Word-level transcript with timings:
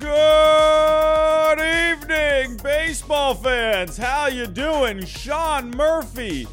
Good 0.00 1.60
evening, 1.60 2.56
baseball 2.62 3.34
fans. 3.34 3.98
How 3.98 4.28
you 4.28 4.46
doing? 4.46 5.04
Sean 5.04 5.70
Murphy 5.72 6.46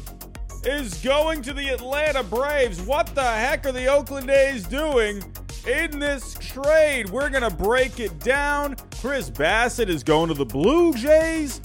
is 0.64 0.92
going 1.02 1.40
to 1.42 1.54
the 1.54 1.68
Atlanta 1.70 2.22
Braves. 2.22 2.82
What 2.82 3.14
the 3.14 3.22
heck 3.22 3.64
are 3.64 3.72
the 3.72 3.86
Oakland 3.86 4.28
A's 4.28 4.64
doing 4.66 5.24
in 5.66 5.98
this 5.98 6.34
trade? 6.34 7.08
We're 7.08 7.30
going 7.30 7.42
to 7.42 7.56
break 7.56 8.00
it 8.00 8.18
down. 8.18 8.76
Chris 9.00 9.30
Bassitt 9.30 9.88
is 9.88 10.04
going 10.04 10.28
to 10.28 10.34
the 10.34 10.44
Blue 10.44 10.92
Jays. 10.92 11.62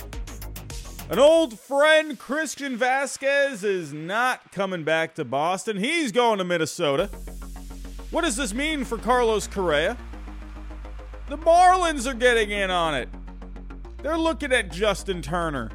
An 1.09 1.19
old 1.19 1.59
friend, 1.59 2.17
Christian 2.17 2.77
Vazquez, 2.77 3.65
is 3.65 3.91
not 3.91 4.53
coming 4.53 4.85
back 4.85 5.15
to 5.15 5.25
Boston. 5.25 5.75
He's 5.75 6.13
going 6.13 6.37
to 6.37 6.45
Minnesota. 6.45 7.09
What 8.11 8.21
does 8.21 8.37
this 8.37 8.53
mean 8.53 8.85
for 8.85 8.97
Carlos 8.97 9.47
Correa? 9.47 9.97
The 11.29 11.37
Marlins 11.37 12.05
are 12.05 12.13
getting 12.13 12.51
in 12.51 12.69
on 12.69 12.95
it. 12.95 13.07
They're 14.01 14.17
looking 14.17 14.51
at 14.51 14.69
Justin 14.71 15.21
Turner. 15.21 15.71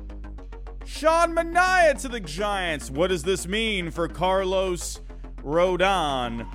Sean 0.84 1.34
Manaea 1.34 1.98
to 2.02 2.08
the 2.08 2.20
Giants. 2.20 2.90
What 2.90 3.08
does 3.08 3.22
this 3.22 3.46
mean 3.46 3.90
for 3.90 4.08
Carlos 4.08 5.00
Rodon? 5.42 6.46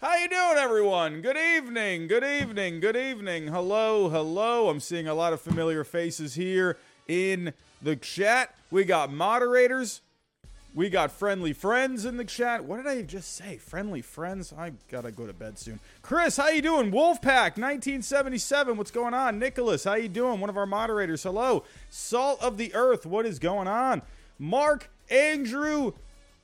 How 0.00 0.16
you 0.16 0.28
doing, 0.28 0.58
everyone? 0.58 1.22
Good 1.22 1.36
evening. 1.36 2.06
Good 2.06 2.24
evening. 2.24 2.78
Good 2.78 2.96
evening. 2.96 3.48
Hello. 3.48 4.08
Hello. 4.08 4.68
I'm 4.68 4.80
seeing 4.80 5.08
a 5.08 5.14
lot 5.14 5.32
of 5.32 5.40
familiar 5.40 5.82
faces 5.82 6.34
here 6.34 6.78
in 7.08 7.52
the 7.82 7.96
chat. 7.96 8.54
We 8.70 8.84
got 8.84 9.12
moderators. 9.12 10.02
We 10.74 10.88
got 10.88 11.12
friendly 11.12 11.52
friends 11.52 12.06
in 12.06 12.16
the 12.16 12.24
chat. 12.24 12.64
What 12.64 12.78
did 12.78 12.86
I 12.86 13.02
just 13.02 13.36
say? 13.36 13.58
Friendly 13.58 14.00
friends? 14.00 14.54
I 14.56 14.72
gotta 14.90 15.10
go 15.10 15.26
to 15.26 15.34
bed 15.34 15.58
soon. 15.58 15.80
Chris, 16.00 16.38
how 16.38 16.48
you 16.48 16.62
doing? 16.62 16.90
Wolfpack 16.90 17.58
1977. 17.58 18.78
What's 18.78 18.90
going 18.90 19.12
on? 19.12 19.38
Nicholas, 19.38 19.84
how 19.84 19.94
you 19.94 20.08
doing? 20.08 20.40
One 20.40 20.48
of 20.48 20.56
our 20.56 20.64
moderators. 20.64 21.24
Hello. 21.24 21.64
Salt 21.90 22.42
of 22.42 22.56
the 22.56 22.74
Earth. 22.74 23.04
What 23.04 23.26
is 23.26 23.38
going 23.38 23.68
on? 23.68 24.00
Mark 24.38 24.88
Andrew 25.10 25.92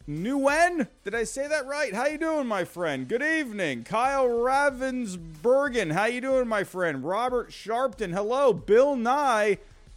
Nguyen. 0.07 0.89
Did 1.05 1.15
I 1.15 1.25
say 1.25 1.49
that 1.49 1.67
right? 1.67 1.95
How 1.95 2.07
you 2.07 2.19
doing, 2.19 2.47
my 2.47 2.65
friend? 2.65 3.09
Good 3.09 3.23
evening. 3.23 3.85
Kyle 3.85 4.29
Ravensbergen. 4.29 5.93
How 5.93 6.05
you 6.05 6.21
doing, 6.21 6.49
my 6.49 6.65
friend? 6.65 7.03
Robert 7.03 7.49
Sharpton. 7.49 8.13
Hello. 8.13 8.53
Bill 8.53 8.95
Nye, 8.95 9.57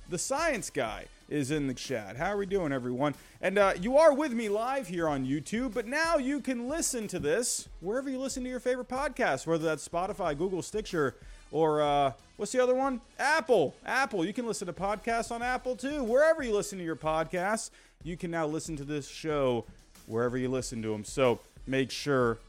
the 0.09 0.17
science 0.17 0.69
guy 0.69 1.07
is 1.31 1.49
in 1.49 1.65
the 1.65 1.73
chat. 1.73 2.17
How 2.17 2.33
are 2.33 2.37
we 2.37 2.45
doing, 2.45 2.73
everyone? 2.73 3.15
And 3.41 3.57
uh, 3.57 3.73
you 3.79 3.97
are 3.97 4.13
with 4.13 4.33
me 4.33 4.49
live 4.49 4.87
here 4.87 5.07
on 5.07 5.25
YouTube, 5.25 5.73
but 5.73 5.87
now 5.87 6.17
you 6.17 6.41
can 6.41 6.67
listen 6.67 7.07
to 7.07 7.19
this 7.19 7.69
wherever 7.79 8.09
you 8.09 8.19
listen 8.19 8.43
to 8.43 8.49
your 8.49 8.59
favorite 8.59 8.89
podcast, 8.89 9.47
whether 9.47 9.63
that's 9.63 9.87
Spotify, 9.87 10.37
Google, 10.37 10.61
Stitcher, 10.61 11.15
or 11.51 11.81
uh, 11.81 12.11
what's 12.35 12.51
the 12.51 12.61
other 12.61 12.75
one? 12.75 12.99
Apple. 13.17 13.73
Apple. 13.85 14.25
You 14.25 14.33
can 14.33 14.45
listen 14.45 14.67
to 14.67 14.73
podcasts 14.73 15.31
on 15.31 15.41
Apple 15.41 15.77
too. 15.77 16.03
Wherever 16.03 16.43
you 16.43 16.53
listen 16.53 16.77
to 16.77 16.83
your 16.83 16.97
podcasts, 16.97 17.71
you 18.03 18.17
can 18.17 18.29
now 18.29 18.45
listen 18.45 18.75
to 18.75 18.83
this 18.83 19.07
show 19.07 19.65
wherever 20.07 20.37
you 20.37 20.49
listen 20.49 20.81
to 20.81 20.89
them. 20.89 21.05
So 21.05 21.39
make 21.65 21.91
sure 21.91 22.39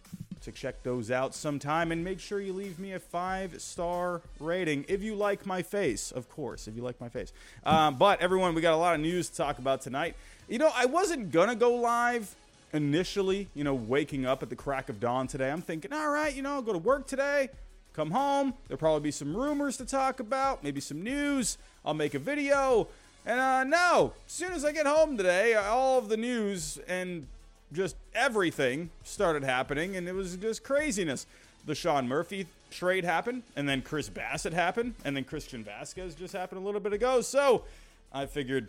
to 0.43 0.53
check 0.53 0.83
those 0.83 1.11
out 1.11 1.35
sometime 1.35 1.93
and 1.93 2.05
make 2.05 2.21
sure 2.21 2.41
you 2.41 2.53
leave 2.53 2.79
me 2.79 2.93
a 2.93 2.99
five 2.99 3.61
star 3.61 4.21
rating 4.41 4.85
if 4.89 5.03
you 5.03 5.15
like 5.15 5.47
my 5.47 5.63
face, 5.63 6.11
of 6.11 6.29
course, 6.29 6.69
if 6.69 6.77
you 6.77 6.83
like 6.83 7.01
my 7.01 7.09
face. 7.09 7.33
Um, 7.65 7.97
but 7.97 8.21
everyone, 8.21 8.55
we 8.55 8.61
got 8.61 8.75
a 8.75 8.77
lot 8.77 8.95
of 8.95 9.01
news 9.01 9.29
to 9.31 9.37
talk 9.37 9.59
about 9.59 9.81
tonight. 9.81 10.17
You 10.49 10.59
know, 10.59 10.71
I 10.75 10.87
wasn't 10.87 11.31
gonna 11.31 11.55
go 11.55 11.75
live 11.77 12.35
initially, 12.73 13.49
you 13.55 13.65
know, 13.65 13.75
waking 13.75 14.27
up 14.27 14.43
at 14.43 14.51
the 14.51 14.57
crack 14.57 14.89
of 14.89 15.01
dawn 15.01 15.27
today. 15.27 15.51
I'm 15.51 15.63
thinking, 15.63 15.93
all 15.93 16.11
right, 16.11 16.35
you 16.35 16.43
know, 16.43 16.55
I'll 16.55 16.63
go 16.63 16.73
to 16.73 16.79
work 16.79 17.07
today, 17.07 17.49
come 17.93 18.11
home, 18.11 18.55
there'll 18.69 18.79
probably 18.79 19.01
be 19.01 19.11
some 19.11 19.37
rumors 19.37 19.77
to 19.77 19.85
talk 19.85 20.21
about, 20.21 20.65
maybe 20.65 20.81
some 20.81 21.03
news, 21.03 21.59
I'll 21.85 21.95
make 21.95 22.15
a 22.15 22.19
video. 22.19 22.89
And 23.25 23.39
uh, 23.39 23.65
no, 23.65 24.15
as 24.27 24.33
soon 24.33 24.53
as 24.53 24.65
I 24.65 24.73
get 24.73 24.87
home 24.87 25.17
today, 25.17 25.55
all 25.55 25.99
of 25.99 26.09
the 26.09 26.17
news 26.17 26.79
and 26.89 27.27
just 27.73 27.97
everything 28.15 28.91
started 29.05 29.45
happening, 29.45 29.97
and 29.97 30.09
it 30.09 30.15
was 30.15 30.37
just 30.37 30.63
craziness. 30.63 31.27
The 31.65 31.75
Sean 31.75 32.09
Murphy 32.09 32.47
trade 32.71 33.05
happened, 33.05 33.43
and 33.57 33.69
then 33.69 33.83
Chris 33.83 34.09
Bassitt 34.09 34.53
happened, 34.53 34.95
and 35.05 35.17
then 35.17 35.25
Christian 35.25 35.65
Vazquez 35.65 36.17
just 36.17 36.33
happened 36.33 36.61
a 36.61 36.65
little 36.65 36.81
bit 36.81 36.93
ago. 36.93 37.21
So 37.21 37.65
I 38.13 38.27
figured 38.27 38.69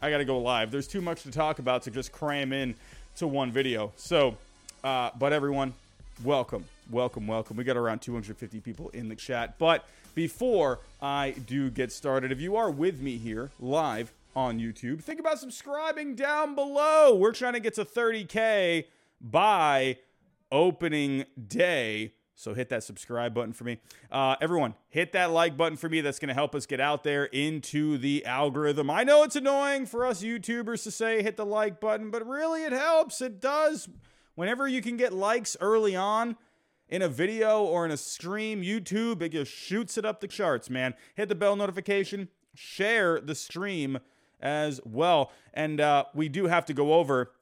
I 0.00 0.10
got 0.10 0.18
to 0.18 0.24
go 0.24 0.38
live. 0.38 0.70
There's 0.70 0.86
too 0.86 1.00
much 1.00 1.22
to 1.22 1.30
talk 1.30 1.58
about 1.58 1.82
to 1.82 1.90
just 1.90 2.12
cram 2.12 2.52
in 2.52 2.74
to 3.16 3.26
one 3.26 3.50
video. 3.50 3.92
So, 3.96 4.36
uh, 4.82 5.10
but 5.18 5.32
everyone, 5.32 5.74
welcome, 6.22 6.64
welcome, 6.90 7.26
welcome. 7.26 7.56
We 7.56 7.64
got 7.64 7.76
around 7.76 8.00
250 8.00 8.60
people 8.60 8.90
in 8.90 9.08
the 9.08 9.16
chat. 9.16 9.58
But 9.58 9.86
before 10.14 10.80
I 11.00 11.34
do 11.46 11.70
get 11.70 11.92
started, 11.92 12.30
if 12.30 12.40
you 12.40 12.56
are 12.56 12.70
with 12.70 13.00
me 13.00 13.16
here 13.16 13.50
live 13.58 14.12
on 14.36 14.58
YouTube. 14.58 15.02
Think 15.02 15.20
about 15.20 15.38
subscribing 15.38 16.14
down 16.14 16.54
below. 16.54 17.14
We're 17.14 17.32
trying 17.32 17.54
to 17.54 17.60
get 17.60 17.74
to 17.74 17.84
30K 17.84 18.84
by 19.20 19.98
opening 20.50 21.24
day. 21.46 22.14
So 22.36 22.52
hit 22.52 22.68
that 22.70 22.82
subscribe 22.82 23.32
button 23.32 23.52
for 23.52 23.64
me. 23.64 23.78
Uh, 24.10 24.34
everyone, 24.40 24.74
hit 24.88 25.12
that 25.12 25.30
like 25.30 25.56
button 25.56 25.76
for 25.76 25.88
me. 25.88 26.00
That's 26.00 26.18
going 26.18 26.28
to 26.28 26.34
help 26.34 26.54
us 26.54 26.66
get 26.66 26.80
out 26.80 27.04
there 27.04 27.26
into 27.26 27.96
the 27.96 28.26
algorithm. 28.26 28.90
I 28.90 29.04
know 29.04 29.22
it's 29.22 29.36
annoying 29.36 29.86
for 29.86 30.04
us 30.04 30.22
YouTubers 30.22 30.82
to 30.82 30.90
say 30.90 31.22
hit 31.22 31.36
the 31.36 31.46
like 31.46 31.80
button, 31.80 32.10
but 32.10 32.26
really 32.26 32.64
it 32.64 32.72
helps. 32.72 33.20
It 33.20 33.40
does. 33.40 33.88
Whenever 34.34 34.66
you 34.66 34.82
can 34.82 34.96
get 34.96 35.12
likes 35.12 35.56
early 35.60 35.94
on, 35.94 36.36
in 36.88 37.02
a 37.02 37.08
video 37.08 37.62
or 37.62 37.84
in 37.84 37.90
a 37.90 37.96
stream, 37.96 38.62
YouTube, 38.62 39.22
it 39.22 39.30
just 39.30 39.50
shoots 39.50 39.96
it 39.96 40.04
up 40.04 40.20
the 40.20 40.28
charts, 40.28 40.68
man. 40.68 40.94
Hit 41.14 41.28
the 41.28 41.34
bell 41.34 41.56
notification, 41.56 42.28
share 42.54 43.20
the 43.20 43.34
stream 43.34 43.98
as 44.44 44.80
well. 44.84 45.32
And 45.54 45.80
uh, 45.80 46.04
we 46.14 46.28
do 46.28 46.46
have 46.46 46.66
to 46.66 46.74
go 46.74 46.94
over 46.94 47.32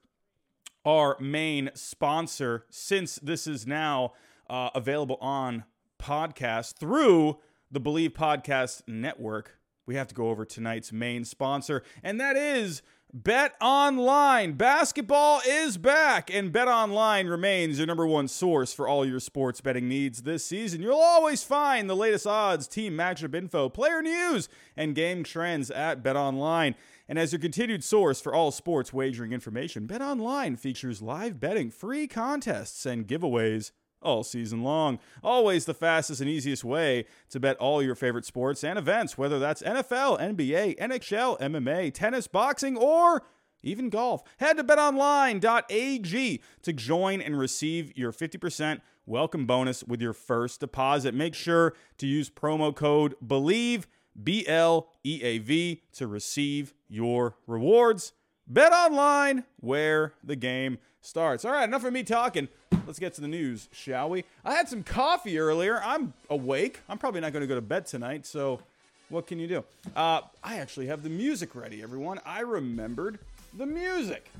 our 0.85 1.17
main 1.21 1.71
sponsor 1.75 2.65
since 2.71 3.17
this 3.17 3.47
is 3.47 3.67
now 3.67 4.13
uh, 4.49 4.71
available 4.75 5.19
on 5.21 5.65
podcast 6.01 6.77
through 6.77 7.39
the 7.71 7.81
Bleav 7.81 8.11
Podcast 8.11 8.83
Network. 8.87 9.59
We 9.85 9.97
have 9.97 10.09
to 10.09 10.15
go 10.15 10.29
over 10.29 10.45
tonight's 10.45 10.93
main 10.93 11.25
sponsor, 11.25 11.83
and 12.03 12.21
that 12.21 12.37
is 12.37 12.83
Bet 13.15 13.57
Online. 13.61 14.53
Basketball 14.53 15.43
is 15.47 15.77
back, 15.77 16.33
and 16.33 16.51
Bet 16.51 16.67
Online 16.67 17.27
remains 17.27 17.77
your 17.77 17.87
number 17.87 18.07
one 18.07 18.27
source 18.27 18.73
for 18.73 18.89
all 18.89 19.05
your 19.05 19.21
sports 19.21 19.61
betting 19.61 19.87
needs 19.87 20.23
this 20.23 20.47
season. 20.47 20.81
You'll 20.81 20.95
always 20.97 21.45
find 21.45 21.91
the 21.91 21.95
latest 21.95 22.27
odds, 22.27 22.67
team 22.67 22.97
matchup 22.97 23.35
info, 23.35 23.69
player 23.69 24.01
news, 24.01 24.49
and 24.79 24.95
game 24.95 25.25
trends 25.25 25.71
at 25.71 26.03
Bet 26.03 26.17
Online. 26.17 26.75
And 27.07 27.19
as 27.19 27.33
your 27.33 27.41
continued 27.41 27.85
source 27.85 28.19
for 28.19 28.33
all 28.35 28.51
sports 28.51 28.95
wagering 28.95 29.35
information, 29.35 29.85
Bet 29.85 30.01
Online 30.01 30.57
features 30.57 31.03
live 31.03 31.39
betting, 31.39 31.71
free 31.71 32.07
contests, 32.07 32.87
and 32.87 33.07
giveaways 33.07 33.73
all 34.03 34.23
season 34.23 34.63
long. 34.63 34.99
Always 35.23 35.65
the 35.65 35.75
fastest 35.75 36.21
and 36.21 36.29
easiest 36.29 36.65
way 36.65 37.07
to 37.31 37.41
bet 37.41 37.57
all 37.57 37.83
your 37.83 37.95
favorite 37.95 38.25
sports 38.25 38.63
and 38.65 38.79
events, 38.79 39.17
whether 39.17 39.39
that's 39.39 39.63
NFL, 39.63 40.21
NBA, 40.21 40.79
NHL, 40.79 41.41
MMA, 41.41 41.93
tennis, 41.93 42.27
boxing, 42.27 42.77
or 42.77 43.23
even 43.63 43.89
golf. 43.89 44.23
Head 44.39 44.57
to 44.57 44.65
betonline.ag 44.65 46.41
to 46.63 46.73
join 46.73 47.21
and 47.21 47.39
receive 47.39 47.97
your 47.97 48.13
50% 48.13 48.81
welcome 49.07 49.47
bonus 49.47 49.85
with 49.85 50.01
your 50.01 50.13
first 50.13 50.61
deposit. 50.61 51.15
Make 51.15 51.35
sure 51.35 51.75
to 51.99 52.07
use 52.07 52.31
promo 52.31 52.75
code 52.75 53.15
BLEAV, 53.25 53.85
B 54.23 54.47
L 54.47 54.89
E 55.05 55.23
A 55.23 55.39
V, 55.39 55.83
to 55.93 56.07
receive 56.07 56.75
your 56.89 57.37
rewards. 57.47 58.13
Bet 58.47 58.73
online 58.73 59.45
where 59.61 60.15
the 60.23 60.37
game 60.37 60.79
starts. 61.01 61.45
All 61.45 61.53
right, 61.53 61.65
enough 61.65 61.85
of 61.85 61.93
me 61.93 62.03
talking. 62.03 62.49
Let's 62.87 62.99
get 62.99 63.15
to 63.15 63.21
the 63.21 63.29
news, 63.29 63.69
shall 63.73 64.11
we? 64.11 64.25
I 64.45 64.55
had 64.55 64.69
some 64.69 64.83
coffee 64.83 65.39
earlier. 65.39 65.81
I'm 65.83 66.15
awake. 66.29 66.81
I'm 66.89 66.99
probably 66.99 67.21
not 67.21 67.33
going 67.33 67.43
to 67.43 67.47
go 67.47 67.55
to 67.55 67.61
bed 67.61 67.87
tonight, 67.87 68.27
so 68.27 68.61
what 69.09 69.27
can 69.27 69.39
you 69.39 69.47
do? 69.47 69.65
Uh, 69.95 70.23
I 70.43 70.57
actually 70.57 70.87
have 70.87 71.03
the 71.03 71.09
music 71.09 71.55
ready, 71.55 71.83
everyone. 71.83 72.19
I 72.27 72.41
remembered 72.41 73.19
the 73.57 73.67
music. 73.67 74.31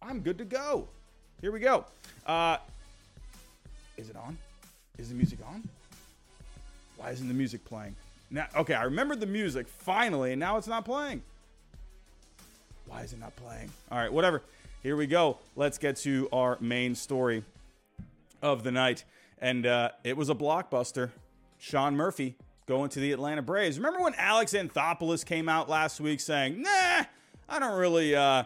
I'm 0.00 0.20
good 0.20 0.38
to 0.38 0.44
go. 0.44 0.88
Here 1.40 1.52
we 1.52 1.60
go. 1.60 1.84
Uh, 2.26 2.56
is 3.96 4.08
it 4.08 4.16
on? 4.16 4.38
Is 4.96 5.10
the 5.10 5.14
music 5.14 5.40
on? 5.46 5.68
Why 6.96 7.10
isn't 7.10 7.28
the 7.28 7.34
music 7.34 7.64
playing? 7.64 7.96
Now, 8.30 8.46
okay, 8.56 8.74
I 8.74 8.84
remembered 8.84 9.20
the 9.20 9.26
music 9.26 9.66
finally, 9.68 10.32
and 10.32 10.40
now 10.40 10.56
it's 10.56 10.68
not 10.68 10.84
playing. 10.84 11.22
Why 12.90 13.02
is 13.02 13.12
it 13.12 13.20
not 13.20 13.34
playing? 13.36 13.70
All 13.92 13.98
right, 13.98 14.12
whatever. 14.12 14.42
Here 14.82 14.96
we 14.96 15.06
go. 15.06 15.38
Let's 15.54 15.78
get 15.78 15.94
to 15.98 16.28
our 16.32 16.58
main 16.60 16.96
story 16.96 17.44
of 18.42 18.64
the 18.64 18.72
night. 18.72 19.04
And 19.38 19.64
uh, 19.64 19.90
it 20.02 20.16
was 20.16 20.28
a 20.28 20.34
blockbuster. 20.34 21.10
Sean 21.56 21.94
Murphy 21.94 22.34
going 22.66 22.90
to 22.90 23.00
the 23.00 23.12
Atlanta 23.12 23.42
Braves. 23.42 23.78
Remember 23.78 24.00
when 24.02 24.14
Alex 24.14 24.54
Anthopoulos 24.54 25.24
came 25.24 25.48
out 25.48 25.68
last 25.68 26.00
week 26.00 26.18
saying, 26.18 26.62
nah, 26.62 27.04
I 27.48 27.58
don't 27.60 27.78
really 27.78 28.16
uh, 28.16 28.42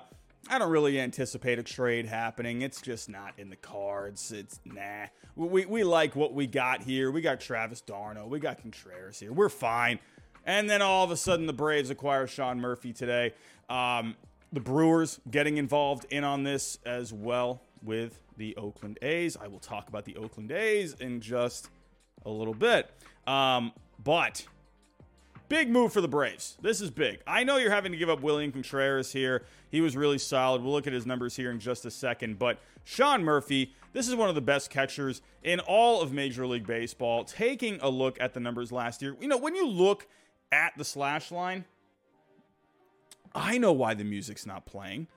I 0.51 0.59
don't 0.59 0.71
really 0.71 1.01
anticipate 1.01 1.59
a 1.59 1.63
trade 1.63 2.05
happening. 2.05 2.61
It's 2.61 2.83
just 2.83 3.09
not 3.09 3.33
in 3.39 3.49
the 3.49 3.57
cards. 3.57 4.31
It's 4.31 4.61
nah. 4.67 5.07
We, 5.37 5.65
we 5.65 5.85
like 5.85 6.15
what 6.15 6.35
we 6.35 6.47
got 6.47 6.83
here. 6.83 7.11
We 7.11 7.23
got 7.23 7.41
Travis 7.41 7.81
d'Arnaud. 7.81 8.27
We 8.27 8.41
got 8.41 8.61
Contreras 8.61 9.19
here. 9.19 9.33
We're 9.33 9.49
fine. 9.49 10.01
And 10.45 10.69
then 10.69 10.83
all 10.83 11.03
of 11.03 11.11
a 11.11 11.17
sudden, 11.17 11.47
the 11.47 11.55
Braves 11.55 11.89
acquire 11.89 12.27
Sean 12.27 12.61
Murphy 12.61 12.93
today. 12.93 13.33
Um, 13.71 14.17
the 14.55 14.61
Brewers 14.61 15.21
getting 15.31 15.59
involved 15.59 16.07
in 16.11 16.23
on 16.23 16.45
this 16.45 16.79
as 16.87 17.13
well 17.13 17.61
with 17.83 18.21
the 18.37 18.57
Oakland 18.57 18.99
A's. 19.03 19.37
I 19.37 19.49
will 19.49 19.59
talk 19.59 19.89
about 19.89 20.05
the 20.05 20.17
Oakland 20.17 20.53
A's 20.53 20.95
in 20.95 21.21
just 21.21 21.69
a 22.25 22.31
little 22.31 22.55
bit. 22.55 22.91
Um, 23.27 23.73
but 24.03 24.47
big 25.49 25.69
move 25.69 25.93
for 25.93 26.01
the 26.01 26.09
Braves. 26.09 26.57
This 26.63 26.81
is 26.81 26.91
big. 26.91 27.19
I 27.27 27.43
know 27.43 27.57
you're 27.57 27.71
having 27.71 27.93
to 27.93 27.99
give 27.99 28.09
up 28.09 28.23
William 28.23 28.53
Contreras 28.53 29.13
here. 29.13 29.45
He 29.71 29.81
was 29.81 29.97
really 29.97 30.19
solid. 30.19 30.63
We'll 30.63 30.73
look 30.73 30.87
at 30.87 30.93
his 30.93 31.05
numbers 31.05 31.35
here 31.35 31.51
in 31.51 31.59
just 31.59 31.85
a 31.85 31.91
second. 31.91 32.39
But 32.39 32.59
Sean 32.85 33.25
Murphy, 33.25 33.73
this 33.93 34.09
is 34.09 34.15
one 34.15 34.29
of 34.29 34.37
the 34.37 34.41
best 34.41 34.71
catchers 34.71 35.21
in 35.43 35.59
all 35.61 36.01
of 36.01 36.13
Major 36.13 36.47
League 36.47 36.67
Baseball. 36.67 37.25
Taking 37.25 37.81
a 37.83 37.89
look 37.89 38.21
at 38.21 38.35
the 38.35 38.41
numbers 38.41 38.71
last 38.71 39.03
year, 39.03 39.17
you 39.21 39.27
know, 39.27 39.39
when 39.39 39.57
you 39.57 39.67
look 39.67 40.07
at 40.53 40.79
the 40.79 40.85
slash 40.85 41.33
line, 41.33 41.65
I 43.35 43.59
know 43.59 43.73
why 43.73 43.95
the 43.95 44.05
music's 44.05 44.47
not 44.47 44.67
playing. 44.67 45.09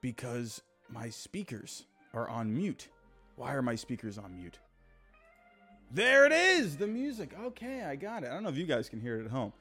Because 0.00 0.62
my 0.88 1.08
speakers 1.08 1.84
are 2.14 2.28
on 2.28 2.54
mute. 2.54 2.88
Why 3.36 3.54
are 3.54 3.62
my 3.62 3.74
speakers 3.74 4.18
on 4.18 4.36
mute? 4.36 4.58
There 5.92 6.26
it 6.26 6.32
is, 6.32 6.76
the 6.76 6.86
music. 6.86 7.30
Okay, 7.40 7.82
I 7.82 7.96
got 7.96 8.24
it. 8.24 8.26
I 8.28 8.34
don't 8.34 8.42
know 8.42 8.48
if 8.48 8.56
you 8.56 8.66
guys 8.66 8.88
can 8.88 9.00
hear 9.00 9.20
it 9.20 9.24
at 9.24 9.30
home. 9.30 9.52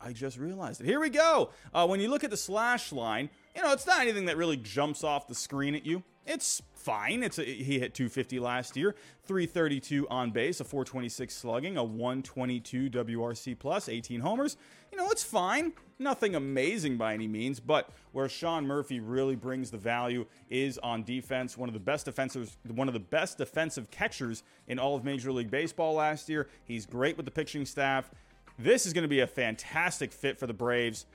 I 0.00 0.12
just 0.12 0.38
realized 0.38 0.80
it. 0.80 0.86
Here 0.86 1.00
we 1.00 1.10
go. 1.10 1.50
Uh, 1.72 1.86
when 1.86 2.00
you 2.00 2.08
look 2.08 2.24
at 2.24 2.30
the 2.30 2.36
slash 2.36 2.92
line, 2.92 3.30
you 3.54 3.62
know, 3.62 3.72
it's 3.72 3.86
not 3.86 4.00
anything 4.00 4.26
that 4.26 4.36
really 4.36 4.56
jumps 4.56 5.04
off 5.04 5.28
the 5.28 5.34
screen 5.34 5.74
at 5.74 5.86
you. 5.86 6.02
It's 6.26 6.62
fine. 6.72 7.22
It's 7.22 7.38
a, 7.38 7.44
he 7.44 7.78
hit 7.78 7.94
250 7.94 8.38
last 8.38 8.76
year, 8.76 8.94
332 9.26 10.08
on 10.08 10.30
base, 10.30 10.60
a 10.60 10.64
426 10.64 11.34
slugging, 11.34 11.76
a 11.76 11.84
122 11.84 12.90
WRC 12.90 13.58
plus, 13.58 13.88
18 13.88 14.20
homers. 14.20 14.56
You 14.90 14.98
know, 14.98 15.10
it's 15.10 15.22
fine. 15.22 15.72
Nothing 15.98 16.34
amazing 16.34 16.96
by 16.96 17.14
any 17.14 17.28
means, 17.28 17.60
but 17.60 17.90
where 18.12 18.28
Sean 18.28 18.66
Murphy 18.66 19.00
really 19.00 19.36
brings 19.36 19.70
the 19.70 19.76
value 19.78 20.24
is 20.48 20.78
on 20.78 21.04
defense. 21.04 21.58
One 21.58 21.68
of 21.68 21.74
the 21.74 21.80
best 21.80 22.06
defensive, 22.06 22.56
one 22.68 22.88
of 22.88 22.94
the 22.94 23.00
best 23.00 23.38
defensive 23.38 23.90
catchers 23.90 24.42
in 24.66 24.78
all 24.78 24.96
of 24.96 25.04
Major 25.04 25.30
League 25.30 25.50
Baseball 25.50 25.94
last 25.94 26.28
year. 26.28 26.48
He's 26.64 26.86
great 26.86 27.16
with 27.16 27.26
the 27.26 27.32
pitching 27.32 27.66
staff. 27.66 28.10
This 28.58 28.86
is 28.86 28.92
going 28.92 29.02
to 29.02 29.08
be 29.08 29.20
a 29.20 29.26
fantastic 29.26 30.12
fit 30.12 30.38
for 30.38 30.46
the 30.46 30.54
Braves. 30.54 31.06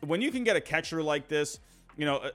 When 0.00 0.20
you 0.20 0.30
can 0.30 0.44
get 0.44 0.54
a 0.54 0.60
catcher 0.60 1.02
like 1.02 1.28
this, 1.28 1.60
you 1.96 2.06
know, 2.06 2.16
uh, 2.16 2.30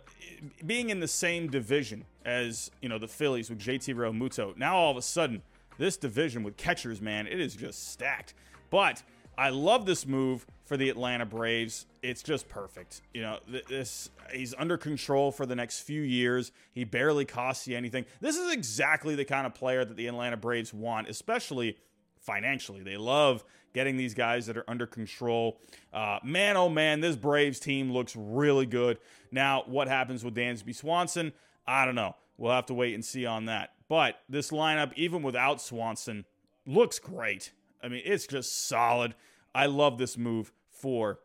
being 0.66 0.90
in 0.90 1.00
the 1.00 1.08
same 1.08 1.50
division 1.50 2.06
as, 2.26 2.72
you 2.82 2.90
know, 2.90 2.98
the 2.98 3.08
Phillies 3.08 3.50
with 3.50 3.60
JT 3.60 3.96
Realmuto, 3.96 4.56
now 4.58 4.76
all 4.76 4.92
of 4.92 4.98
a 4.98 5.02
sudden, 5.02 5.42
this 5.78 5.98
division 5.98 6.44
with 6.44 6.58
catchers, 6.58 7.02
man, 7.02 7.28
it 7.28 7.40
is 7.40 7.56
just 7.56 7.90
stacked. 7.90 8.34
But 8.70 9.04
I 9.38 9.50
love 9.50 9.86
this 9.86 10.06
move 10.06 10.46
for 10.66 10.78
the 10.78 10.90
Atlanta 10.90 11.26
Braves. 11.26 11.86
It's 12.04 12.22
just 12.22 12.50
perfect. 12.50 13.02
You 13.14 13.22
know, 13.22 13.40
this 13.70 14.10
he's 14.32 14.54
under 14.58 14.78
control 14.78 15.32
for 15.32 15.46
the 15.46 15.56
next 15.56 15.80
few 15.80 16.02
years. 16.02 16.52
He 16.74 16.84
barely 16.84 17.26
costs 17.26 17.68
you 17.68 17.76
anything. 17.76 18.06
This 18.20 18.38
is 18.38 18.52
exactly 18.54 19.16
the 19.16 19.26
kind 19.26 19.48
of 19.48 19.56
player 19.56 19.86
that 19.86 19.96
the 19.96 20.08
Atlanta 20.08 20.38
Braves 20.38 20.74
want, 20.74 21.08
especially 21.08 21.78
financially. 22.20 22.82
They 22.82 22.98
love 22.98 23.44
getting 23.74 23.98
these 23.98 24.14
guys 24.14 24.46
that 24.48 24.58
are 24.58 24.66
under 24.68 24.86
control. 24.86 25.60
Uh, 25.94 26.20
man, 26.24 26.58
oh 26.58 26.70
man, 26.70 27.02
this 27.02 27.16
Braves 27.16 27.60
team 27.60 27.92
looks 27.92 28.16
really 28.16 28.66
good. 28.66 28.98
Now, 29.32 29.64
what 29.66 29.88
happens 29.88 30.24
with 30.24 30.36
Dansby 30.36 30.76
Swanson? 30.76 31.34
I 31.68 31.86
don't 31.86 31.96
know. 31.96 32.16
We'll 32.38 32.54
have 32.54 32.66
to 32.68 32.74
wait 32.74 32.94
and 32.94 33.04
see 33.04 33.26
on 33.26 33.46
that. 33.46 33.74
But 33.88 34.20
this 34.30 34.52
lineup, 34.52 34.94
even 34.96 35.24
without 35.24 35.62
Swanson, 35.62 36.26
looks 36.66 37.00
great. 37.00 37.52
I 37.84 37.88
mean, 37.88 38.02
it's 38.06 38.28
just 38.28 38.68
solid. 38.68 39.16
I 39.54 39.66
love 39.66 39.98
this 39.98 40.18
move 40.18 40.52
for 40.72 41.20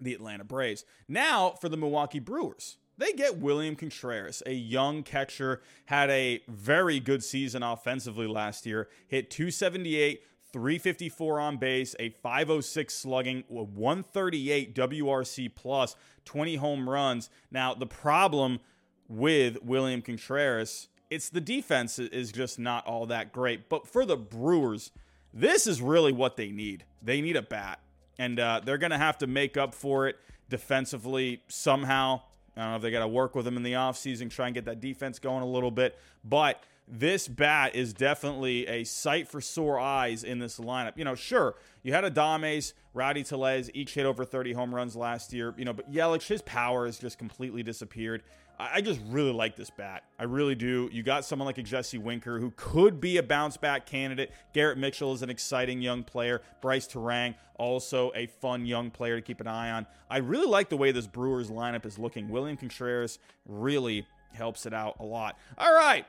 the 0.00 0.14
Atlanta 0.14 0.44
Braves. 0.44 0.84
Now, 1.08 1.54
for 1.60 1.68
the 1.68 1.76
Milwaukee 1.76 2.18
Brewers 2.18 2.78
they 2.98 3.12
get 3.12 3.38
William 3.38 3.76
Contreras, 3.76 4.42
a 4.46 4.52
young 4.52 5.02
catcher, 5.02 5.62
had 5.86 6.10
a 6.10 6.42
very 6.48 7.00
good 7.00 7.22
season 7.22 7.62
offensively 7.62 8.26
last 8.26 8.64
year, 8.64 8.88
hit 9.08 9.30
278, 9.30 10.22
354 10.52 11.40
on 11.40 11.56
base, 11.56 11.94
a 11.98 12.10
506 12.10 12.94
slugging, 12.94 13.44
138 13.48 14.74
WRC 14.74 15.54
plus, 15.54 15.96
20 16.24 16.56
home 16.56 16.88
runs. 16.88 17.30
Now, 17.50 17.74
the 17.74 17.86
problem 17.86 18.60
with 19.08 19.62
William 19.62 20.02
Contreras, 20.02 20.88
it's 21.10 21.28
the 21.28 21.40
defense 21.40 21.98
is 21.98 22.32
just 22.32 22.58
not 22.58 22.86
all 22.86 23.06
that 23.06 23.32
great. 23.32 23.68
But 23.68 23.86
for 23.86 24.04
the 24.04 24.16
Brewers, 24.16 24.90
this 25.32 25.66
is 25.66 25.80
really 25.80 26.12
what 26.12 26.36
they 26.36 26.50
need. 26.50 26.84
They 27.02 27.20
need 27.20 27.36
a 27.36 27.42
bat, 27.42 27.80
and 28.18 28.40
uh, 28.40 28.60
they're 28.64 28.78
going 28.78 28.90
to 28.90 28.98
have 28.98 29.18
to 29.18 29.26
make 29.26 29.56
up 29.56 29.74
for 29.74 30.08
it 30.08 30.16
defensively 30.48 31.42
somehow. 31.48 32.22
I 32.56 32.62
don't 32.62 32.70
know 32.70 32.76
if 32.76 32.82
they 32.82 32.90
got 32.90 33.00
to 33.00 33.08
work 33.08 33.34
with 33.34 33.46
him 33.46 33.56
in 33.56 33.62
the 33.62 33.74
offseason, 33.74 34.30
try 34.30 34.46
and 34.46 34.54
get 34.54 34.64
that 34.64 34.80
defense 34.80 35.18
going 35.18 35.42
a 35.42 35.46
little 35.46 35.70
bit. 35.70 35.98
But 36.24 36.62
this 36.88 37.26
bat 37.26 37.74
is 37.74 37.92
definitely 37.92 38.66
a 38.68 38.84
sight 38.84 39.28
for 39.28 39.40
sore 39.40 39.78
eyes 39.78 40.22
in 40.22 40.38
this 40.38 40.58
lineup. 40.58 40.92
You 40.96 41.04
know, 41.04 41.14
sure, 41.14 41.56
you 41.82 41.92
had 41.92 42.04
Adames, 42.04 42.74
Rowdy 42.94 43.24
Tellez, 43.24 43.70
each 43.74 43.94
hit 43.94 44.06
over 44.06 44.24
30 44.24 44.52
home 44.52 44.74
runs 44.74 44.94
last 44.94 45.32
year. 45.32 45.54
You 45.56 45.64
know, 45.64 45.72
but 45.72 45.90
Yelich, 45.90 46.28
his 46.28 46.42
power 46.42 46.86
has 46.86 46.98
just 46.98 47.18
completely 47.18 47.62
disappeared. 47.62 48.22
I 48.58 48.80
just 48.80 49.00
really 49.08 49.32
like 49.32 49.54
this 49.54 49.68
bat. 49.68 50.04
I 50.18 50.24
really 50.24 50.54
do. 50.54 50.88
You 50.90 51.02
got 51.02 51.26
someone 51.26 51.44
like 51.44 51.58
a 51.58 51.62
Jesse 51.62 51.98
Winker 51.98 52.38
who 52.38 52.52
could 52.56 53.00
be 53.00 53.18
a 53.18 53.22
bounce 53.22 53.58
back 53.58 53.84
candidate. 53.84 54.32
Garrett 54.54 54.78
Mitchell 54.78 55.12
is 55.12 55.20
an 55.20 55.28
exciting 55.28 55.82
young 55.82 56.02
player. 56.02 56.40
Brice 56.62 56.88
Turang, 56.88 57.34
also 57.56 58.12
a 58.14 58.26
fun 58.26 58.64
young 58.64 58.90
player 58.90 59.16
to 59.16 59.22
keep 59.22 59.42
an 59.42 59.46
eye 59.46 59.72
on. 59.72 59.86
I 60.08 60.18
really 60.18 60.46
like 60.46 60.70
the 60.70 60.76
way 60.78 60.90
this 60.90 61.06
Brewers 61.06 61.50
lineup 61.50 61.84
is 61.84 61.98
looking. 61.98 62.30
William 62.30 62.56
Contreras 62.56 63.18
really 63.44 64.06
helps 64.32 64.64
it 64.64 64.72
out 64.72 64.96
a 65.00 65.04
lot. 65.04 65.38
All 65.58 65.74
right. 65.74 66.06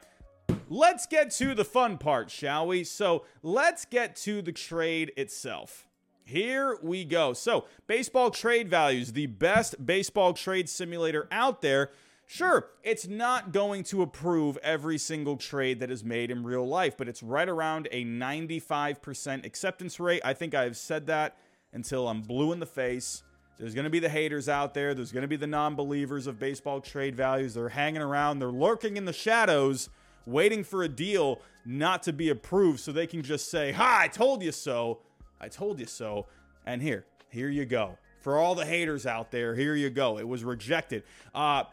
Let's 0.69 1.05
get 1.05 1.31
to 1.31 1.55
the 1.55 1.65
fun 1.65 1.97
part, 1.97 2.29
shall 2.29 2.67
we? 2.67 2.83
So 2.83 3.23
let's 3.41 3.85
get 3.85 4.15
to 4.17 4.41
the 4.41 4.51
trade 4.51 5.13
itself. 5.15 5.87
Here 6.25 6.77
we 6.83 7.05
go. 7.05 7.31
So, 7.31 7.65
baseball 7.87 8.31
trade 8.31 8.69
values, 8.69 9.13
the 9.13 9.27
best 9.27 9.85
baseball 9.85 10.33
trade 10.33 10.67
simulator 10.67 11.25
out 11.31 11.61
there. 11.61 11.91
Sure, 12.25 12.67
it's 12.83 13.07
not 13.07 13.53
going 13.53 13.83
to 13.85 14.01
approve 14.01 14.57
every 14.57 14.97
single 14.97 15.37
trade 15.37 15.79
that 15.79 15.89
is 15.89 16.03
made 16.03 16.29
in 16.29 16.43
real 16.43 16.67
life, 16.67 16.97
but 16.97 17.07
it's 17.07 17.23
right 17.23 17.47
around 17.47 17.87
a 17.93 18.03
95% 18.03 19.45
acceptance 19.45 19.97
rate. 20.01 20.21
I 20.25 20.33
think 20.33 20.53
I've 20.53 20.75
said 20.75 21.07
that 21.07 21.37
until 21.71 22.09
I'm 22.09 22.21
blue 22.21 22.51
in 22.51 22.59
the 22.59 22.65
face. 22.65 23.23
There's 23.57 23.73
going 23.73 23.85
to 23.85 23.89
be 23.89 23.99
the 23.99 24.09
haters 24.09 24.49
out 24.49 24.73
there. 24.73 24.93
There's 24.93 25.13
going 25.13 25.21
to 25.21 25.29
be 25.29 25.37
the 25.37 25.47
non 25.47 25.75
believers 25.75 26.27
of 26.27 26.37
baseball 26.37 26.81
trade 26.81 27.15
values. 27.15 27.53
They're 27.53 27.69
hanging 27.69 28.01
around, 28.01 28.39
they're 28.39 28.49
lurking 28.49 28.97
in 28.97 29.05
the 29.05 29.13
shadows, 29.13 29.89
waiting 30.27 30.63
for 30.63 30.83
a 30.83 30.89
deal 30.89 31.41
not 31.65 32.03
to 32.03 32.13
be 32.13 32.29
approved 32.29 32.79
so 32.79 32.91
they 32.91 33.07
can 33.07 33.23
just 33.23 33.49
say, 33.49 33.71
Ha, 33.71 33.99
I 34.01 34.07
told 34.07 34.43
you 34.43 34.51
so. 34.51 34.99
I 35.39 35.47
told 35.47 35.79
you 35.79 35.85
so. 35.85 36.27
And 36.65 36.81
here, 36.81 37.05
here 37.29 37.49
you 37.49 37.65
go. 37.65 37.97
For 38.19 38.37
all 38.37 38.55
the 38.55 38.65
haters 38.65 39.05
out 39.05 39.31
there, 39.31 39.55
here 39.55 39.75
you 39.75 39.89
go. 39.89 40.17
It 40.17 40.27
was 40.27 40.43
rejected. 40.43 41.03
Uh, 41.33 41.63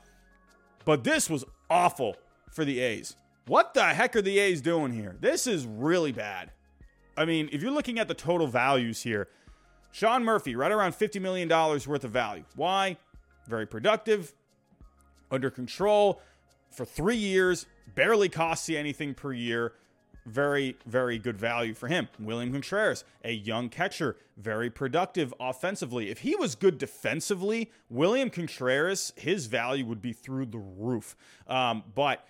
but 0.85 1.03
this 1.03 1.29
was 1.29 1.45
awful 1.69 2.17
for 2.51 2.65
the 2.65 2.81
A's. 2.81 3.17
What 3.47 3.75
the 3.75 3.85
heck 3.85 4.15
are 4.17 4.23
the 4.23 4.39
A's 4.39 4.61
doing 4.61 4.93
here? 4.93 5.17
This 5.21 5.47
is 5.47 5.67
really 5.67 6.13
bad. 6.13 6.53
I 7.17 7.25
mean, 7.25 7.49
if 7.53 7.63
you're 7.63 7.73
looking 7.73 7.99
at 7.99 8.09
the 8.09 8.15
total 8.15 8.47
values 8.47 9.03
here, 9.03 9.29
Sean 9.93 10.25
Murphy, 10.25 10.57
right 10.57 10.73
around 10.73 10.93
$50 10.93 11.21
million 11.21 11.49
worth 11.49 12.05
of 12.05 12.11
value. 12.11 12.45
Why? 12.57 12.97
Very 13.47 13.67
productive, 13.67 14.33
under 15.31 15.51
control 15.51 16.21
for 16.75 16.85
three 16.85 17.17
years, 17.17 17.67
barely 17.95 18.29
costs 18.29 18.69
you 18.69 18.79
anything 18.79 19.15
per 19.15 19.33
year 19.33 19.75
very, 20.27 20.77
very 20.87 21.19
good 21.19 21.39
value 21.39 21.75
for 21.75 21.89
him. 21.89 22.09
William 22.19 22.53
Contreras, 22.53 23.05
a 23.25 23.33
young 23.33 23.69
catcher, 23.69 24.17
very 24.37 24.71
productive 24.71 25.35
offensively. 25.39 26.11
If 26.11 26.21
he 26.21 26.35
was 26.35 26.55
good 26.55 26.79
defensively, 26.79 27.71
William 27.89 28.31
Contreras, 28.31 29.13
his 29.17 29.47
value 29.47 29.85
would 29.87 30.01
be 30.01 30.13
through 30.13 30.47
the 30.47 30.59
roof. 30.59 31.17
Um, 31.47 31.85
but 31.95 32.27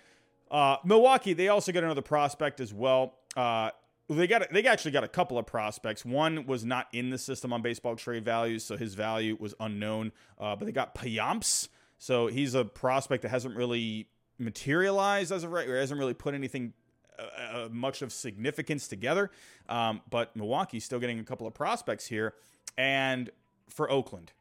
uh, 0.51 0.77
Milwaukee, 0.83 1.33
they 1.33 1.47
also 1.47 1.71
got 1.71 1.83
another 1.83 2.01
prospect 2.01 2.59
as 2.59 2.73
well. 2.73 3.15
Uh, 3.35 3.71
they 4.07 4.27
got 4.27 4.51
they 4.51 4.63
actually 4.67 4.91
got 4.91 5.03
a 5.03 5.07
couple 5.07 5.39
of 5.39 5.47
prospects. 5.47 6.05
One 6.05 6.45
was 6.45 6.63
not 6.63 6.87
in 6.93 7.09
the 7.09 7.17
system 7.17 7.51
on 7.51 7.63
baseball 7.63 7.95
trade 7.95 8.23
values, 8.23 8.63
so 8.63 8.77
his 8.77 8.93
value 8.93 9.35
was 9.39 9.55
unknown. 9.59 10.11
Uh, 10.39 10.55
but 10.55 10.65
they 10.65 10.71
got 10.71 10.93
Payamps, 10.93 11.69
so 11.97 12.27
he's 12.27 12.53
a 12.53 12.63
prospect 12.63 13.23
that 13.23 13.29
hasn't 13.29 13.55
really 13.55 14.07
materialized 14.37 15.31
as 15.31 15.43
of 15.43 15.51
right, 15.51 15.67
or 15.67 15.79
hasn't 15.79 15.99
really 15.99 16.13
put 16.13 16.33
anything 16.33 16.73
uh, 17.17 17.23
uh, 17.23 17.69
much 17.71 18.01
of 18.01 18.11
significance 18.11 18.87
together. 18.87 19.31
Um, 19.69 20.01
but 20.09 20.35
Milwaukee's 20.35 20.83
still 20.83 20.99
getting 20.99 21.19
a 21.19 21.23
couple 21.23 21.47
of 21.47 21.53
prospects 21.53 22.07
here. 22.07 22.33
And 22.77 23.29
for 23.69 23.89
Oakland, 23.89 24.33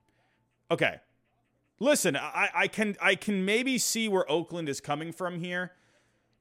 okay, 0.71 1.01
listen, 1.79 2.17
I, 2.17 2.49
I 2.55 2.69
can 2.69 2.97
I 3.01 3.15
can 3.15 3.45
maybe 3.45 3.79
see 3.79 4.09
where 4.09 4.31
Oakland 4.31 4.69
is 4.69 4.81
coming 4.81 5.13
from 5.13 5.39
here. 5.39 5.73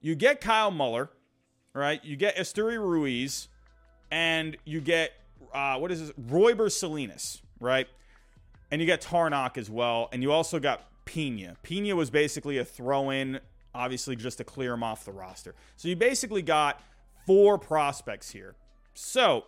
You 0.01 0.15
get 0.15 0.41
Kyle 0.41 0.71
Muller, 0.71 1.09
right? 1.73 2.03
You 2.03 2.15
get 2.15 2.35
Esteury 2.35 2.77
Ruiz, 2.77 3.47
and 4.11 4.57
you 4.65 4.81
get 4.81 5.11
uh, 5.53 5.77
what 5.77 5.91
is 5.91 5.99
this? 5.99 6.11
Royber 6.19 6.71
Salinas, 6.71 7.41
right? 7.59 7.87
And 8.71 8.81
you 8.81 8.87
get 8.87 9.01
Tarnok 9.01 9.57
as 9.57 9.69
well, 9.69 10.09
and 10.11 10.23
you 10.23 10.31
also 10.31 10.59
got 10.59 10.81
Pena. 11.05 11.55
Pena 11.63 11.95
was 11.95 12.09
basically 12.09 12.57
a 12.57 12.65
throw-in, 12.65 13.39
obviously 13.73 14.15
just 14.15 14.37
to 14.37 14.43
clear 14.43 14.73
him 14.73 14.83
off 14.83 15.05
the 15.05 15.11
roster. 15.11 15.55
So 15.75 15.87
you 15.87 15.95
basically 15.95 16.41
got 16.41 16.81
four 17.25 17.57
prospects 17.57 18.31
here. 18.31 18.55
So, 18.93 19.45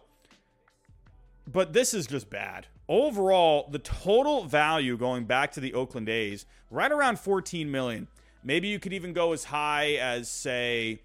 but 1.48 1.74
this 1.74 1.94
is 1.94 2.08
just 2.08 2.30
bad. 2.30 2.68
Overall, 2.88 3.68
the 3.72 3.80
total 3.80 4.46
value 4.46 4.98
going 4.98 5.26
back 5.26 5.52
to 5.54 5.60
the 5.60 5.74
Oakland 5.74 6.10
A's, 6.10 6.46
right 6.70 6.92
around 6.92 7.20
14 7.20 7.70
million. 7.70 8.08
Maybe 8.44 8.68
you 8.68 8.80
could 8.80 8.94
even 8.94 9.14
go 9.14 9.34
as 9.34 9.46
high 9.46 9.94
as 9.94 10.30
say, 10.30 11.02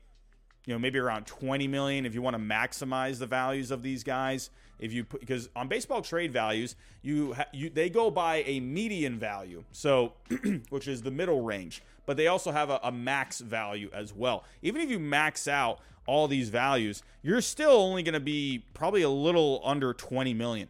you 0.66 0.74
know, 0.74 0.78
maybe 0.78 0.98
around 0.98 1.26
20 1.26 1.68
million 1.68 2.04
if 2.04 2.14
you 2.14 2.20
want 2.20 2.36
to 2.36 2.42
maximize 2.42 3.18
the 3.18 3.26
values 3.26 3.70
of 3.70 3.82
these 3.82 4.04
guys. 4.04 4.50
If 4.80 4.92
you 4.92 5.04
because 5.04 5.48
on 5.54 5.68
baseball 5.68 6.02
trade 6.02 6.32
values, 6.32 6.74
you 7.02 7.34
ha, 7.34 7.44
you 7.52 7.70
they 7.70 7.90
go 7.90 8.10
by 8.10 8.42
a 8.46 8.60
median 8.60 9.18
value, 9.18 9.64
so 9.72 10.14
which 10.70 10.88
is 10.88 11.02
the 11.02 11.10
middle 11.10 11.42
range, 11.42 11.82
but 12.06 12.16
they 12.16 12.26
also 12.26 12.50
have 12.50 12.70
a, 12.70 12.80
a 12.82 12.90
max 12.90 13.40
value 13.40 13.90
as 13.92 14.12
well. 14.12 14.44
Even 14.62 14.80
if 14.80 14.90
you 14.90 14.98
max 14.98 15.46
out 15.46 15.80
all 16.06 16.26
these 16.26 16.48
values, 16.48 17.02
you're 17.22 17.40
still 17.40 17.72
only 17.72 18.02
going 18.02 18.14
to 18.14 18.20
be 18.20 18.64
probably 18.74 19.02
a 19.02 19.10
little 19.10 19.60
under 19.64 19.92
20 19.92 20.34
million. 20.34 20.68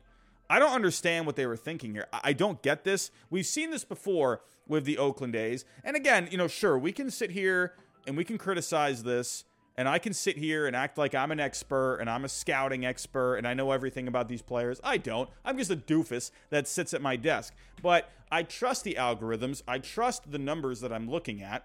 I 0.50 0.58
don't 0.58 0.72
understand 0.72 1.26
what 1.26 1.36
they 1.36 1.46
were 1.46 1.56
thinking 1.56 1.94
here. 1.94 2.08
I 2.12 2.32
don't 2.32 2.60
get 2.60 2.82
this. 2.82 3.12
We've 3.30 3.46
seen 3.46 3.70
this 3.70 3.84
before 3.84 4.42
with 4.66 4.84
the 4.84 4.98
Oakland 4.98 5.36
A's. 5.36 5.64
And 5.84 5.96
again, 5.96 6.28
you 6.30 6.36
know, 6.36 6.48
sure, 6.48 6.76
we 6.76 6.90
can 6.90 7.10
sit 7.10 7.30
here 7.30 7.74
and 8.06 8.16
we 8.16 8.24
can 8.24 8.36
criticize 8.36 9.04
this 9.04 9.44
and 9.80 9.88
I 9.88 9.98
can 9.98 10.12
sit 10.12 10.36
here 10.36 10.66
and 10.66 10.76
act 10.76 10.98
like 10.98 11.14
I'm 11.14 11.32
an 11.32 11.40
expert 11.40 12.00
and 12.00 12.10
I'm 12.10 12.26
a 12.26 12.28
scouting 12.28 12.84
expert 12.84 13.36
and 13.36 13.48
I 13.48 13.54
know 13.54 13.70
everything 13.72 14.08
about 14.08 14.28
these 14.28 14.42
players. 14.42 14.78
I 14.84 14.98
don't. 14.98 15.30
I'm 15.42 15.56
just 15.56 15.70
a 15.70 15.76
doofus 15.76 16.32
that 16.50 16.68
sits 16.68 16.92
at 16.92 17.00
my 17.00 17.16
desk. 17.16 17.54
But 17.80 18.10
I 18.30 18.42
trust 18.42 18.84
the 18.84 18.96
algorithms. 18.98 19.62
I 19.66 19.78
trust 19.78 20.32
the 20.32 20.38
numbers 20.38 20.82
that 20.82 20.92
I'm 20.92 21.08
looking 21.08 21.40
at. 21.40 21.64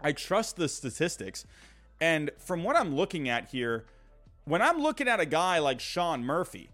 I 0.00 0.12
trust 0.12 0.56
the 0.56 0.66
statistics. 0.66 1.44
And 2.00 2.30
from 2.38 2.64
what 2.64 2.74
I'm 2.74 2.96
looking 2.96 3.28
at 3.28 3.50
here, 3.50 3.84
when 4.46 4.62
I'm 4.62 4.78
looking 4.78 5.06
at 5.06 5.20
a 5.20 5.26
guy 5.26 5.58
like 5.58 5.78
Sean 5.78 6.24
Murphy, 6.24 6.70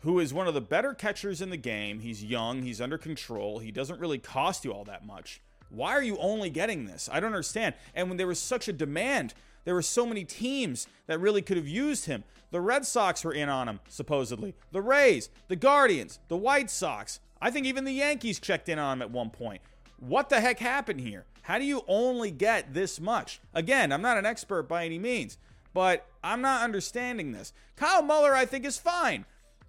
who 0.00 0.18
is 0.18 0.34
one 0.34 0.48
of 0.48 0.54
the 0.54 0.60
better 0.60 0.92
catchers 0.92 1.40
in 1.40 1.50
the 1.50 1.56
game, 1.56 2.00
he's 2.00 2.24
young, 2.24 2.62
he's 2.62 2.80
under 2.80 2.98
control, 2.98 3.60
he 3.60 3.70
doesn't 3.70 4.00
really 4.00 4.18
cost 4.18 4.64
you 4.64 4.72
all 4.72 4.82
that 4.86 5.06
much. 5.06 5.40
Why 5.68 5.92
are 5.92 6.02
you 6.02 6.18
only 6.18 6.50
getting 6.50 6.86
this? 6.86 7.08
I 7.12 7.20
don't 7.20 7.28
understand. 7.28 7.76
And 7.94 8.08
when 8.08 8.16
there 8.16 8.26
was 8.26 8.40
such 8.40 8.66
a 8.66 8.72
demand, 8.72 9.34
there 9.64 9.74
were 9.74 9.82
so 9.82 10.06
many 10.06 10.24
teams 10.24 10.86
that 11.06 11.20
really 11.20 11.42
could 11.42 11.56
have 11.56 11.68
used 11.68 12.06
him. 12.06 12.24
The 12.50 12.60
Red 12.60 12.84
Sox 12.84 13.24
were 13.24 13.32
in 13.32 13.48
on 13.48 13.68
him, 13.68 13.80
supposedly. 13.88 14.54
The 14.72 14.82
Rays, 14.82 15.30
the 15.48 15.56
Guardians, 15.56 16.18
the 16.28 16.36
White 16.36 16.70
Sox. 16.70 17.20
I 17.40 17.50
think 17.50 17.66
even 17.66 17.84
the 17.84 17.92
Yankees 17.92 18.40
checked 18.40 18.68
in 18.68 18.78
on 18.78 18.98
him 18.98 19.02
at 19.02 19.10
one 19.10 19.30
point. 19.30 19.60
What 19.98 20.28
the 20.28 20.40
heck 20.40 20.58
happened 20.58 21.00
here? 21.00 21.24
How 21.42 21.58
do 21.58 21.64
you 21.64 21.82
only 21.88 22.30
get 22.30 22.74
this 22.74 23.00
much? 23.00 23.40
Again, 23.54 23.92
I'm 23.92 24.02
not 24.02 24.18
an 24.18 24.26
expert 24.26 24.64
by 24.64 24.84
any 24.84 24.98
means, 24.98 25.38
but 25.72 26.06
I'm 26.22 26.40
not 26.40 26.62
understanding 26.62 27.32
this. 27.32 27.52
Kyle 27.76 28.02
Muller, 28.02 28.34
I 28.34 28.46
think, 28.46 28.64
is 28.64 28.78
fine. 28.78 29.24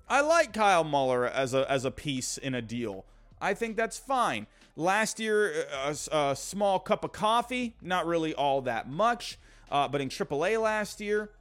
I 0.10 0.22
like 0.22 0.54
Kyle 0.54 0.84
Muller 0.84 1.26
as 1.26 1.54
a 1.54 1.70
as 1.72 1.86
a 1.86 1.92
piece 1.92 2.38
in 2.38 2.54
a 2.54 2.62
deal. 2.62 3.06
I 3.40 3.54
think 3.54 3.78
that's 3.78 3.98
fine. 3.98 4.48
Last 4.76 5.20
year, 5.20 5.66
a, 5.74 5.96
a 6.12 6.36
small 6.36 6.80
cup 6.80 7.04
of 7.04 7.12
coffee, 7.12 7.76
not 7.82 8.06
really 8.06 8.34
all 8.34 8.62
that 8.62 8.90
much. 8.90 9.38
Uh, 9.72 9.88
but 9.88 10.02
in 10.02 10.10
AAA 10.10 10.62
last 10.62 11.00
year, 11.00 11.32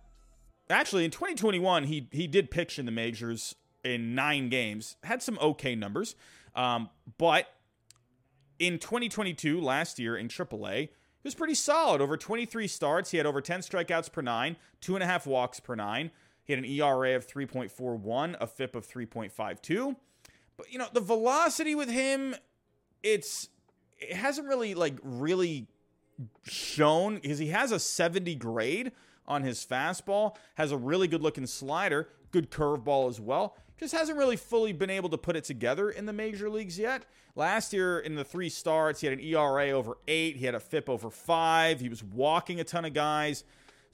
actually 0.70 1.04
in 1.04 1.10
2021, 1.10 1.84
he 1.84 2.08
he 2.12 2.26
did 2.26 2.50
pitch 2.50 2.78
in 2.78 2.86
the 2.86 2.92
majors 2.92 3.54
in 3.84 4.14
nine 4.14 4.48
games, 4.48 4.96
had 5.02 5.22
some 5.22 5.38
okay 5.40 5.74
numbers. 5.74 6.14
Um, 6.54 6.90
but 7.18 7.46
in 8.58 8.78
2022, 8.78 9.60
last 9.60 9.98
year 9.98 10.16
in 10.16 10.28
AAA, 10.28 10.80
he 10.80 10.88
was 11.24 11.34
pretty 11.34 11.54
solid. 11.54 12.00
Over 12.00 12.16
23 12.16 12.66
starts, 12.66 13.10
he 13.10 13.16
had 13.16 13.26
over 13.26 13.40
10 13.40 13.60
strikeouts 13.60 14.12
per 14.12 14.22
nine, 14.22 14.56
two 14.80 14.94
and 14.94 15.02
a 15.02 15.06
half 15.06 15.26
walks 15.26 15.60
per 15.60 15.74
nine. 15.74 16.10
He 16.44 16.52
had 16.52 16.62
an 16.62 16.68
ERA 16.68 17.14
of 17.14 17.26
3.41, 17.26 18.36
a 18.40 18.46
FIP 18.46 18.74
of 18.74 18.86
3.52. 18.86 19.96
But 20.56 20.72
you 20.72 20.78
know, 20.78 20.88
the 20.92 21.00
velocity 21.00 21.74
with 21.74 21.88
him, 21.88 22.34
it's 23.02 23.48
it 23.98 24.16
hasn't 24.16 24.48
really 24.48 24.74
like 24.74 24.96
really 25.02 25.68
shown 26.44 27.16
because 27.16 27.38
he 27.38 27.48
has 27.48 27.72
a 27.72 27.78
70 27.78 28.34
grade 28.36 28.92
on 29.26 29.42
his 29.42 29.64
fastball, 29.64 30.36
has 30.54 30.72
a 30.72 30.76
really 30.76 31.08
good 31.08 31.22
looking 31.22 31.46
slider, 31.46 32.08
good 32.30 32.50
curveball 32.50 33.08
as 33.08 33.20
well. 33.20 33.56
Just 33.78 33.94
hasn't 33.94 34.18
really 34.18 34.36
fully 34.36 34.72
been 34.72 34.90
able 34.90 35.08
to 35.08 35.16
put 35.16 35.36
it 35.36 35.44
together 35.44 35.90
in 35.90 36.04
the 36.04 36.12
major 36.12 36.50
leagues 36.50 36.78
yet. 36.78 37.06
Last 37.34 37.72
year 37.72 38.00
in 38.00 38.14
the 38.14 38.24
three 38.24 38.48
starts, 38.48 39.00
he 39.00 39.06
had 39.06 39.18
an 39.18 39.24
ERA 39.24 39.70
over 39.70 39.96
eight, 40.08 40.36
he 40.36 40.44
had 40.44 40.54
a 40.54 40.60
FIP 40.60 40.90
over 40.90 41.08
five, 41.08 41.80
he 41.80 41.88
was 41.88 42.02
walking 42.02 42.60
a 42.60 42.64
ton 42.64 42.84
of 42.84 42.92
guys. 42.92 43.44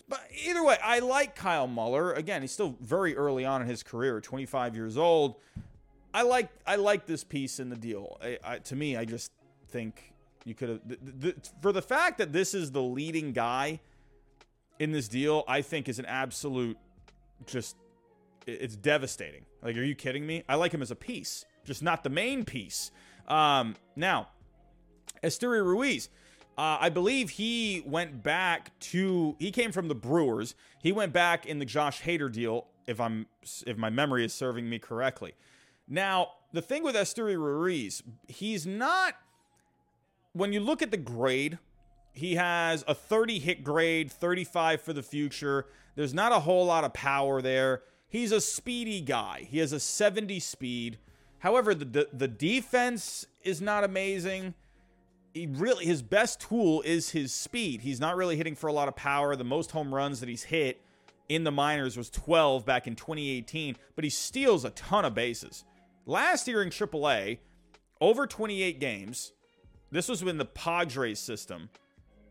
But 0.09 0.21
either 0.45 0.65
way, 0.65 0.77
I 0.83 1.01
like 1.01 1.35
Kyle 1.35 1.67
Muller. 1.67 2.13
Again, 2.13 2.41
he's 2.41 2.53
still 2.53 2.77
very 2.81 3.17
early 3.17 3.45
on 3.45 3.63
in 3.63 3.69
his 3.69 3.83
career, 3.83 4.21
25 4.21 4.75
years 4.75 4.97
old. 4.97 5.37
I 6.15 6.23
like 6.23 6.49
I 6.67 6.77
like 6.77 7.07
this 7.07 7.25
piece 7.25 7.61
in 7.61 7.69
the 7.69 7.77
deal. 7.77 8.19
I, 8.23 8.39
I, 8.43 8.59
to 8.59 8.77
me, 8.77 8.97
I 8.97 9.05
just 9.05 9.31
think 9.69 10.15
you 10.47 10.55
could 10.55 10.69
have 10.69 10.81
the, 10.87 10.97
the, 11.03 11.35
for 11.61 11.73
the 11.73 11.83
fact 11.83 12.19
that 12.19 12.33
this 12.33 12.55
is 12.55 12.71
the 12.71 12.81
leading 12.81 13.33
guy 13.33 13.81
in 14.79 14.93
this 14.93 15.09
deal. 15.09 15.43
I 15.49 15.61
think 15.61 15.89
is 15.89 15.99
an 15.99 16.07
absolute 16.07 16.79
just 17.47 17.77
it's 18.47 18.77
devastating. 18.77 19.45
Like, 19.61 19.77
are 19.77 19.83
you 19.83 19.97
kidding 19.97 20.25
me? 20.25 20.45
I 20.49 20.55
like 20.55 20.73
him 20.73 20.83
as 20.83 20.93
a 20.93 20.97
piece, 20.97 21.45
just 21.65 21.83
not 21.83 22.05
the 22.05 22.11
main 22.11 22.45
piece. 22.45 22.93
Um, 23.27 23.75
now, 23.97 24.29
Esteury 25.23 25.65
Ruiz. 25.65 26.09
Uh, 26.57 26.79
I 26.81 26.89
believe 26.91 27.31
he 27.31 27.83
went 27.85 28.23
back 28.23 28.79
to 28.79 29.35
he 29.41 29.51
came 29.51 29.73
from 29.73 29.89
the 29.89 29.97
Brewers. 29.97 30.55
He 30.81 30.93
went 30.93 31.13
back 31.13 31.45
in 31.45 31.59
the 31.59 31.67
Josh 31.67 32.03
Hader 32.03 32.31
deal, 32.31 32.69
if 32.87 33.01
I'm 33.01 33.27
if 33.67 33.77
my 33.77 33.91
memory 33.91 34.25
is 34.25 34.33
serving 34.33 34.71
me 34.71 34.79
correctly. 34.79 35.35
Now, 35.89 36.29
the 36.53 36.63
thing 36.63 36.85
with 36.85 36.95
Esteury 36.95 37.37
Ruiz, 37.37 38.03
he's 38.29 38.65
not 38.65 39.17
when 40.37 40.53
you 40.53 40.61
look 40.61 40.83
at 40.83 40.91
the 40.91 40.97
grade, 40.97 41.59
he 42.13 42.35
has 42.35 42.85
a 42.87 42.95
30 42.95 43.39
hit 43.39 43.65
grade, 43.65 44.11
35 44.11 44.81
for 44.81 44.93
the 44.93 45.03
future. 45.03 45.67
There's 45.95 46.15
not 46.15 46.33
a 46.33 46.41
whole 46.41 46.67
lot 46.67 46.85
of 46.85 46.93
power 46.93 47.41
there. 47.41 47.83
He's 48.09 48.33
a 48.33 48.41
speedy 48.41 49.01
guy. 49.01 49.47
He 49.51 49.59
has 49.59 49.73
a 49.73 49.81
70 49.81 50.41
speed. 50.41 50.99
However, 51.41 51.75
the 51.75 51.85
the, 51.85 52.09
the 52.13 52.29
defense 52.29 53.27
is 53.43 53.61
not 53.61 53.85
amazing. 53.85 54.55
He 55.35 55.47
really 55.47 55.85
his 55.85 56.03
best 56.03 56.41
tool 56.41 56.83
is 56.83 57.11
his 57.11 57.33
speed. 57.33 57.83
He's 57.83 58.01
not 58.01 58.17
really 58.17 58.37
hitting 58.37 58.55
for 58.55 58.69
a 58.69 58.73
lot 58.73 58.89
of 58.89 58.97
power. 58.97 59.37
The 59.37 59.45
most 59.45 59.71
home 59.71 59.95
runs 59.95 60.21
that 60.21 60.29
he's 60.29 60.45
hit 60.45 60.81
in 61.29 61.45
the 61.45 61.51
minors 61.51 61.97
was 61.97 62.09
12 62.11 62.65
back 62.65 62.87
in 62.87 62.95
2018, 62.95 63.77
but 63.95 64.05
he 64.05 64.11
steals 64.11 64.65
a 64.65 64.71
ton 64.71 65.05
of 65.05 65.15
bases. 65.15 65.65
Last 66.07 66.47
year 66.47 66.63
in 66.63 66.71
AAA, 66.71 67.39
over 68.01 68.27
28 68.27 68.79
games, 68.79 69.33
this 69.91 70.09
was 70.09 70.25
when 70.25 70.39
the 70.39 70.45
Padres 70.45 71.19
system. 71.19 71.69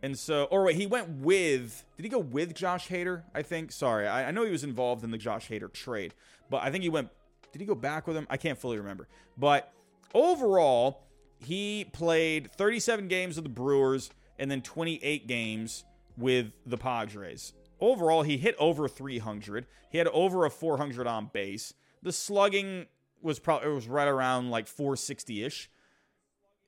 And 0.03 0.17
so, 0.17 0.43
or 0.51 0.65
wait, 0.65 0.75
he 0.75 0.85
went 0.85 1.09
with, 1.09 1.83
did 1.97 2.03
he 2.03 2.09
go 2.09 2.19
with 2.19 2.53
Josh 2.53 2.89
Hader? 2.89 3.23
I 3.33 3.41
think. 3.41 3.71
Sorry. 3.71 4.07
I, 4.07 4.27
I 4.27 4.31
know 4.31 4.43
he 4.45 4.51
was 4.51 4.63
involved 4.63 5.03
in 5.03 5.11
the 5.11 5.17
Josh 5.17 5.49
Hader 5.49 5.71
trade, 5.71 6.13
but 6.49 6.61
I 6.61 6.69
think 6.69 6.83
he 6.83 6.89
went, 6.89 7.09
did 7.51 7.59
he 7.59 7.65
go 7.65 7.75
back 7.75 8.05
with 8.05 8.15
him? 8.17 8.27
I 8.29 8.37
can't 8.37 8.59
fully 8.59 8.77
remember. 8.77 9.07
But 9.37 9.73
overall, 10.13 11.05
he 11.39 11.85
played 11.93 12.51
37 12.53 13.07
games 13.07 13.35
with 13.35 13.45
the 13.45 13.49
Brewers 13.49 14.09
and 14.37 14.51
then 14.51 14.61
28 14.61 15.27
games 15.27 15.85
with 16.17 16.51
the 16.65 16.77
Padres. 16.77 17.53
Overall, 17.79 18.23
he 18.23 18.37
hit 18.37 18.55
over 18.59 18.87
300. 18.87 19.65
He 19.89 19.97
had 19.97 20.07
over 20.07 20.45
a 20.45 20.49
400 20.49 21.07
on 21.07 21.29
base. 21.33 21.73
The 22.01 22.11
slugging 22.11 22.85
was 23.21 23.39
probably 23.39 23.69
it 23.69 23.73
was 23.73 23.87
right 23.87 24.07
around 24.07 24.51
like 24.51 24.67
460 24.67 25.43
ish. 25.43 25.69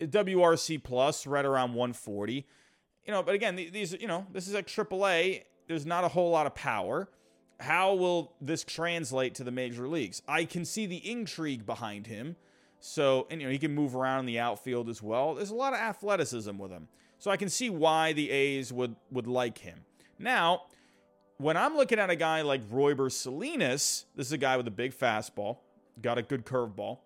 WRC 0.02 0.84
plus 0.84 1.26
right 1.26 1.46
around 1.46 1.70
140. 1.74 2.46
You 3.06 3.14
know, 3.14 3.24
but 3.24 3.36
again, 3.36 3.56
these 3.56 3.94
you 3.94 4.08
know, 4.08 4.26
this 4.32 4.48
is 4.48 4.54
like 4.54 4.68
AAA. 4.68 5.44
There's 5.68 5.86
not 5.86 6.04
a 6.04 6.08
whole 6.08 6.32
lot 6.32 6.46
of 6.46 6.56
power. 6.56 7.10
How 7.60 7.96
will 7.96 8.34
this 8.40 8.64
translate 8.64 9.36
to 9.36 9.44
the 9.44 9.52
major 9.52 9.88
leagues? 9.88 10.22
I 10.28 10.46
can 10.46 10.64
see 10.66 10.86
the 10.86 11.10
intrigue 11.10 11.66
behind 11.66 12.06
him. 12.06 12.36
So, 12.80 13.26
and 13.32 13.42
you 13.42 13.48
know, 13.48 13.52
he 13.52 13.58
can 13.58 13.74
move 13.74 13.96
around 13.96 14.22
in 14.22 14.26
the 14.28 14.40
outfield 14.40 14.88
as 14.90 15.02
well. 15.02 15.34
There's 15.34 15.50
a 15.50 15.56
lot 15.56 15.74
of 15.74 15.80
athleticism 15.80 16.56
with 16.58 16.72
him. 16.72 16.88
So 17.18 17.32
I 17.32 17.38
can 17.38 17.50
see 17.50 17.70
why 17.70 18.14
the 18.14 18.30
A's 18.30 18.72
would 18.72 18.96
would 19.12 19.26
like 19.26 19.58
him. 19.58 19.86
Now, 20.20 20.64
when 21.38 21.58
I'm 21.58 21.76
looking 21.76 22.00
at 22.00 22.10
a 22.10 22.16
guy 22.16 22.42
like 22.42 22.68
Royber 22.70 23.12
Salinas, 23.12 24.06
this 24.16 24.28
is 24.28 24.34
a 24.34 24.38
guy 24.38 24.58
with 24.58 24.68
a 24.68 24.72
big 24.72 24.94
fastball, 24.94 25.58
got 26.02 26.18
a 26.18 26.22
good 26.22 26.46
curveball. 26.46 27.00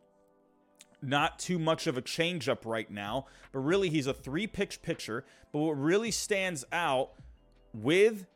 Not 1.02 1.40
too 1.40 1.58
much 1.58 1.88
of 1.88 1.98
a 1.98 2.02
changeup 2.02 2.66
right 2.66 2.90
now, 2.90 3.26
but 3.52 3.60
really 3.60 3.90
he's 3.90 4.08
a 4.08 4.14
three 4.14 4.48
pitch 4.48 4.82
pitcher. 4.82 5.26
But 5.52 5.60
what 5.60 5.80
really 5.80 6.12
stands 6.12 6.64
out 6.72 7.12
with 7.74 8.28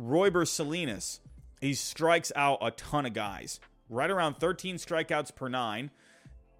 Royber 0.00 0.46
Salinas, 0.46 1.20
he 1.60 1.74
strikes 1.74 2.32
out 2.36 2.58
a 2.62 2.70
ton 2.70 3.06
of 3.06 3.12
guys, 3.12 3.60
right 3.88 4.10
around 4.10 4.34
13 4.34 4.76
strikeouts 4.76 5.34
per 5.34 5.48
nine 5.48 5.90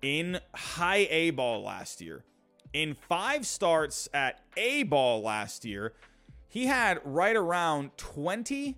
in 0.03 0.41
high 0.55 1.07
A 1.11 1.31
ball 1.31 1.63
last 1.63 2.01
year. 2.01 2.25
In 2.73 2.95
five 2.95 3.47
starts 3.47 4.09
at 4.15 4.41
A 4.57 4.85
ball 4.85 5.23
last 5.23 5.65
year, 5.65 5.93
he 6.49 6.67
had 6.67 7.01
right 7.05 7.37
around 7.37 7.97
20 7.97 8.77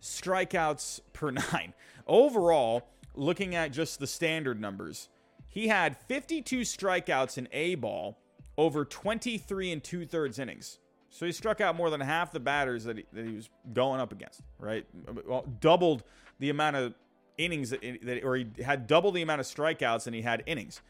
strikeouts 0.00 1.00
per 1.12 1.30
nine. 1.52 1.74
Overall, 2.06 2.88
looking 3.14 3.54
at 3.54 3.72
just 3.72 3.98
the 3.98 4.06
standard 4.06 4.60
numbers, 4.60 5.08
he 5.54 5.68
had 5.68 5.96
52 5.96 6.62
strikeouts 6.62 7.38
in 7.38 7.48
A 7.52 7.76
ball 7.76 8.18
over 8.58 8.84
23 8.84 9.70
and 9.70 9.84
two 9.84 10.04
thirds 10.04 10.40
innings. 10.40 10.80
So 11.10 11.26
he 11.26 11.32
struck 11.32 11.60
out 11.60 11.76
more 11.76 11.90
than 11.90 12.00
half 12.00 12.32
the 12.32 12.40
batters 12.40 12.82
that 12.84 12.98
he, 12.98 13.04
that 13.12 13.24
he 13.24 13.36
was 13.36 13.48
going 13.72 14.00
up 14.00 14.10
against, 14.10 14.40
right? 14.58 14.84
Well, 15.24 15.46
doubled 15.60 16.02
the 16.40 16.50
amount 16.50 16.74
of 16.74 16.94
innings 17.38 17.70
that, 17.70 17.82
that, 18.02 18.24
or 18.24 18.34
he 18.34 18.48
had 18.64 18.88
double 18.88 19.12
the 19.12 19.22
amount 19.22 19.40
of 19.40 19.46
strikeouts 19.46 20.04
than 20.04 20.14
he 20.14 20.22
had 20.22 20.42
innings. 20.44 20.82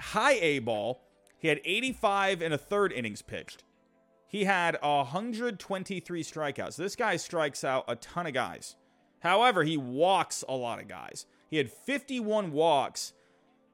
High 0.00 0.34
A 0.34 0.58
ball, 0.58 1.04
he 1.38 1.46
had 1.46 1.60
85 1.64 2.42
and 2.42 2.52
a 2.52 2.58
third 2.58 2.92
innings 2.92 3.22
pitched. 3.22 3.62
He 4.26 4.44
had 4.44 4.78
123 4.82 6.24
strikeouts. 6.24 6.74
This 6.74 6.96
guy 6.96 7.16
strikes 7.16 7.62
out 7.62 7.84
a 7.86 7.94
ton 7.94 8.26
of 8.26 8.34
guys. 8.34 8.74
However, 9.20 9.62
he 9.62 9.76
walks 9.76 10.42
a 10.48 10.56
lot 10.56 10.80
of 10.80 10.88
guys. 10.88 11.26
He 11.48 11.58
had 11.58 11.70
51 11.70 12.50
walks 12.50 13.12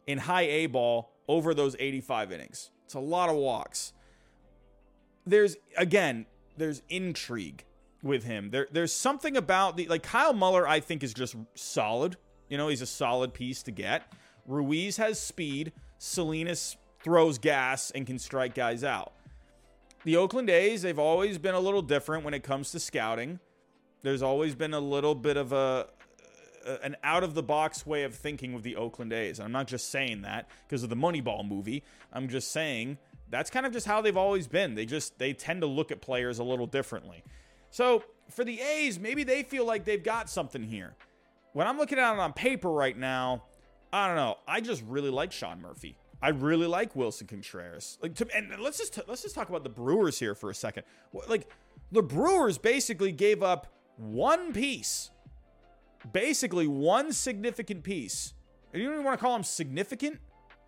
in 0.09 0.19
high 0.19 0.43
A 0.43 0.67
ball 0.67 1.13
over 1.29 1.55
those 1.55 1.77
85 1.79 2.33
innings. 2.33 2.71
It's 2.87 2.95
a 2.95 3.01
lot 3.01 3.29
of 3.29 3.37
walks. 3.37 3.93
There's 5.27 5.57
again, 5.77 6.27
there's 6.57 6.83
intrigue 6.89 7.65
with 8.03 8.25
him. 8.25 8.51
There 8.51 8.67
there's 8.73 8.93
something 8.93 9.37
about 9.37 9.77
the 9.77 9.87
like 9.87 10.03
Kyle 10.03 10.33
Muller 10.33 10.67
I 10.67 10.81
think 10.81 11.05
is 11.05 11.13
just 11.13 11.37
solid. 11.55 12.17
You 12.49 12.57
know, 12.57 12.69
he's 12.69 12.81
a 12.81 12.87
solid 12.87 13.35
piece 13.35 13.63
to 13.65 13.71
get. 13.71 14.11
Ruiz 14.47 14.97
has 14.97 15.21
speed. 15.21 15.73
Salinas 15.99 16.77
throws 17.01 17.37
gas 17.37 17.91
and 17.91 18.07
can 18.07 18.19
strike 18.19 18.55
guys 18.55 18.83
out. 18.83 19.13
The 20.05 20.17
Oakland 20.17 20.49
A's, 20.49 20.81
they've 20.81 20.99
always 20.99 21.37
been 21.37 21.55
a 21.55 21.61
little 21.61 21.83
different 21.83 22.25
when 22.25 22.33
it 22.33 22.43
comes 22.43 22.71
to 22.71 22.81
scouting. 22.81 23.41
There's 24.03 24.23
always 24.23 24.55
been 24.55 24.73
a 24.73 24.81
little 24.81 25.15
bit 25.15 25.37
of 25.37 25.53
a 25.53 25.89
an 26.83 26.97
out 27.03 27.25
of 27.25 27.35
the 27.35 27.43
box 27.43 27.87
way 27.87 28.05
of 28.05 28.15
thinking 28.15 28.53
with 28.53 28.63
the 28.63 28.77
Oakland 28.77 29.13
A's. 29.13 29.41
I'm 29.41 29.53
not 29.53 29.67
just 29.67 29.91
saying 29.91 30.23
that 30.23 30.49
because 30.67 30.83
of 30.83 30.91
the 30.91 30.97
Moneyball 30.97 31.47
movie. 31.47 31.83
I'm 32.13 32.29
just 32.29 32.51
saying 32.51 32.99
that's 33.31 33.51
kind 33.51 33.67
of 33.67 33.73
just 33.73 33.87
how 33.87 34.01
they've 34.01 34.17
always 34.17 34.47
been. 34.47 34.75
They 34.75 34.87
just 34.87 35.19
they 35.19 35.33
tend 35.33 35.61
to 35.63 35.67
look 35.67 35.91
at 35.91 36.01
players 36.01 36.39
a 36.39 36.45
little 36.45 36.67
differently. 36.67 37.23
So, 37.71 38.03
for 38.31 38.45
the 38.45 38.61
A's, 38.61 38.99
maybe 38.99 39.25
they 39.25 39.43
feel 39.43 39.67
like 39.67 39.85
they've 39.85 40.03
got 40.03 40.31
something 40.31 40.63
here. 40.63 40.95
When 41.53 41.67
I'm 41.67 41.77
looking 41.77 41.99
at 41.99 42.15
it 42.15 42.19
on 42.19 42.33
paper 42.33 42.71
right 42.71 42.97
now, 42.97 43.45
I 43.93 44.07
don't 44.07 44.17
know. 44.17 44.37
I 44.47 44.61
just 44.61 44.83
really 44.87 45.11
like 45.11 45.33
Sean 45.33 45.61
Murphy. 45.61 45.97
I 46.21 46.31
really 46.31 46.67
like 46.67 46.97
Wilson 46.97 47.27
Contreras. 47.27 47.99
Like, 48.03 48.15
to, 48.17 48.27
and 48.35 48.59
let's 48.59 48.79
just 48.79 48.99
let's 49.07 49.23
just 49.23 49.35
talk 49.35 49.49
about 49.49 49.63
the 49.63 49.71
Brewers 49.71 50.19
here 50.19 50.35
for 50.35 50.51
a 50.51 50.55
second. 50.55 50.85
Like, 51.29 51.49
the 51.93 52.03
Brewers 52.03 52.59
basically 52.59 53.13
gave 53.13 53.43
up 53.43 53.67
one 53.97 54.53
piece 54.53 55.11
basically 56.13 56.67
one 56.67 57.13
significant 57.13 57.83
piece. 57.83 58.35
You 58.73 58.85
don't 58.85 58.93
even 58.93 59.05
want 59.05 59.19
to 59.19 59.25
call 59.25 59.35
him 59.35 59.43
significant. 59.43 60.21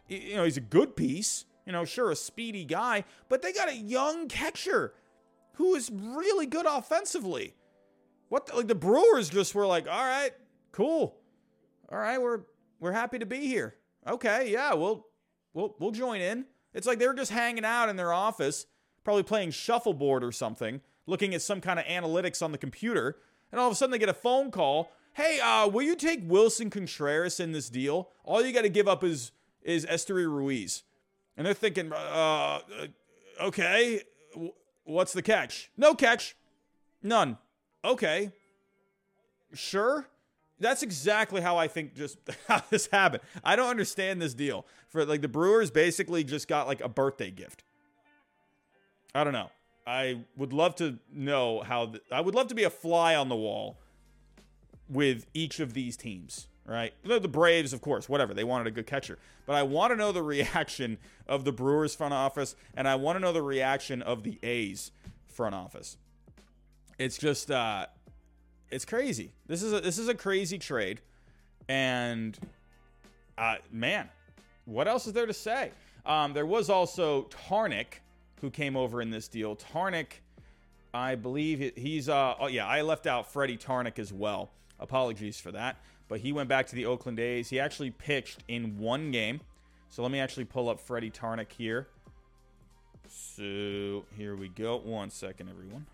You 0.09 0.37
know, 0.37 0.45
he's 0.45 0.57
a 0.57 0.63
good 0.63 0.97
piece. 0.97 1.45
You 1.67 1.73
know, 1.73 1.85
sure, 1.85 2.11
a 2.11 2.17
speedy 2.17 2.65
guy, 2.65 3.05
but 3.29 3.43
they 3.43 3.53
got 3.53 3.69
a 3.69 3.77
young 3.77 4.29
catcher 4.29 4.95
who 5.55 5.75
is 5.75 5.91
really 5.93 6.47
good 6.47 6.67
offensively. 6.67 7.55
What 8.29 8.47
the, 8.47 8.57
like 8.57 8.67
the 8.67 8.75
Brewers 8.75 9.29
just 9.29 9.55
were 9.55 9.67
like, 9.67 9.87
all 9.87 10.05
right, 10.05 10.33
cool, 10.73 11.21
all 11.93 11.99
right, 11.99 12.21
we're 12.21 12.41
we're 12.81 12.93
happy 12.93 13.19
to 13.19 13.27
be 13.27 13.47
here. 13.47 13.77
Okay, 14.09 14.51
yeah, 14.51 14.75
we'll 14.75 15.07
we'll 15.53 15.77
we'll 15.79 15.91
join 15.91 16.21
in. 16.21 16.47
It's 16.75 16.87
like 16.87 16.99
they 16.99 17.07
were 17.07 17.15
just 17.15 17.31
hanging 17.31 17.65
out 17.65 17.89
in 17.89 17.97
their 17.97 18.13
office, 18.13 18.67
probably 19.05 19.23
playing 19.23 19.51
shuffleboard 19.51 20.25
or 20.25 20.33
something, 20.33 20.81
looking 21.07 21.35
at 21.35 21.43
some 21.43 21.61
kind 21.61 21.79
of 21.79 21.85
analytics 21.85 22.43
on 22.43 22.53
the 22.53 22.59
computer, 22.59 23.19
and 23.53 23.61
all 23.61 23.67
of 23.67 23.73
a 23.73 23.77
sudden 23.77 23.93
they 23.93 23.99
get 23.99 24.09
a 24.09 24.15
phone 24.15 24.51
call 24.51 24.91
hey, 25.15 25.41
uh, 25.41 25.69
will 25.69 25.83
you 25.83 25.97
take 25.97 26.21
Wilson 26.25 26.71
Contreras 26.71 27.41
in 27.41 27.53
this 27.53 27.69
deal? 27.69 28.11
All 28.25 28.45
you 28.45 28.53
got 28.53 28.63
to 28.63 28.69
give 28.69 28.89
up 28.89 29.05
is 29.05 29.33
is 29.63 29.85
Esteury 29.87 30.27
Ruiz. 30.27 30.83
And 31.37 31.47
they're 31.47 31.55
thinking, 31.55 31.93
uh, 31.93 31.97
uh 31.97 32.61
okay, 33.43 34.03
what's 34.85 35.13
the 35.13 35.23
catch? 35.23 35.71
No 35.77 35.95
catch. 35.95 36.37
None. 37.03 37.39
Okay. 37.85 38.33
Sure. 39.55 40.07
That's 40.59 40.83
exactly 40.83 41.41
how 41.41 41.57
I 41.57 41.69
think 41.69 41.95
just 41.95 42.19
how 42.49 42.63
this 42.71 42.87
happened. 42.87 43.23
I 43.43 43.57
don't 43.57 43.69
understand 43.69 44.21
this 44.21 44.35
deal. 44.35 44.67
For 44.89 45.05
like 45.05 45.23
the 45.23 45.29
Brewers 45.29 45.71
basically 45.71 46.25
just 46.25 46.49
got 46.49 46.67
like 46.67 46.81
a 46.81 46.89
birthday 46.89 47.31
gift. 47.31 47.65
I 49.15 49.25
don't 49.25 49.33
know. 49.33 49.51
I 49.87 50.21
would 50.37 50.53
love 50.53 50.77
to 50.77 50.99
know 51.13 51.63
how 51.63 51.87
the, 51.87 52.01
I 52.13 52.21
would 52.21 52.35
love 52.35 52.49
to 52.49 52.55
be 52.55 52.65
a 52.65 52.71
fly 52.71 53.17
on 53.17 53.29
the 53.29 53.37
wall 53.37 53.79
with 54.91 55.27
each 55.35 55.61
of 55.61 55.73
these 55.73 55.97
teams, 55.97 56.49
right? 56.67 56.93
The 57.05 57.21
Braves, 57.29 57.73
of 57.73 57.81
course, 57.81 58.09
whatever. 58.09 58.35
They 58.35 58.45
wanted 58.45 58.67
a 58.67 58.71
good 58.71 58.87
catcher. 58.87 59.19
But 59.47 59.55
I 59.57 59.63
want 59.63 59.93
to 59.93 59.97
know 59.97 60.13
the 60.13 60.23
reaction 60.37 60.99
of 61.27 61.45
the 61.45 61.53
Brewers 61.53 61.95
front 61.95 62.15
office, 62.15 62.57
and 62.75 62.89
I 62.89 62.97
want 62.97 63.17
to 63.17 63.21
know 63.21 63.33
the 63.33 63.43
reaction 63.43 64.03
of 64.03 64.23
the 64.23 64.39
A's 64.43 64.93
front 65.29 65.55
office. 65.55 65.97
It's 66.99 67.17
just, 67.17 67.51
uh, 67.51 67.87
it's 68.71 68.85
crazy. 68.85 69.33
This 69.47 69.63
is 69.63 69.73
a, 69.73 69.81
this 69.81 69.99
is 69.99 70.09
a 70.09 70.15
crazy 70.15 70.59
trade, 70.59 71.01
and 71.69 72.39
uh, 73.39 73.57
man, 73.73 74.09
what 74.67 74.87
else 74.87 75.07
is 75.07 75.13
there 75.13 75.27
to 75.27 75.33
say? 75.33 75.71
Um, 76.05 76.33
there 76.33 76.47
was 76.47 76.69
also 76.69 77.29
Tarnick 77.49 78.01
who 78.41 78.51
came 78.51 78.77
over 78.77 79.03
in 79.03 79.11
this 79.11 79.29
deal. 79.29 79.57
Tarnick, 79.57 80.21
I 80.93 81.15
believe 81.15 81.73
he's. 81.77 82.09
Uh, 82.09 82.35
oh 82.39 82.47
yeah, 82.47 82.67
I 82.67 82.83
left 82.83 83.07
out 83.07 83.33
Freddie 83.33 83.57
Tarnick 83.57 83.99
as 83.99 84.13
well. 84.13 84.51
Apologies 84.81 85.39
for 85.39 85.53
that. 85.53 85.77
But 86.09 86.21
he 86.21 86.33
went 86.33 86.49
back 86.49 86.67
to 86.69 86.75
the 86.75 86.87
Oakland 86.87 87.21
A's. 87.21 87.49
He 87.49 87.61
actually 87.61 87.91
pitched 87.91 88.43
in 88.49 88.79
one 88.79 89.13
game. 89.13 89.41
So 89.91 90.03
let 90.03 90.11
me 90.11 90.19
actually 90.19 90.45
pull 90.45 90.69
up 90.69 90.81
Freddie 90.81 91.11
Tarnick 91.11 91.53
here. 91.53 91.87
So 93.09 94.05
here 94.17 94.37
we 94.37 94.49
go. 94.49 94.79
One 94.79 95.11
second, 95.11 95.49
everyone. 95.49 95.87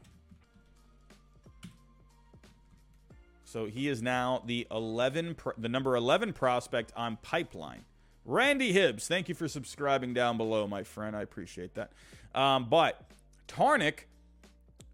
So 3.45 3.67
he 3.67 3.89
is 3.89 4.03
now 4.03 4.43
the 4.45 4.67
11, 4.71 5.37
the 5.57 5.69
number 5.69 5.97
11 5.97 6.33
prospect 6.33 6.93
on 6.97 7.17
Pipeline. 7.23 7.85
Randy 8.27 8.73
Hibbs, 8.73 9.07
thank 9.07 9.29
you 9.29 9.35
for 9.35 9.49
subscribing 9.49 10.13
down 10.13 10.37
below, 10.37 10.67
my 10.67 10.83
friend. 10.83 11.17
I 11.17 11.23
appreciate 11.23 11.75
that. 11.75 11.93
Um, 12.35 12.69
but 12.69 13.01
Tarnick, 13.49 14.01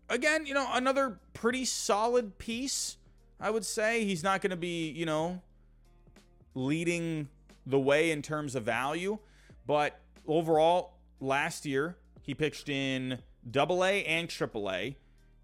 again, 0.08 0.46
you 0.46 0.54
know, 0.54 0.68
another 0.72 1.18
pretty 1.32 1.64
solid 1.64 2.38
piece. 2.38 2.98
I 3.42 3.50
would 3.50 3.64
say 3.64 4.04
he's 4.04 4.22
not 4.22 4.40
going 4.40 4.50
to 4.50 4.56
be, 4.56 4.88
you 4.90 5.04
know, 5.04 5.42
leading 6.54 7.28
the 7.66 7.78
way 7.78 8.12
in 8.12 8.22
terms 8.22 8.54
of 8.54 8.62
value, 8.62 9.18
but 9.66 9.98
overall, 10.28 10.94
last 11.18 11.66
year 11.66 11.96
he 12.22 12.34
pitched 12.34 12.68
in 12.68 13.18
Double 13.50 13.84
A 13.84 14.04
and 14.04 14.28
Triple 14.28 14.70
A. 14.70 14.96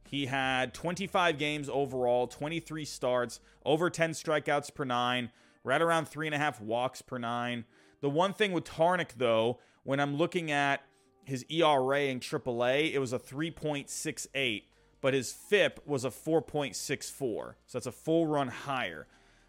He 0.08 0.26
had 0.26 0.72
25 0.74 1.38
games 1.38 1.68
overall, 1.68 2.28
23 2.28 2.84
starts, 2.84 3.40
over 3.66 3.90
10 3.90 4.12
strikeouts 4.12 4.72
per 4.72 4.84
nine, 4.84 5.30
right 5.64 5.82
around 5.82 6.06
three 6.06 6.28
and 6.28 6.34
a 6.36 6.38
half 6.38 6.60
walks 6.60 7.02
per 7.02 7.18
nine. 7.18 7.64
The 8.00 8.08
one 8.08 8.32
thing 8.32 8.52
with 8.52 8.62
Tarnick, 8.62 9.14
though, 9.16 9.58
when 9.82 9.98
I'm 9.98 10.16
looking 10.16 10.52
at 10.52 10.82
his 11.24 11.44
ERA 11.50 12.02
in 12.02 12.20
AAA, 12.20 12.92
it 12.92 13.00
was 13.00 13.12
a 13.12 13.18
3.68 13.18 14.62
but 15.00 15.14
his 15.14 15.32
FIP 15.32 15.80
was 15.86 16.04
a 16.04 16.10
4.64. 16.10 16.74
So 16.74 17.54
that's 17.72 17.86
a 17.86 17.92
full 17.92 18.26
run 18.26 18.48
higher. 18.48 19.06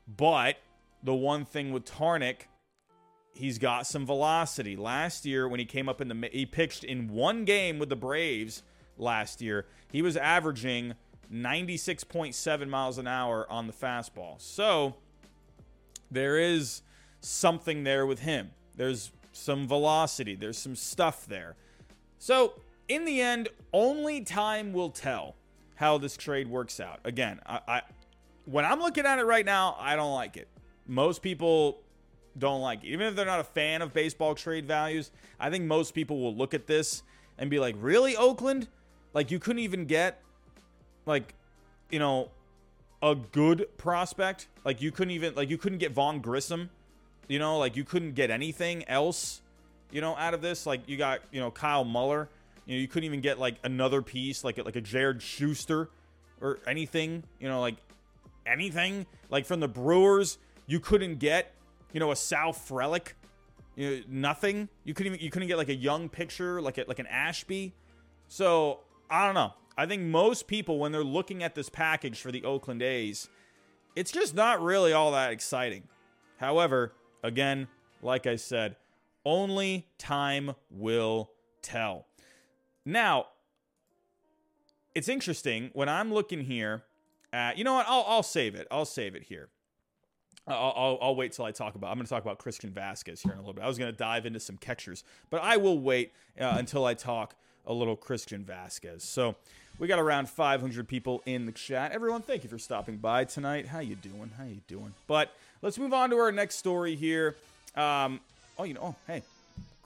But 0.08 0.58
the 1.04 1.14
one 1.14 1.46
thing 1.46 1.72
with 1.72 1.86
Tarnick, 1.86 2.42
he's 3.34 3.58
got 3.58 3.88
some 3.88 4.06
velocity. 4.06 4.76
Last 4.76 5.26
year, 5.26 5.48
when 5.48 5.60
he 5.60 5.66
came 5.66 5.90
up 5.90 6.02
in 6.02 6.08
the, 6.08 6.30
he 6.32 6.46
pitched 6.46 6.84
in 6.84 7.08
one 7.08 7.46
game 7.46 7.80
with 7.80 7.90
the 7.90 7.96
Braves 7.96 8.64
last 8.98 9.42
year. 9.42 9.66
He 9.92 10.02
was 10.02 10.18
averaging 10.18 10.94
96.7 11.32 12.70
miles 12.70 12.98
an 12.98 13.08
hour 13.08 13.50
on 13.50 13.68
the 13.68 13.74
fastball. 13.74 14.40
So 14.42 14.96
there 16.12 16.38
is 16.38 16.82
something 17.22 17.84
there 17.84 18.06
with 18.06 18.20
him. 18.20 18.52
There's 18.76 19.12
some 19.32 19.68
velocity, 19.68 20.36
there's 20.36 20.58
some 20.58 20.76
stuff 20.76 21.26
there. 21.26 21.56
So 22.18 22.54
in 22.88 23.06
the 23.06 23.22
end, 23.22 23.50
only 23.72 24.22
time 24.22 24.74
will 24.74 24.90
tell 24.90 25.36
how 25.80 25.98
this 25.98 26.18
trade 26.18 26.50
works 26.50 26.82
out. 26.82 27.00
Again, 27.06 27.40
I, 27.46 27.60
I 27.66 27.82
when 28.44 28.66
I'm 28.66 28.82
looking 28.82 29.06
at 29.06 29.18
it 29.18 29.24
right 29.24 29.46
now, 29.46 29.78
I 29.80 29.96
don't 29.96 30.14
like 30.14 30.36
it. 30.36 30.50
Most 30.86 31.22
people 31.22 31.80
don't 32.38 32.60
like 32.60 32.84
it. 32.84 32.88
Even 32.88 33.08
if 33.08 33.16
they're 33.16 33.26
not 33.26 33.40
a 33.40 33.46
fan 33.46 33.82
of 33.82 33.94
baseball 33.94 34.36
trade 34.36 34.68
values, 34.68 35.10
I 35.40 35.50
think 35.50 35.64
most 35.64 35.94
people 35.94 36.20
will 36.20 36.36
look 36.36 36.54
at 36.54 36.68
this 36.68 37.04
and 37.38 37.50
be 37.50 37.60
like, 37.60 37.76
"Really, 37.80 38.18
Oakland? 38.18 38.68
Like 39.14 39.32
you 39.32 39.40
couldn't 39.40 39.62
even 39.62 39.86
get 39.86 40.22
like, 41.06 41.34
you 41.90 42.00
know, 42.00 42.30
a 43.02 43.16
good 43.16 43.70
prospect? 43.78 44.50
Like 44.66 44.82
you 44.82 44.92
couldn't 44.92 45.12
even 45.12 45.34
like 45.34 45.50
you 45.50 45.58
couldn't 45.58 45.78
get 45.78 45.94
Vaughn 45.94 46.20
Grissom, 46.20 46.72
you 47.30 47.40
know, 47.40 47.58
like 47.58 47.78
you 47.78 47.86
couldn't 47.86 48.16
get 48.16 48.30
anything 48.32 48.84
else, 48.90 49.42
you 49.92 50.02
know, 50.02 50.14
out 50.18 50.34
of 50.34 50.42
this. 50.42 50.66
Like 50.66 50.90
you 50.90 50.98
got, 50.98 51.22
you 51.32 51.40
know, 51.40 51.52
Kyle 51.52 51.86
Muller. 51.86 52.28
You 52.70 52.76
know, 52.76 52.82
you 52.82 52.88
couldn't 52.88 53.06
even 53.06 53.22
get 53.22 53.40
like 53.40 53.56
another 53.64 54.04
piece, 54.04 54.44
like 54.44 54.64
like 54.64 54.76
a 54.76 54.82
Jared 54.82 55.24
Schuster 55.24 55.90
or 56.40 56.60
anything, 56.68 57.24
you 57.40 57.50
know, 57.50 57.60
like 57.60 57.78
anything. 58.46 59.08
Like 59.32 59.48
from 59.48 59.60
the 59.60 59.68
Brewers, 59.68 60.38
you 60.68 60.80
couldn't 60.80 61.18
get, 61.18 61.56
you 61.94 62.00
know, 62.00 62.12
a 62.12 62.16
Sal 62.16 62.54
Frelick. 62.54 63.14
You 63.76 63.90
know, 63.90 64.04
nothing. 64.08 64.70
You 64.84 64.94
couldn't 64.94 65.14
even 65.14 65.26
you 65.26 65.32
couldn't 65.32 65.48
get 65.48 65.58
like 65.58 65.70
a 65.70 65.76
young 65.76 66.10
picture, 66.10 66.62
like 66.62 66.78
a, 66.78 66.86
like 66.88 67.00
an 67.00 67.08
Ashby. 67.08 67.74
So 68.28 68.82
I 69.10 69.26
don't 69.26 69.34
know. 69.34 69.54
I 69.76 69.88
think 69.88 70.04
most 70.04 70.46
people, 70.46 70.78
when 70.78 70.92
they're 70.92 71.04
looking 71.04 71.42
at 71.42 71.56
this 71.56 71.70
package 71.70 72.22
for 72.22 72.32
the 72.32 72.44
Oakland 72.44 72.84
A's, 72.84 73.30
it's 73.96 74.12
just 74.12 74.36
not 74.36 74.62
really 74.62 74.94
all 74.94 75.14
that 75.14 75.32
exciting. 75.32 75.88
However, 76.38 76.94
again, 77.24 77.68
like 78.04 78.28
I 78.28 78.36
said, 78.36 78.76
only 79.26 79.88
time 79.98 80.54
will 80.70 81.32
tell. 81.64 82.09
Now, 82.86 83.28
it's 84.96 85.08
interesting 85.08 85.70
when 85.74 85.90
I'm 85.90 86.14
looking 86.14 86.42
here 86.42 86.84
at, 87.32 87.58
you 87.58 87.64
know 87.64 87.76
what? 87.76 87.86
I'll, 87.88 88.06
I'll 88.08 88.24
save 88.24 88.56
it. 88.56 88.68
I'll 88.72 88.86
save 88.86 89.16
it 89.16 89.24
here. 89.24 89.50
I'll, 90.48 90.74
I'll, 90.76 91.00
I'll, 91.02 91.16
wait 91.16 91.34
till 91.34 91.46
I 91.46 91.52
talk 91.52 91.76
about. 91.76 91.92
I'm 91.92 91.98
going 91.98 92.06
to 92.06 92.10
talk 92.10 92.24
about 92.24 92.40
Christian 92.40 92.72
Vazquez 92.72 93.22
here 93.22 93.34
in 93.34 93.38
a 93.38 93.42
little 93.42 93.54
bit. 93.54 93.64
I 93.64 93.68
was 93.68 93.78
going 93.78 93.92
to 93.92 93.98
dive 93.98 94.26
into 94.26 94.40
some 94.40 94.58
catchers, 94.58 95.04
but 95.30 95.44
I 95.44 95.58
will 95.58 95.80
wait 95.80 96.12
uh, 96.40 96.56
until 96.58 96.86
I 96.86 96.96
talk 96.96 97.36
a 97.68 97.74
little 97.74 97.96
Christian 97.96 98.44
Vazquez. 98.44 99.02
So 99.02 99.36
we 99.78 99.88
got 99.88 100.00
around 100.00 100.28
500 100.28 100.88
people 100.88 101.22
in 101.26 101.46
the 101.46 101.52
chat. 101.52 101.92
Everyone, 101.92 102.22
thank 102.22 102.44
you 102.44 102.50
for 102.50 102.58
stopping 102.58 102.98
by 102.98 103.26
tonight. 103.26 103.68
How 103.68 103.80
you 103.80 103.96
doing? 103.96 104.32
How 104.38 104.46
you 104.46 104.62
doing? 104.68 104.94
But 105.08 105.34
let's 105.62 105.78
move 105.78 105.94
on 105.94 106.10
to 106.10 106.18
our 106.18 106.32
next 106.32 106.56
story 106.56 106.96
here. 106.96 107.36
Um, 107.76 108.20
oh, 108.58 108.64
you 108.64 108.74
know, 108.74 108.82
oh, 108.84 108.96
hey, 109.08 109.24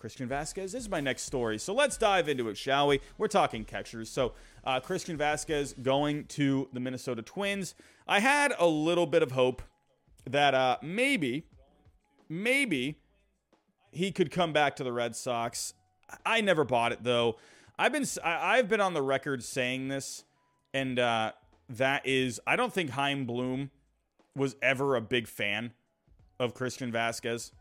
Christian 0.04 0.28
Vazquez 0.28 0.76
is 0.76 0.90
my 0.90 1.00
next 1.00 1.22
story. 1.22 1.58
So 1.58 1.74
let's 1.74 1.96
dive 1.96 2.28
into 2.28 2.50
it, 2.50 2.58
shall 2.58 2.90
we? 2.90 3.00
We're 3.18 3.30
talking 3.30 3.64
catchers. 3.64 4.10
So 4.10 4.34
uh, 4.66 4.82
Christian 4.82 5.18
Vazquez 5.18 5.82
going 5.82 6.26
to 6.26 6.68
the 6.74 6.82
Minnesota 6.82 7.22
Twins. 7.22 7.74
I 8.06 8.20
had 8.20 8.54
a 8.60 8.68
little 8.68 9.06
bit 9.06 9.24
of 9.24 9.32
hope 9.32 9.62
that 10.30 10.54
uh, 10.54 10.76
maybe, 10.82 11.46
maybe 12.28 12.98
he 13.94 14.12
could 14.12 14.30
come 14.30 14.52
back 14.52 14.76
to 14.76 14.84
the 14.84 14.92
Red 14.92 15.16
Sox. 15.16 15.74
I 16.26 16.42
never 16.42 16.66
bought 16.66 16.92
it 16.92 17.06
though. 17.06 17.38
I've 17.80 17.94
been 17.94 18.06
I've 18.26 18.68
been 18.68 18.82
on 18.82 18.94
the 18.94 19.02
record 19.02 19.42
saying 19.42 19.88
this, 19.88 20.26
and 20.74 21.00
uh, 21.00 21.32
that 21.70 22.06
is 22.06 22.42
I 22.46 22.58
don't 22.58 22.74
think 22.74 22.90
Chaim 22.90 23.26
Bloom 23.26 23.72
was 24.36 24.58
ever 24.62 24.98
a 24.98 25.02
big 25.02 25.30
fan 25.30 25.72
of 26.42 26.54
Christian 26.54 26.92
Vazquez. 26.92 27.52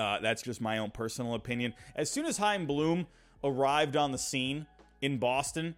Uh, 0.00 0.18
that's 0.20 0.40
just 0.40 0.62
my 0.62 0.78
own 0.78 0.90
personal 0.90 1.34
opinion. 1.34 1.74
As 1.94 2.10
soon 2.10 2.24
as 2.24 2.38
Chaim 2.38 2.66
Bloom 2.66 3.06
arrived 3.44 3.96
on 3.96 4.12
the 4.12 4.18
scene 4.18 4.66
in 5.02 5.18
Boston, 5.18 5.74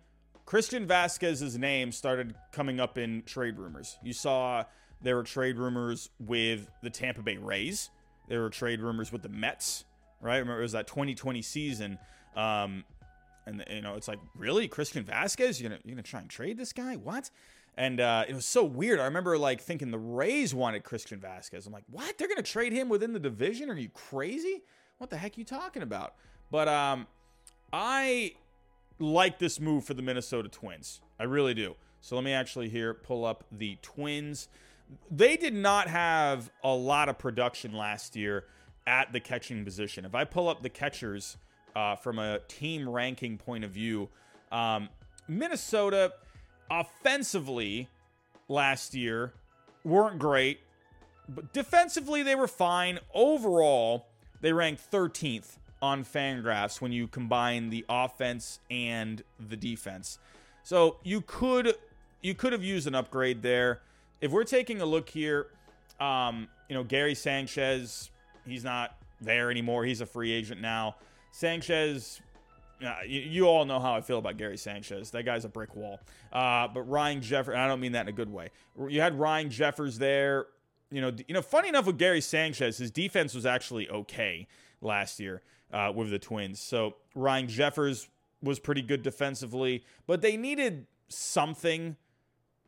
Christian 0.47 0.87
Vazquez's 0.87 1.59
name 1.59 1.91
started 1.91 2.37
coming 2.53 2.79
up 2.79 2.97
in 2.97 3.23
trade 3.25 3.59
rumors. 3.59 3.99
You 4.01 4.13
saw 4.13 4.65
there 5.03 5.17
were 5.17 5.25
trade 5.25 5.59
rumors 5.59 6.09
with 6.21 6.69
the 6.83 6.91
Tampa 6.91 7.23
Bay 7.23 7.37
Rays. 7.37 7.91
There 8.29 8.43
were 8.43 8.51
trade 8.51 8.81
rumors 8.81 9.11
with 9.11 9.23
the 9.23 9.29
Mets. 9.29 9.85
Right? 10.21 10.39
Remember 10.39 10.61
it 10.61 10.63
was 10.63 10.73
that 10.73 10.87
2020 10.87 11.43
season. 11.43 11.99
Um, 12.37 12.85
and 13.45 13.65
you 13.69 13.83
know, 13.83 13.95
it's 13.95 14.07
like, 14.07 14.21
really, 14.37 14.69
Christian 14.69 15.03
Vazquez? 15.03 15.61
You're 15.61 15.71
gonna 15.71 15.81
you're 15.85 15.97
gonna 15.97 16.05
try 16.05 16.21
and 16.21 16.31
trade 16.31 16.57
this 16.57 16.73
guy? 16.73 16.95
What? 16.95 17.29
And 17.77 18.01
uh, 18.01 18.25
it 18.29 18.35
was 18.35 18.45
so 18.45 18.65
weird. 18.65 19.01
I 19.01 19.05
remember 19.05 19.39
like 19.39 19.61
thinking 19.61 19.91
the 19.91 19.99
Rays 19.99 20.55
wanted 20.55 20.85
Christian 20.85 21.21
Vazquez. 21.21 21.67
I'm 21.67 21.73
like, 21.73 21.85
what? 21.91 22.19
They're 22.19 22.29
gonna 22.29 22.43
trade 22.43 22.73
him 22.73 22.89
within 22.89 23.13
the 23.13 23.21
division? 23.21 23.71
Are 23.71 23.77
you 23.77 23.89
crazy? 23.89 24.63
What 24.99 25.11
the 25.11 25.17
heck 25.17 25.37
are 25.37 25.41
you 25.41 25.45
talking 25.45 25.83
about? 25.83 26.15
But 26.51 26.69
um, 26.69 27.07
I 27.73 28.35
like 28.99 29.39
this 29.39 29.59
move 29.59 29.85
for 29.85 29.95
the 29.95 30.03
Minnesota 30.03 30.49
Twins. 30.49 31.01
I 31.19 31.25
really 31.25 31.55
do. 31.55 31.75
So 32.01 32.17
let 32.17 32.25
me 32.25 32.33
actually 32.33 32.69
here 32.69 32.93
pull 32.93 33.25
up 33.25 33.45
the 33.51 33.79
Twins. 33.81 34.49
They 35.11 35.37
did 35.37 35.55
not 35.55 35.89
have 35.89 36.51
a 36.63 36.75
lot 36.75 37.09
of 37.09 37.19
production 37.19 37.73
last 37.73 38.15
year 38.17 38.45
at 38.87 39.13
the 39.13 39.21
catching 39.21 39.65
position. 39.65 40.05
If 40.05 40.15
I 40.15 40.25
pull 40.25 40.49
up 40.49 40.63
the 40.63 40.69
catchers 40.69 41.39
uh, 41.75 41.97
from 41.97 42.19
a 42.19 42.41
team 42.49 42.89
ranking 42.89 43.39
point 43.39 43.65
of 43.65 43.71
view. 43.71 44.09
Um, 44.51 44.89
Minnesota 45.29 46.13
offensively 46.73 47.89
last 48.49 48.95
year 48.95 49.35
weren't 49.85 50.19
great, 50.19 50.61
but 51.29 51.53
defensively 51.53 52.23
they 52.23 52.35
were 52.35 52.49
fine. 52.49 52.99
Overall, 53.15 54.07
they 54.41 54.53
ranked 54.53 54.91
13th 54.91 55.59
on 55.83 56.05
Fangraphs 56.05 56.81
when 56.81 56.91
you 56.91 57.07
combine 57.07 57.69
the 57.69 57.85
offense 57.89 58.61
and 58.71 59.23
the 59.39 59.57
defense. 59.57 60.19
So 60.63 60.97
you 61.03 61.21
could 61.21 61.75
you 62.23 62.35
could 62.35 62.53
have 62.53 62.63
used 62.63 62.87
an 62.87 62.95
upgrade 62.95 63.43
there. 63.43 63.81
If 64.21 64.31
we're 64.31 64.45
taking 64.45 64.81
a 64.81 64.87
look 64.87 65.09
here, 65.09 65.49
um, 66.01 66.49
you 66.69 66.75
know 66.77 66.85
Gary 66.85 67.17
Sanchez, 67.17 68.11
he's 68.47 68.65
not 68.65 68.97
there 69.21 69.51
anymore. 69.51 69.85
He's 69.85 70.01
a 70.01 70.07
free 70.07 70.33
agent 70.33 70.61
now. 70.61 70.97
Sanchez, 71.33 72.21
you, 73.07 73.21
you, 73.21 73.45
all 73.45 73.65
know 73.65 73.79
how 73.81 73.95
I 73.95 74.01
feel 74.01 74.19
about 74.19 74.37
Gary 74.37 74.57
Sanchez. 74.57 75.11
That 75.11 75.25
guy's 75.25 75.45
a 75.45 75.49
brick 75.49 75.75
wall. 75.75 76.01
Uh, 76.33 76.69
but 76.69 76.83
Ryan 76.83 77.21
Jeffers, 77.21 77.55
I 77.57 77.67
don't 77.67 77.81
mean 77.81 77.93
that 77.93 78.03
in 78.03 78.09
a 78.09 78.13
good 78.13 78.33
way. 78.33 78.51
You 78.89 79.01
had 79.01 79.19
Ryan 79.19 79.51
Jeffers 79.51 79.99
there. 79.99 80.47
You 80.91 81.01
know, 81.01 81.13
you 81.27 81.35
know. 81.35 81.43
Funny 81.43 81.69
enough, 81.69 81.87
with 81.87 81.99
Gary 81.99 82.21
Sanchez, 82.21 82.79
his 82.79 82.91
defense 82.91 83.35
was 83.35 83.47
actually 83.47 83.89
okay 83.89 84.47
last 84.81 85.19
year 85.21 85.43
uh, 85.73 85.93
with 85.95 86.11
the 86.11 86.19
Twins. 86.19 86.61
So 86.61 86.97
Ryan 87.15 87.49
Jeffers 87.49 88.09
was 88.43 88.59
pretty 88.59 88.83
good 88.83 89.03
defensively, 89.03 89.85
but 90.07 90.21
they 90.21 90.37
needed 90.37 90.87
something. 91.09 91.97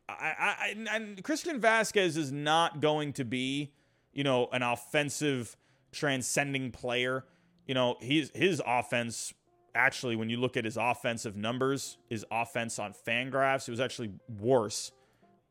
I, 0.08 0.34
I, 0.38 0.76
and 0.90 1.22
Christian 1.22 1.60
Vazquez 1.60 2.16
is 2.16 2.30
not 2.30 2.80
going 2.80 3.14
to 3.14 3.24
be, 3.24 3.72
you 4.12 4.24
know, 4.24 4.48
an 4.52 4.62
offensive 4.62 5.56
transcending 5.92 6.70
player 6.70 7.24
you 7.66 7.74
know, 7.74 7.96
he's 8.00 8.30
his 8.34 8.62
offense 8.66 9.32
actually 9.74 10.16
when 10.16 10.28
you 10.28 10.36
look 10.36 10.56
at 10.56 10.64
his 10.64 10.76
offensive 10.76 11.36
numbers, 11.36 11.98
his 12.08 12.24
offense 12.30 12.78
on 12.78 12.92
Fangraphs, 12.92 13.68
it 13.68 13.70
was 13.70 13.80
actually 13.80 14.12
worse 14.40 14.92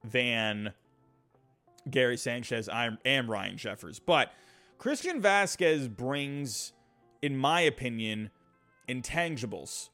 than 0.04 0.74
Gary 1.90 2.18
Sanchez 2.18 2.70
and 2.72 3.30
Ryan 3.30 3.58
Jeffers. 3.58 4.00
But 4.00 4.32
Christian 4.78 5.22
Vazquez 5.22 5.94
brings, 5.94 6.74
in 7.22 7.38
my 7.38 7.62
opinion, 7.62 8.30
intangibles. 8.88 9.90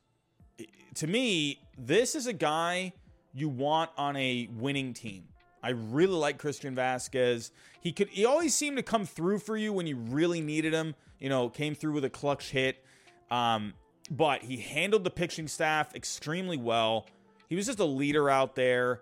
To 0.96 1.08
me, 1.08 1.62
this 1.78 2.15
is 2.15 2.28
a 2.28 2.34
guy 2.34 2.94
you 3.34 3.50
want 3.50 3.92
on 3.98 4.15
a 4.15 4.50
winning 4.58 4.94
team. 4.94 5.26
I 5.62 5.72
really 5.72 6.13
like 6.13 6.38
Christian 6.38 6.76
Vazquez. 6.76 7.52
He 7.82 7.92
could 7.92 8.10
he 8.10 8.26
always 8.26 8.56
seemed 8.56 8.78
to 8.78 8.84
come 8.84 9.06
through 9.06 9.39
for 9.39 9.58
you 9.58 9.74
when 9.74 9.88
you 9.88 9.98
really 9.98 10.42
needed 10.42 10.74
him 10.74 10.96
you 11.20 11.30
know, 11.30 11.50
came 11.50 11.76
through 11.76 11.94
with 11.94 12.06
a 12.06 12.10
clutch 12.10 12.52
hit. 12.52 12.84
Um, 13.30 13.74
but 14.10 14.43
he 14.43 14.58
handled 14.58 15.04
the 15.04 15.10
pitching 15.10 15.48
staff 15.48 15.95
extremely 15.95 16.58
well. 16.58 17.06
He 17.50 17.56
was 17.56 17.65
just 17.65 17.80
a 17.80 17.86
leader 17.86 18.30
out 18.30 18.56
there, 18.56 19.02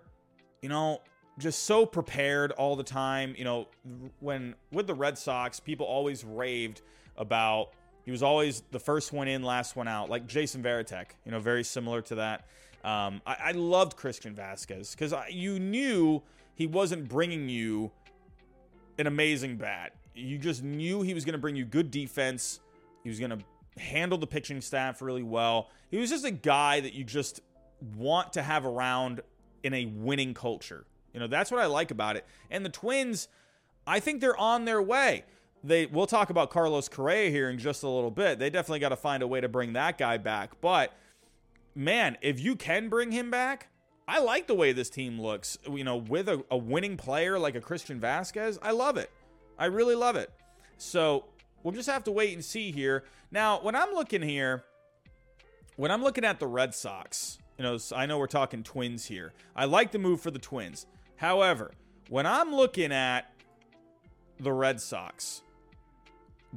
you 0.62 0.68
know, 0.68 1.00
just 1.38 1.64
so 1.64 1.86
prepared 1.86 2.52
all 2.52 2.76
the 2.76 2.84
time. 2.84 3.34
You 3.36 3.44
know, 3.44 3.68
when 4.20 4.54
with 4.72 4.86
the 4.86 4.94
Red 4.94 5.18
Sox, 5.18 5.60
people 5.60 5.86
always 5.86 6.24
raved 6.24 6.82
about 7.16 7.70
he 8.04 8.10
was 8.10 8.22
always 8.22 8.62
the 8.70 8.78
first 8.78 9.12
one 9.12 9.28
in, 9.28 9.42
last 9.42 9.76
one 9.76 9.88
out, 9.88 10.08
like 10.08 10.26
Jason 10.26 10.62
Varitek, 10.62 11.06
you 11.24 11.32
know, 11.32 11.40
very 11.40 11.64
similar 11.64 12.00
to 12.02 12.14
that. 12.16 12.46
Um, 12.84 13.20
I, 13.26 13.36
I 13.46 13.52
loved 13.52 13.96
Christian 13.96 14.34
Vazquez 14.34 14.92
because 14.92 15.12
you 15.30 15.58
knew 15.58 16.22
he 16.54 16.66
wasn't 16.66 17.08
bringing 17.08 17.48
you 17.48 17.90
an 18.98 19.06
amazing 19.06 19.56
bat 19.56 19.92
you 20.18 20.38
just 20.38 20.62
knew 20.62 21.02
he 21.02 21.14
was 21.14 21.24
going 21.24 21.34
to 21.34 21.38
bring 21.38 21.56
you 21.56 21.64
good 21.64 21.90
defense. 21.90 22.60
He 23.02 23.08
was 23.08 23.18
going 23.18 23.30
to 23.30 23.38
handle 23.78 24.18
the 24.18 24.26
pitching 24.26 24.60
staff 24.60 25.00
really 25.00 25.22
well. 25.22 25.70
He 25.90 25.98
was 25.98 26.10
just 26.10 26.24
a 26.24 26.30
guy 26.30 26.80
that 26.80 26.94
you 26.94 27.04
just 27.04 27.40
want 27.96 28.32
to 28.34 28.42
have 28.42 28.66
around 28.66 29.20
in 29.62 29.74
a 29.74 29.86
winning 29.86 30.34
culture. 30.34 30.84
You 31.12 31.20
know, 31.20 31.26
that's 31.26 31.50
what 31.50 31.60
I 31.60 31.66
like 31.66 31.90
about 31.90 32.16
it. 32.16 32.26
And 32.50 32.64
the 32.64 32.70
Twins, 32.70 33.28
I 33.86 34.00
think 34.00 34.20
they're 34.20 34.36
on 34.36 34.64
their 34.64 34.82
way. 34.82 35.24
They 35.64 35.86
we'll 35.86 36.06
talk 36.06 36.30
about 36.30 36.50
Carlos 36.50 36.88
Correa 36.88 37.30
here 37.30 37.50
in 37.50 37.58
just 37.58 37.82
a 37.82 37.88
little 37.88 38.10
bit. 38.10 38.38
They 38.38 38.50
definitely 38.50 38.78
got 38.78 38.90
to 38.90 38.96
find 38.96 39.22
a 39.22 39.26
way 39.26 39.40
to 39.40 39.48
bring 39.48 39.72
that 39.72 39.98
guy 39.98 40.16
back. 40.16 40.60
But 40.60 40.92
man, 41.74 42.16
if 42.20 42.38
you 42.38 42.54
can 42.54 42.88
bring 42.88 43.10
him 43.10 43.30
back, 43.30 43.68
I 44.06 44.20
like 44.20 44.46
the 44.46 44.54
way 44.54 44.72
this 44.72 44.88
team 44.88 45.20
looks. 45.20 45.58
You 45.68 45.84
know, 45.84 45.96
with 45.96 46.28
a, 46.28 46.44
a 46.50 46.56
winning 46.56 46.96
player 46.96 47.38
like 47.38 47.56
a 47.56 47.60
Christian 47.60 47.98
Vazquez, 48.00 48.58
I 48.62 48.70
love 48.70 48.96
it. 48.96 49.10
I 49.58 49.66
really 49.66 49.96
love 49.96 50.14
it. 50.14 50.30
So 50.76 51.24
we'll 51.62 51.74
just 51.74 51.88
have 51.88 52.04
to 52.04 52.12
wait 52.12 52.34
and 52.34 52.44
see 52.44 52.70
here. 52.70 53.04
Now, 53.30 53.60
when 53.60 53.74
I'm 53.74 53.92
looking 53.92 54.22
here, 54.22 54.64
when 55.76 55.90
I'm 55.90 56.02
looking 56.02 56.24
at 56.24 56.40
the 56.40 56.46
Red 56.46 56.74
Sox, 56.74 57.38
you 57.56 57.64
know, 57.64 57.78
I 57.94 58.06
know 58.06 58.18
we're 58.18 58.26
talking 58.26 58.62
twins 58.62 59.06
here. 59.06 59.32
I 59.54 59.64
like 59.64 59.92
the 59.92 59.98
move 59.98 60.20
for 60.20 60.30
the 60.30 60.38
twins. 60.38 60.86
However, 61.16 61.72
when 62.08 62.26
I'm 62.26 62.54
looking 62.54 62.92
at 62.92 63.32
the 64.40 64.52
Red 64.52 64.80
Sox, 64.80 65.42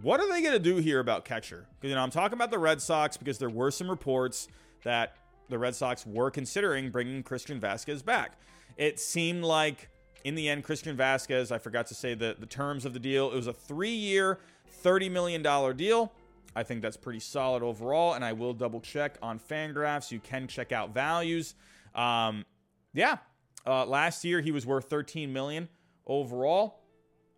what 0.02 0.20
are 0.20 0.30
they 0.30 0.42
going 0.42 0.54
to 0.54 0.60
do 0.60 0.78
here 0.78 1.00
about 1.00 1.26
catcher? 1.26 1.66
You 1.82 1.94
know, 1.94 2.02
I'm 2.02 2.12
talking 2.12 2.38
about 2.38 2.52
the 2.52 2.60
Red 2.60 2.82
Sox 2.82 3.18
because 3.18 3.38
there 3.38 3.50
were 3.50 3.72
some 3.72 3.90
reports 3.90 4.48
that 4.84 5.18
the 5.50 5.60
Red 5.60 5.76
Sox 5.76 6.06
were 6.06 6.32
considering 6.32 6.90
bringing 6.92 7.24
Christian 7.24 7.60
Vazquez 7.60 8.04
back. 8.04 8.34
It 8.78 9.00
seemed 9.00 9.44
like 9.44 9.90
in 10.24 10.36
the 10.36 10.50
end, 10.50 10.64
Christian 10.64 10.96
Vazquez, 10.96 11.52
I 11.52 11.58
forgot 11.58 11.88
to 11.88 11.96
say 11.96 12.14
the, 12.14 12.36
the 12.40 12.46
terms 12.46 12.86
of 12.86 12.94
the 12.94 13.00
deal. 13.00 13.32
It 13.32 13.36
was 13.36 13.48
a 13.48 13.54
three 13.54 13.90
year, 13.90 14.40
$30 14.72 15.12
million 15.12 15.76
deal. 15.76 16.12
I 16.56 16.64
think 16.64 16.82
that's 16.82 16.98
pretty 16.98 17.20
solid 17.20 17.64
overall, 17.64 18.14
and 18.14 18.26
I 18.26 18.34
will 18.34 18.54
double 18.54 18.82
check 18.82 19.18
on 19.22 19.40
Fangraphs. 19.40 20.12
You 20.12 20.20
can 20.20 20.48
check 20.48 20.72
out 20.72 20.94
values. 20.94 21.56
Um, 21.96 22.46
yeah, 22.94 23.18
uh, 23.66 23.86
last 23.86 24.26
year 24.26 24.42
he 24.42 24.52
was 24.52 24.66
worth 24.66 24.90
13 24.90 25.32
million 25.32 25.70
overall. 26.06 26.82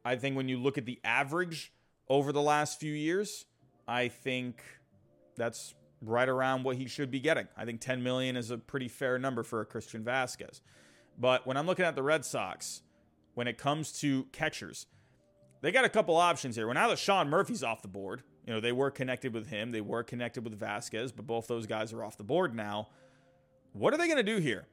I 0.03 0.15
think 0.15 0.35
when 0.35 0.49
you 0.49 0.57
look 0.57 0.77
at 0.77 0.85
the 0.85 0.99
average 1.03 1.71
over 2.09 2.31
the 2.31 2.41
last 2.41 2.79
few 2.79 2.93
years, 2.93 3.45
I 3.87 4.07
think 4.07 4.61
that's 5.35 5.75
right 6.01 6.27
around 6.27 6.63
what 6.63 6.75
he 6.75 6.87
should 6.87 7.11
be 7.11 7.19
getting. 7.19 7.47
I 7.55 7.65
think 7.65 7.81
10 7.81 8.03
million 8.03 8.35
is 8.35 8.51
a 8.51 8.57
pretty 8.57 8.87
fair 8.87 9.17
number 9.19 9.43
for 9.43 9.61
a 9.61 9.65
Christian 9.65 10.03
Vazquez. 10.03 10.61
But 11.17 11.45
when 11.45 11.57
I'm 11.57 11.67
looking 11.67 11.85
at 11.85 11.95
the 11.95 12.03
Red 12.03 12.25
Sox, 12.25 12.81
when 13.35 13.47
it 13.47 13.57
comes 13.57 13.91
to 13.99 14.23
catchers, 14.31 14.87
they 15.63 15.71
got 15.71 15.85
a 15.85 15.89
couple 15.89 16.17
options 16.17 16.57
here. 16.57 16.67
Well, 16.67 16.73
now 16.73 16.89
that 16.89 16.99
Sean 16.99 17.29
Murphy's 17.29 17.63
off 17.63 17.81
the 17.81 17.87
board, 17.87 18.21
you 18.45 18.53
know, 18.53 18.59
they 18.59 18.73
were 18.73 18.91
connected 18.91 19.33
with 19.33 19.47
him, 19.47 19.71
they 19.71 19.79
were 19.79 20.03
connected 20.03 20.43
with 20.43 20.59
Vazquez, 20.59 21.13
but 21.15 21.25
both 21.25 21.47
those 21.47 21.65
guys 21.65 21.93
are 21.93 22.03
off 22.03 22.17
the 22.17 22.23
board 22.23 22.53
now. 22.53 22.89
What 23.71 23.93
are 23.93 23.97
they 23.97 24.07
going 24.07 24.17
to 24.17 24.23
do 24.23 24.39
here? 24.39 24.67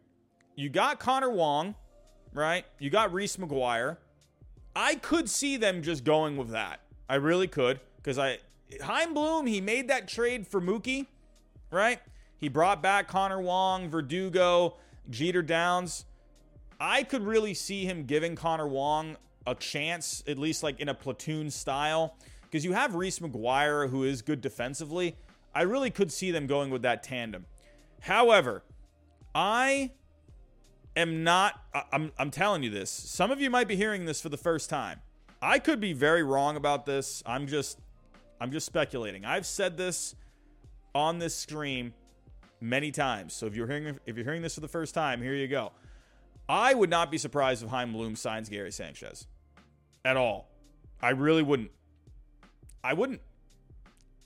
You 0.56 0.68
got 0.68 0.98
Connor 0.98 1.30
Wong, 1.30 1.76
right? 2.34 2.66
You 2.80 2.90
got 2.90 3.12
Reese 3.12 3.36
McGuire. 3.36 3.98
I 4.74 4.96
could 4.96 5.30
see 5.30 5.56
them 5.56 5.80
just 5.80 6.02
going 6.02 6.36
with 6.36 6.50
that. 6.50 6.80
I 7.08 7.14
really 7.14 7.46
could 7.46 7.78
because 7.96 8.18
I 8.18 8.38
Chaim 8.82 9.14
Bloom 9.14 9.46
he 9.46 9.60
made 9.60 9.86
that 9.88 10.08
trade 10.08 10.44
for 10.44 10.60
Mookie, 10.60 11.06
right? 11.70 12.00
He 12.36 12.48
brought 12.48 12.82
back 12.82 13.06
Connor 13.06 13.40
Wong, 13.40 13.88
Verdugo, 13.88 14.76
Jeter 15.08 15.42
Downs. 15.42 16.04
I 16.80 17.04
could 17.04 17.22
really 17.22 17.54
see 17.54 17.84
him 17.84 18.04
giving 18.06 18.34
Connor 18.34 18.66
Wong 18.66 19.16
a 19.46 19.54
chance, 19.54 20.22
at 20.26 20.38
least 20.38 20.62
like 20.62 20.80
in 20.80 20.88
a 20.88 20.94
platoon 20.94 21.50
style, 21.50 22.16
because 22.42 22.64
you 22.64 22.72
have 22.72 22.94
Reese 22.94 23.18
McGuire 23.20 23.90
who 23.90 24.04
is 24.04 24.22
good 24.22 24.40
defensively. 24.40 25.16
I 25.54 25.62
really 25.62 25.90
could 25.90 26.12
see 26.12 26.30
them 26.30 26.46
going 26.46 26.70
with 26.70 26.82
that 26.82 27.02
tandem. 27.02 27.46
However, 28.00 28.62
I 29.34 29.92
am 30.96 31.24
not 31.24 31.60
I'm 31.92 32.12
I'm 32.18 32.30
telling 32.30 32.62
you 32.62 32.70
this. 32.70 32.90
Some 32.90 33.30
of 33.30 33.40
you 33.40 33.50
might 33.50 33.68
be 33.68 33.76
hearing 33.76 34.04
this 34.04 34.20
for 34.20 34.28
the 34.28 34.36
first 34.36 34.70
time. 34.70 35.00
I 35.42 35.58
could 35.58 35.80
be 35.80 35.92
very 35.92 36.22
wrong 36.22 36.56
about 36.56 36.86
this. 36.86 37.22
I'm 37.26 37.46
just 37.46 37.78
I'm 38.40 38.50
just 38.50 38.66
speculating. 38.66 39.24
I've 39.24 39.46
said 39.46 39.76
this 39.76 40.14
on 40.94 41.18
this 41.18 41.34
stream 41.34 41.94
many 42.60 42.90
times. 42.90 43.34
So 43.34 43.46
if 43.46 43.54
you're 43.54 43.66
hearing 43.66 43.98
if 44.06 44.16
you're 44.16 44.24
hearing 44.24 44.42
this 44.42 44.54
for 44.54 44.60
the 44.60 44.68
first 44.68 44.94
time, 44.94 45.22
here 45.22 45.34
you 45.34 45.48
go. 45.48 45.72
I 46.50 46.74
would 46.74 46.90
not 46.90 47.12
be 47.12 47.18
surprised 47.18 47.62
if 47.62 47.70
Chaim 47.70 47.92
Bloom 47.92 48.16
signs 48.16 48.48
Gary 48.48 48.72
Sanchez 48.72 49.28
at 50.04 50.16
all. 50.16 50.50
I 51.00 51.10
really 51.10 51.44
wouldn't. 51.44 51.70
I 52.82 52.92
wouldn't. 52.92 53.20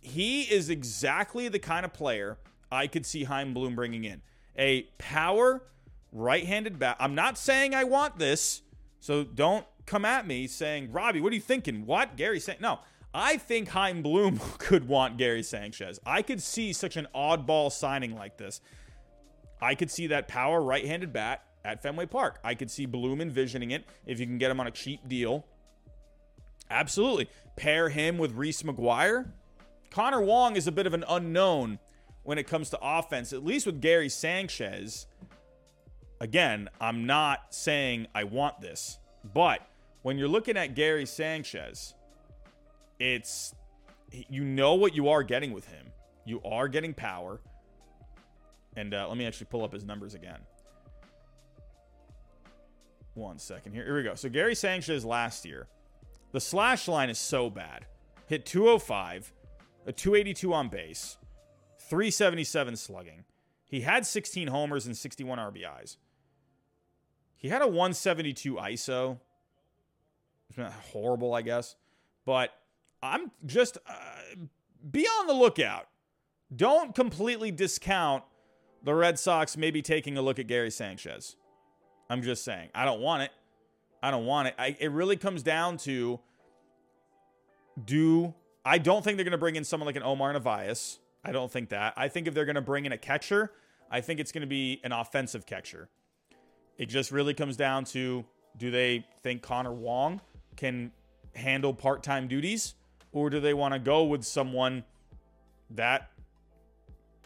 He 0.01 0.43
is 0.45 0.71
exactly 0.71 1.49
the 1.49 1.59
kind 1.59 1.85
of 1.85 1.93
player 1.93 2.39
I 2.73 2.87
could 2.87 3.05
see 3.05 3.25
Chaim 3.25 3.53
Bloom 3.53 3.75
bringing 3.75 4.05
in. 4.05 4.23
A 4.57 4.85
power 4.97 5.65
right-handed 6.13 6.79
bat. 6.79 6.97
I'm 6.99 7.15
not 7.15 7.37
saying 7.37 7.75
I 7.75 7.85
want 7.85 8.19
this, 8.19 8.63
so 9.01 9.23
don't 9.23 9.67
come 9.85 10.07
at 10.07 10.27
me 10.27 10.47
saying, 10.47 10.93
Robbie, 10.93 11.21
what 11.21 11.31
are 11.31 11.35
you 11.35 11.43
thinking? 11.43 11.85
What? 11.85 12.17
Gary 12.17 12.41
San 12.41 12.57
No. 12.59 12.81
I 13.13 13.37
think 13.37 13.69
Chaim 13.69 14.01
Bloom 14.01 14.41
could 14.59 14.89
want 14.89 15.19
Gary 15.19 15.43
Sanchez. 15.43 16.01
I 16.07 16.23
could 16.23 16.41
see 16.41 16.73
such 16.73 16.97
an 16.97 17.07
oddball 17.15 17.71
signing 17.71 18.15
like 18.15 18.39
this. 18.39 18.63
I 19.61 19.75
could 19.75 19.91
see 19.91 20.07
that 20.07 20.27
power 20.27 20.63
right-handed 20.63 21.13
bat 21.13 21.45
at 21.65 21.83
Fenway 21.83 22.07
Park. 22.07 22.39
I 22.45 22.55
could 22.55 22.71
see 22.71 22.87
Bloom 22.87 23.21
envisioning 23.21 23.71
it 23.71 23.85
if 24.07 24.21
you 24.21 24.27
can 24.27 24.39
get 24.39 24.51
him 24.51 24.61
on 24.61 24.67
a 24.67 24.71
cheap 24.71 25.09
deal. 25.09 25.47
Absolutely. 26.71 27.29
Pair 27.57 27.89
him 27.89 28.19
with 28.19 28.33
Reese 28.33 28.63
McGuire. 28.63 29.31
Connor 29.91 30.21
Wong 30.21 30.57
is 30.57 30.67
a 30.67 30.73
bit 30.73 30.87
of 30.87 30.95
an 30.95 31.05
unknown 31.09 31.79
when 32.25 32.39
it 32.39 32.47
comes 32.47 32.71
to 32.71 32.79
offense, 32.83 33.33
at 33.33 33.45
least 33.45 33.67
with 33.67 33.81
Gary 33.81 34.09
Sanchez. 34.09 35.07
Again, 36.21 36.69
I'm 36.81 37.07
not 37.07 37.55
saying 37.55 38.09
I 38.15 38.25
want 38.25 38.61
this, 38.61 38.99
but 39.33 39.61
when 40.03 40.19
you're 40.19 40.29
looking 40.29 40.57
at 40.57 40.75
Gary 40.75 41.07
Sanchez, 41.07 41.95
it's 42.99 43.55
you 44.11 44.45
know 44.45 44.75
what 44.75 44.95
you 44.95 45.09
are 45.09 45.23
getting 45.23 45.53
with 45.53 45.67
him. 45.67 45.87
You 46.25 46.41
are 46.45 46.69
getting 46.69 46.95
power. 46.95 47.41
And 48.77 48.95
uh, 48.95 49.07
let 49.09 49.17
me 49.17 49.27
actually 49.27 49.47
pull 49.47 49.65
up 49.65 49.73
his 49.73 49.85
numbers 49.85 50.15
again. 50.15 50.39
One 53.15 53.39
second 53.39 53.73
here. 53.73 53.85
Here 53.85 53.97
we 53.97 54.03
go. 54.03 54.15
So 54.15 54.29
Gary 54.29 54.55
Sanchez 54.55 55.05
last 55.05 55.45
year, 55.45 55.69
the 56.33 56.41
slash 56.41 56.89
line 56.89 57.11
is 57.11 57.19
so 57.19 57.49
bad. 57.49 57.87
Hit 58.27 58.45
205, 58.45 59.33
a 59.87 59.93
282 59.93 60.53
on 60.53 60.69
base, 60.69 61.17
377 61.79 62.77
slugging. 62.77 63.25
He 63.65 63.83
had 63.83 64.07
16 64.07 64.49
homers 64.49 64.87
and 64.87 64.97
61 64.97 65.39
RBIs. 65.39 65.97
He 67.37 67.49
had 67.49 67.63
a 67.63 67.67
172 67.67 68.55
ISO. 68.55 69.19
Horrible, 70.93 71.35
I 71.35 71.43
guess. 71.43 71.77
But 72.25 72.51
I'm 73.03 73.31
just 73.45 73.79
uh, 73.87 73.93
be 74.91 75.07
on 75.07 75.27
the 75.27 75.35
lookout. 75.35 75.89
Don't 76.55 76.95
completely 76.95 77.51
discount 77.51 78.25
the 78.83 78.95
Red 78.95 79.19
Sox 79.19 79.57
maybe 79.57 79.83
taking 79.83 80.17
a 80.17 80.23
look 80.23 80.39
at 80.39 80.47
Gary 80.47 80.71
Sanchez. 80.71 81.37
I'm 82.09 82.23
just 82.23 82.45
saying. 82.45 82.69
I 82.75 82.85
don't 82.85 83.01
want 83.01 83.23
it. 83.23 83.31
I 84.03 84.11
don't 84.11 84.27
want 84.27 84.49
it. 84.49 84.55
I, 84.59 84.77
it 84.79 84.91
really 84.91 85.17
comes 85.17 85.43
down 85.43 85.79
to 85.79 86.21
do 87.83 88.35
I 88.65 88.79
don't 88.79 89.05
think 89.05 89.17
they're 89.17 89.25
going 89.25 89.33
to 89.33 89.39
bring 89.39 89.57
in 89.57 89.65
someone 89.65 89.87
like 89.87 89.97
an 89.97 90.03
Omar 90.03 90.33
Narvaez. 90.33 90.99
I 91.23 91.33
don't 91.33 91.51
think 91.51 91.69
that. 91.71 91.95
I 91.97 92.09
think 92.09 92.27
if 92.27 92.35
they're 92.35 92.47
going 92.47 92.55
to 92.55 92.63
bring 92.63 92.87
in 92.87 92.93
a 92.93 92.99
catcher, 92.99 93.53
I 93.91 94.01
think 94.01 94.21
it's 94.21 94.33
going 94.33 94.43
to 94.43 94.47
be 94.47 94.81
an 94.85 94.93
offensive 94.93 95.45
catcher. 95.45 95.89
It 96.79 96.87
just 96.87 97.13
really 97.13 97.35
comes 97.35 97.57
down 97.57 97.85
to 97.87 98.25
do 98.57 98.71
they 98.71 99.07
think 99.23 99.43
Connor 99.43 99.73
Wong 99.73 100.21
can 100.57 100.93
handle 101.35 101.75
part 101.75 102.03
time 102.03 102.27
duties, 102.27 102.75
or 103.13 103.29
do 103.29 103.39
they 103.39 103.55
want 103.55 103.75
to 103.75 103.81
go 103.81 104.05
with 104.05 104.25
someone 104.25 104.85
that 105.71 106.11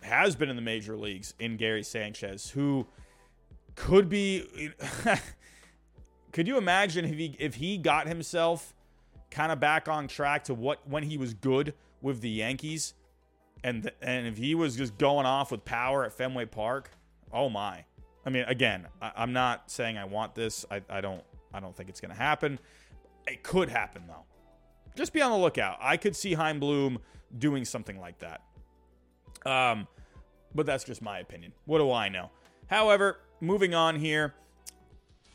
has 0.03 0.35
been 0.35 0.49
in 0.49 0.57
the 0.57 0.63
major 0.63 0.97
leagues 0.97 1.35
in 1.39 1.57
Gary 1.57 1.83
Sanchez, 1.83 2.51
who 2.51 2.87
could 3.79 4.09
be. 4.09 4.73
could 6.33 6.49
you 6.49 6.59
imagine 6.59 7.05
if 7.05 7.17
he 7.17 7.37
if 7.39 7.55
he 7.55 7.79
got 7.79 8.09
himself 8.09 8.75
kind 9.31 9.53
of 9.53 9.61
back 9.61 9.89
on 9.89 10.09
track 10.09 10.45
to 10.45 10.55
what 10.55 10.87
when 10.89 11.05
he 11.05 11.17
was 11.17 11.33
good 11.33 11.75
with 12.03 12.21
the 12.21 12.29
Yankees, 12.29 12.95
and 13.63 13.91
and 14.03 14.27
if 14.27 14.37
he 14.37 14.55
was 14.55 14.77
just 14.77 14.99
going 14.99 15.27
off 15.27 15.53
with 15.53 15.65
power 15.65 16.05
at 16.05 16.13
Fenway 16.13 16.47
Park? 16.47 16.91
Oh 17.33 17.49
my! 17.49 17.85
I 18.27 18.31
mean, 18.31 18.45
again, 18.49 18.89
I, 19.01 19.23
am 19.23 19.33
not 19.33 19.71
saying 19.71 19.97
I 19.97 20.05
want 20.05 20.35
this. 20.35 20.67
I, 20.71 20.83
I 20.91 21.01
don't 21.01 21.23
I 21.55 21.61
don't 21.61 21.75
think 21.77 21.89
it's 21.89 22.01
going 22.01 22.15
to 22.15 22.21
happen. 22.21 22.59
It 23.27 23.43
could 23.43 23.69
happen 23.69 24.03
though. 24.09 24.25
Just 24.97 25.13
be 25.13 25.23
on 25.23 25.31
the 25.31 25.39
lookout. 25.39 25.79
I 25.81 25.97
could 25.97 26.17
see 26.17 26.35
Chaim 26.35 26.59
Bloom 26.59 26.99
doing 27.39 27.65
something 27.65 28.01
like 28.01 28.19
that. 28.19 28.41
Um, 29.47 29.87
but 30.53 30.67
that's 30.67 30.83
just 30.83 31.01
my 31.01 31.21
opinion. 31.21 31.53
What 31.67 31.79
do 31.79 31.93
I 31.93 32.09
know? 32.09 32.31
However, 32.67 33.21
moving 33.41 33.75
on 33.75 33.97
here, 33.97 34.35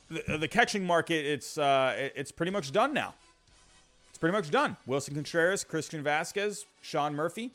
the, 0.10 0.38
the 0.38 0.48
catching 0.48 0.86
market 0.86 1.26
it's 1.26 1.58
uh, 1.58 2.10
it's 2.16 2.32
pretty 2.32 2.52
much 2.52 2.72
done 2.72 2.94
now. 2.94 3.14
It's 4.10 4.18
pretty 4.18 4.34
much 4.34 4.52
done. 4.52 4.78
Wilson 4.86 5.16
Contreras, 5.16 5.64
Christian 5.64 6.04
Vazquez, 6.04 6.66
Sean 6.82 7.16
Murphy, 7.16 7.52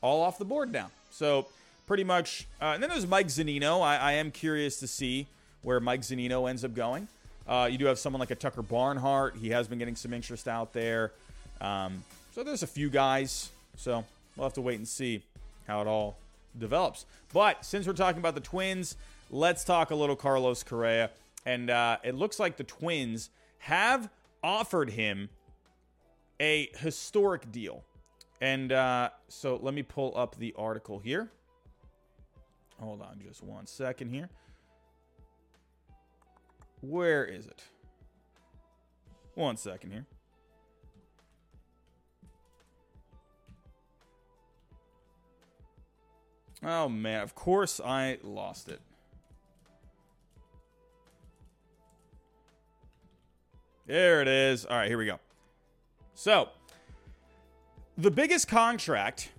all 0.00 0.22
off 0.22 0.38
the 0.38 0.44
board 0.44 0.72
now. 0.72 0.90
So 1.10 1.46
pretty 1.86 2.04
much. 2.04 2.46
Uh, 2.60 2.66
and 2.66 2.82
then 2.82 2.90
there's 2.90 3.06
Mike 3.06 3.26
Zunino. 3.26 3.82
I, 3.82 3.96
I, 3.96 4.12
am 4.12 4.30
curious 4.30 4.78
to 4.80 4.86
see 4.86 5.26
where 5.62 5.80
Mike 5.80 6.02
Zunino 6.02 6.48
ends 6.48 6.64
up 6.64 6.74
going. 6.74 7.08
Uh, 7.48 7.68
you 7.70 7.78
do 7.78 7.86
have 7.86 7.98
someone 7.98 8.20
like 8.20 8.30
a 8.30 8.34
Tucker 8.34 8.62
Barnhart. 8.62 9.36
He 9.36 9.48
has 9.50 9.66
been 9.66 9.78
getting 9.78 9.96
some 9.96 10.12
interest 10.12 10.46
out 10.46 10.72
there. 10.72 11.12
Um, 11.60 12.04
so 12.34 12.44
there's 12.44 12.62
a 12.62 12.66
few 12.66 12.90
guys. 12.90 13.50
So 13.76 14.04
we'll 14.36 14.44
have 14.44 14.52
to 14.54 14.60
wait 14.60 14.76
and 14.76 14.86
see 14.86 15.22
how 15.66 15.80
it 15.80 15.86
all 15.86 16.18
develops. 16.58 17.06
But 17.32 17.64
since 17.64 17.86
we're 17.86 17.94
talking 17.94 18.20
about 18.20 18.34
the 18.34 18.40
Twins, 18.40 18.96
let's 19.30 19.64
talk 19.64 19.90
a 19.90 19.94
little 19.94 20.16
Carlos 20.16 20.62
Correa. 20.62 21.10
And 21.44 21.70
uh, 21.70 21.98
it 22.04 22.14
looks 22.14 22.38
like 22.38 22.56
the 22.56 22.64
Twins 22.64 23.30
have 23.58 24.10
offered 24.42 24.90
him 24.90 25.28
a 26.40 26.70
historic 26.78 27.50
deal. 27.50 27.84
And 28.40 28.72
uh, 28.72 29.10
so 29.28 29.58
let 29.60 29.74
me 29.74 29.82
pull 29.82 30.16
up 30.16 30.36
the 30.36 30.54
article 30.56 30.98
here. 30.98 31.30
Hold 32.80 33.02
on 33.02 33.20
just 33.24 33.42
one 33.42 33.66
second 33.66 34.10
here. 34.10 34.28
Where 36.80 37.24
is 37.24 37.46
it? 37.46 37.64
One 39.34 39.56
second 39.56 39.90
here. 39.90 40.06
Oh 46.62 46.88
man, 46.88 47.22
of 47.22 47.34
course 47.34 47.80
I 47.84 48.18
lost 48.22 48.68
it. 48.68 48.80
There 53.88 54.20
it 54.20 54.28
is. 54.28 54.66
All 54.66 54.76
right, 54.76 54.86
here 54.86 54.98
we 54.98 55.06
go. 55.06 55.18
So, 56.12 56.50
the 57.96 58.10
biggest 58.10 58.46
contract 58.46 59.30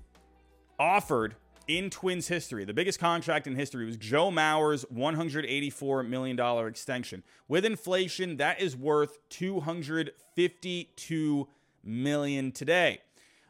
offered 0.79 1.35
in 1.67 1.91
Twins 1.91 2.27
history, 2.27 2.65
the 2.65 2.73
biggest 2.73 2.99
contract 2.99 3.45
in 3.45 3.55
history 3.55 3.85
was 3.85 3.95
Joe 3.95 4.31
Mauer's 4.31 4.85
$184 4.85 6.07
million 6.07 6.67
extension. 6.67 7.21
With 7.47 7.63
inflation, 7.63 8.37
that 8.37 8.59
is 8.59 8.75
worth 8.75 9.19
252 9.29 11.47
million 11.83 12.51
today. 12.51 13.01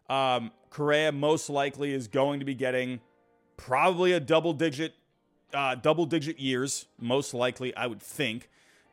Um, 0.10 0.52
Correa 0.70 1.14
most 1.14 1.50
likely 1.50 1.94
is 1.94 2.10
going 2.10 2.42
to 2.42 2.46
be 2.46 2.56
getting 2.56 3.00
probably 3.56 4.12
a 4.12 4.20
double 4.20 4.52
digit, 4.52 4.96
uh, 5.54 5.76
double 5.76 6.06
digit 6.06 6.40
years, 6.40 6.88
most 7.00 7.34
likely, 7.34 7.74
I 7.74 7.88
would 7.88 8.02
think. 8.02 8.50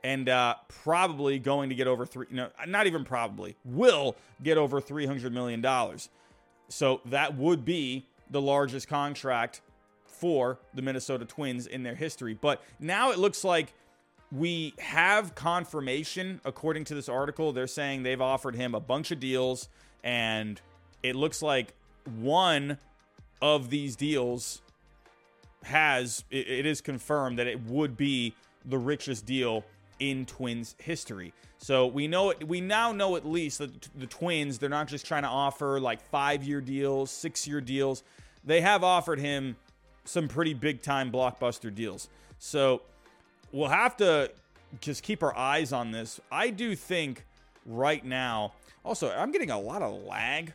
And 0.06 0.28
uh, 0.28 0.54
probably 0.68 1.40
going 1.40 1.68
to 1.70 1.74
get 1.74 1.88
over 1.88 2.06
three, 2.06 2.26
no, 2.30 2.48
not 2.64 2.86
even 2.86 3.04
probably, 3.04 3.56
will 3.64 4.14
get 4.40 4.56
over 4.56 4.80
$300 4.80 5.32
million. 5.32 5.66
So 6.68 7.00
that 7.06 7.36
would 7.36 7.64
be 7.64 8.06
the 8.30 8.40
largest 8.40 8.86
contract 8.86 9.62
for 10.04 10.60
the 10.74 10.80
Minnesota 10.80 11.24
Twins 11.24 11.66
in 11.66 11.82
their 11.82 11.96
history. 11.96 12.38
But 12.40 12.62
now 12.78 13.10
it 13.10 13.18
looks 13.18 13.42
like 13.42 13.74
we 14.30 14.74
have 14.78 15.34
confirmation, 15.34 16.40
according 16.44 16.84
to 16.84 16.94
this 16.94 17.08
article. 17.08 17.52
They're 17.52 17.66
saying 17.66 18.04
they've 18.04 18.20
offered 18.20 18.54
him 18.54 18.76
a 18.76 18.80
bunch 18.80 19.10
of 19.10 19.18
deals, 19.18 19.68
and 20.04 20.60
it 21.02 21.16
looks 21.16 21.42
like 21.42 21.74
one 22.20 22.78
of 23.42 23.70
these 23.70 23.96
deals 23.96 24.62
has, 25.64 26.22
it 26.30 26.64
is 26.64 26.80
confirmed 26.80 27.40
that 27.40 27.48
it 27.48 27.64
would 27.64 27.96
be 27.96 28.36
the 28.64 28.78
richest 28.78 29.26
deal 29.26 29.64
in 29.98 30.26
Twins 30.26 30.74
history. 30.78 31.32
So 31.58 31.86
we 31.86 32.06
know 32.06 32.30
it, 32.30 32.46
we 32.46 32.60
now 32.60 32.92
know 32.92 33.16
at 33.16 33.26
least 33.26 33.58
that 33.58 33.88
the 33.94 34.06
Twins 34.06 34.58
they're 34.58 34.68
not 34.68 34.88
just 34.88 35.06
trying 35.06 35.22
to 35.22 35.28
offer 35.28 35.80
like 35.80 36.10
5-year 36.10 36.60
deals, 36.60 37.10
6-year 37.10 37.60
deals. 37.60 38.02
They 38.44 38.60
have 38.60 38.84
offered 38.84 39.18
him 39.18 39.56
some 40.04 40.28
pretty 40.28 40.54
big 40.54 40.82
time 40.82 41.10
blockbuster 41.10 41.74
deals. 41.74 42.08
So 42.38 42.82
we'll 43.52 43.68
have 43.68 43.96
to 43.98 44.30
just 44.80 45.02
keep 45.02 45.22
our 45.22 45.36
eyes 45.36 45.72
on 45.72 45.90
this. 45.90 46.20
I 46.30 46.50
do 46.50 46.76
think 46.76 47.24
right 47.64 48.04
now 48.04 48.52
also 48.84 49.10
I'm 49.10 49.32
getting 49.32 49.50
a 49.50 49.58
lot 49.58 49.82
of 49.82 50.04
lag. 50.04 50.52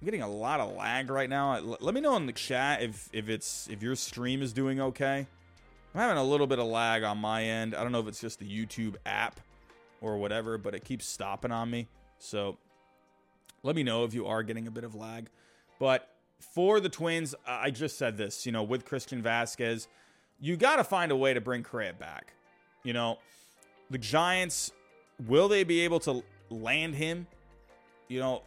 I'm 0.00 0.04
getting 0.04 0.22
a 0.22 0.28
lot 0.28 0.60
of 0.60 0.74
lag 0.76 1.10
right 1.10 1.28
now. 1.28 1.58
Let 1.58 1.94
me 1.94 2.00
know 2.00 2.16
in 2.16 2.26
the 2.26 2.32
chat 2.32 2.82
if 2.82 3.08
if 3.12 3.28
it's 3.28 3.68
if 3.68 3.82
your 3.82 3.96
stream 3.96 4.42
is 4.42 4.52
doing 4.52 4.80
okay. 4.80 5.26
I'm 5.94 6.00
having 6.00 6.18
a 6.18 6.24
little 6.24 6.46
bit 6.46 6.58
of 6.58 6.66
lag 6.66 7.02
on 7.02 7.18
my 7.18 7.42
end. 7.42 7.74
I 7.74 7.82
don't 7.82 7.90
know 7.90 8.00
if 8.00 8.06
it's 8.06 8.20
just 8.20 8.38
the 8.38 8.46
YouTube 8.46 8.94
app 9.04 9.40
or 10.00 10.18
whatever, 10.18 10.56
but 10.56 10.74
it 10.74 10.84
keeps 10.84 11.06
stopping 11.06 11.50
on 11.50 11.70
me. 11.70 11.88
So 12.18 12.58
let 13.62 13.74
me 13.74 13.82
know 13.82 14.04
if 14.04 14.14
you 14.14 14.26
are 14.26 14.42
getting 14.42 14.66
a 14.66 14.70
bit 14.70 14.84
of 14.84 14.94
lag. 14.94 15.28
But 15.78 16.08
for 16.38 16.80
the 16.80 16.88
Twins, 16.88 17.34
I 17.46 17.70
just 17.70 17.98
said 17.98 18.16
this, 18.16 18.46
you 18.46 18.52
know, 18.52 18.62
with 18.62 18.84
Christian 18.84 19.22
Vazquez, 19.22 19.88
you 20.40 20.56
got 20.56 20.76
to 20.76 20.84
find 20.84 21.10
a 21.10 21.16
way 21.16 21.34
to 21.34 21.40
bring 21.40 21.62
Correa 21.62 21.92
back. 21.92 22.34
You 22.84 22.92
know, 22.92 23.18
the 23.90 23.98
Giants, 23.98 24.72
will 25.26 25.48
they 25.48 25.64
be 25.64 25.80
able 25.80 26.00
to 26.00 26.22
land 26.48 26.94
him? 26.94 27.26
You 28.08 28.20
know, 28.20 28.42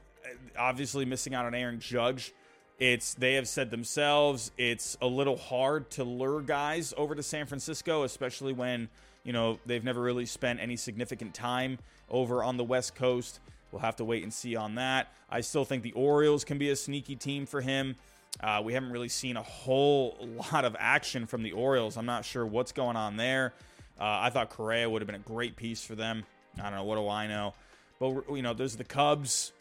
obviously 0.58 1.06
missing 1.06 1.36
out 1.36 1.46
on 1.46 1.54
Aaron 1.54 1.80
Judge. 1.80 2.34
It's 2.84 3.14
they 3.14 3.36
have 3.36 3.48
said 3.48 3.72
themselves 3.72 4.52
it's 4.58 4.98
a 5.02 5.08
little 5.08 5.38
hard 5.38 5.90
to 5.92 6.04
lure 6.04 6.42
guys 6.42 6.94
over 6.98 7.16
to 7.16 7.24
San 7.24 7.46
Francisco, 7.46 8.04
especially 8.04 8.52
when 8.52 8.90
you 9.24 9.32
know 9.32 9.58
they've 9.66 9.86
never 9.86 10.02
really 10.02 10.26
spent 10.26 10.60
any 10.60 10.76
significant 10.76 11.34
time 11.34 11.80
over 12.10 12.44
on 12.44 12.58
the 12.58 12.64
West 12.66 12.94
Coast. 12.94 13.40
We'll 13.72 13.80
have 13.84 13.96
to 13.96 14.04
wait 14.04 14.24
and 14.24 14.34
see 14.34 14.58
on 14.58 14.76
that. 14.76 15.14
I 15.30 15.40
still 15.40 15.64
think 15.64 15.84
the 15.84 15.94
Orioles 15.94 16.44
can 16.44 16.58
be 16.58 16.72
a 16.72 16.76
sneaky 16.76 17.16
team 17.16 17.46
for 17.46 17.62
him. 17.62 17.96
Uh, 18.42 18.62
we 18.62 18.74
haven't 18.74 18.92
really 18.92 19.08
seen 19.08 19.38
a 19.38 19.44
whole 19.44 20.18
lot 20.52 20.66
of 20.66 20.76
action 20.78 21.26
from 21.26 21.42
the 21.42 21.54
Orioles. 21.54 21.96
I'm 21.96 22.06
not 22.06 22.26
sure 22.26 22.46
what's 22.46 22.74
going 22.74 22.98
on 22.98 23.16
there. 23.16 23.54
Uh, 23.98 24.04
I 24.24 24.30
thought 24.30 24.50
Correa 24.50 24.90
would 24.90 25.02
have 25.02 25.08
been 25.08 25.16
a 25.16 25.20
great 25.20 25.56
piece 25.56 25.86
for 25.86 25.96
them. 25.96 26.26
I 26.60 26.64
don't 26.64 26.74
know. 26.74 26.84
What 26.84 26.98
do 26.98 27.08
I 27.08 27.28
know? 27.28 27.54
But, 27.98 28.36
you 28.36 28.42
know, 28.42 28.54
there's 28.54 28.76
the 28.76 28.84
Cubs. 28.84 29.54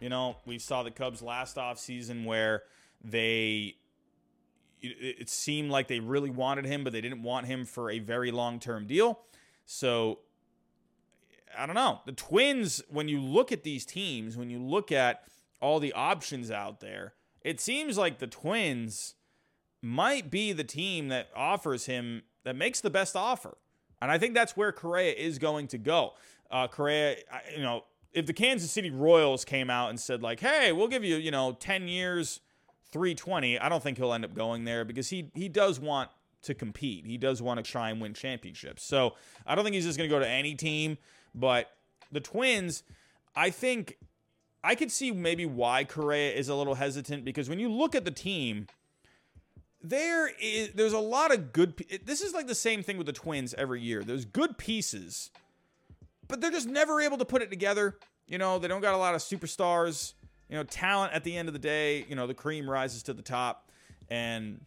You 0.00 0.08
know, 0.08 0.36
we 0.46 0.58
saw 0.58 0.82
the 0.82 0.90
Cubs 0.90 1.22
last 1.22 1.56
offseason 1.56 2.24
where 2.24 2.62
they 3.02 3.76
it 4.80 5.28
seemed 5.28 5.70
like 5.70 5.88
they 5.88 5.98
really 5.98 6.30
wanted 6.30 6.64
him, 6.64 6.84
but 6.84 6.92
they 6.92 7.00
didn't 7.00 7.22
want 7.22 7.46
him 7.46 7.64
for 7.64 7.90
a 7.90 7.98
very 7.98 8.30
long 8.30 8.60
term 8.60 8.86
deal. 8.86 9.20
So 9.66 10.20
I 11.56 11.66
don't 11.66 11.74
know. 11.74 12.00
The 12.06 12.12
Twins, 12.12 12.82
when 12.88 13.08
you 13.08 13.20
look 13.20 13.50
at 13.50 13.64
these 13.64 13.84
teams, 13.84 14.36
when 14.36 14.50
you 14.50 14.58
look 14.58 14.92
at 14.92 15.24
all 15.60 15.80
the 15.80 15.92
options 15.92 16.50
out 16.50 16.80
there, 16.80 17.14
it 17.42 17.60
seems 17.60 17.98
like 17.98 18.18
the 18.18 18.26
Twins 18.26 19.14
might 19.82 20.30
be 20.30 20.52
the 20.52 20.64
team 20.64 21.08
that 21.08 21.28
offers 21.34 21.86
him, 21.86 22.22
that 22.44 22.56
makes 22.56 22.80
the 22.80 22.90
best 22.90 23.16
offer. 23.16 23.56
And 24.00 24.10
I 24.10 24.18
think 24.18 24.34
that's 24.34 24.56
where 24.56 24.70
Correa 24.72 25.12
is 25.12 25.38
going 25.38 25.66
to 25.68 25.78
go. 25.78 26.14
Uh, 26.50 26.68
Correa, 26.68 27.16
you 27.54 27.62
know, 27.62 27.84
if 28.12 28.26
the 28.26 28.32
Kansas 28.32 28.70
City 28.70 28.90
Royals 28.90 29.44
came 29.44 29.70
out 29.70 29.90
and 29.90 30.00
said 30.00 30.22
like, 30.22 30.40
"Hey, 30.40 30.72
we'll 30.72 30.88
give 30.88 31.04
you, 31.04 31.16
you 31.16 31.30
know, 31.30 31.52
10 31.52 31.88
years, 31.88 32.40
320," 32.92 33.58
I 33.58 33.68
don't 33.68 33.82
think 33.82 33.98
he'll 33.98 34.12
end 34.12 34.24
up 34.24 34.34
going 34.34 34.64
there 34.64 34.84
because 34.84 35.08
he 35.08 35.30
he 35.34 35.48
does 35.48 35.78
want 35.78 36.10
to 36.42 36.54
compete. 36.54 37.06
He 37.06 37.18
does 37.18 37.42
want 37.42 37.62
to 37.64 37.68
try 37.68 37.90
and 37.90 38.00
win 38.00 38.14
championships. 38.14 38.84
So, 38.84 39.14
I 39.46 39.54
don't 39.54 39.64
think 39.64 39.74
he's 39.74 39.84
just 39.84 39.98
going 39.98 40.08
to 40.08 40.14
go 40.14 40.20
to 40.20 40.28
any 40.28 40.54
team, 40.54 40.96
but 41.34 41.70
the 42.12 42.20
Twins, 42.20 42.84
I 43.34 43.50
think 43.50 43.98
I 44.62 44.74
could 44.74 44.90
see 44.90 45.12
maybe 45.12 45.46
why 45.46 45.84
Correa 45.84 46.32
is 46.32 46.48
a 46.48 46.54
little 46.54 46.74
hesitant 46.74 47.24
because 47.24 47.48
when 47.48 47.58
you 47.58 47.70
look 47.70 47.94
at 47.94 48.04
the 48.04 48.10
team, 48.10 48.66
there 49.82 50.30
is 50.40 50.72
there's 50.72 50.92
a 50.92 50.98
lot 50.98 51.32
of 51.32 51.52
good 51.52 51.84
this 52.04 52.20
is 52.20 52.34
like 52.34 52.46
the 52.46 52.54
same 52.54 52.82
thing 52.82 52.98
with 52.98 53.06
the 53.06 53.12
Twins 53.12 53.54
every 53.54 53.80
year. 53.80 54.02
There's 54.02 54.24
good 54.24 54.58
pieces 54.58 55.30
but 56.28 56.40
they're 56.40 56.50
just 56.50 56.68
never 56.68 57.00
able 57.00 57.18
to 57.18 57.24
put 57.24 57.42
it 57.42 57.50
together. 57.50 57.98
You 58.26 58.38
know, 58.38 58.58
they 58.58 58.68
don't 58.68 58.82
got 58.82 58.94
a 58.94 58.98
lot 58.98 59.14
of 59.14 59.20
superstars. 59.20 60.12
You 60.48 60.56
know, 60.56 60.64
talent 60.64 61.12
at 61.12 61.24
the 61.24 61.36
end 61.36 61.48
of 61.48 61.52
the 61.52 61.58
day, 61.58 62.06
you 62.08 62.14
know, 62.14 62.26
the 62.26 62.34
cream 62.34 62.68
rises 62.68 63.02
to 63.04 63.12
the 63.12 63.22
top. 63.22 63.70
And 64.08 64.60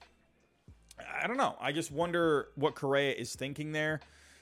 I 1.21 1.27
don't 1.27 1.37
know. 1.37 1.55
I 1.59 1.71
just 1.71 1.91
wonder 1.91 2.49
what 2.55 2.75
Correa 2.75 3.13
is 3.13 3.35
thinking 3.35 3.71
there. 3.71 4.01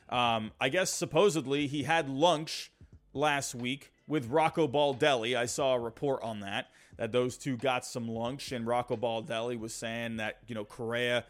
Um, 0.09 0.51
I 0.59 0.69
guess 0.69 0.91
supposedly 0.91 1.67
he 1.67 1.83
had 1.83 2.09
lunch 2.09 2.71
last 3.13 3.55
week 3.55 3.93
with 4.07 4.27
Rocco 4.27 4.67
Baldelli. 4.67 5.37
I 5.37 5.45
saw 5.45 5.75
a 5.75 5.79
report 5.79 6.23
on 6.23 6.39
that, 6.41 6.67
that 6.97 7.11
those 7.11 7.37
two 7.37 7.55
got 7.55 7.85
some 7.85 8.07
lunch, 8.07 8.51
and 8.51 8.65
Rocco 8.65 8.97
Baldelli 8.97 9.57
was 9.57 9.73
saying 9.73 10.17
that, 10.17 10.39
you 10.47 10.55
know, 10.55 10.65
Correa, 10.65 11.25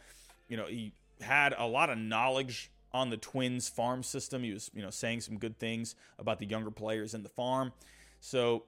you 0.47 0.57
know, 0.57 0.65
he 0.65 0.93
had 1.21 1.53
a 1.57 1.67
lot 1.67 1.89
of 1.89 1.97
knowledge 1.97 2.71
on 2.93 3.09
the 3.09 3.17
Twins 3.17 3.69
farm 3.69 4.03
system. 4.03 4.43
He 4.43 4.51
was, 4.51 4.71
you 4.73 4.81
know, 4.81 4.89
saying 4.89 5.21
some 5.21 5.37
good 5.37 5.57
things 5.57 5.95
about 6.17 6.39
the 6.39 6.45
younger 6.45 6.71
players 6.71 7.13
in 7.13 7.23
the 7.23 7.29
farm. 7.29 7.73
So 8.19 8.63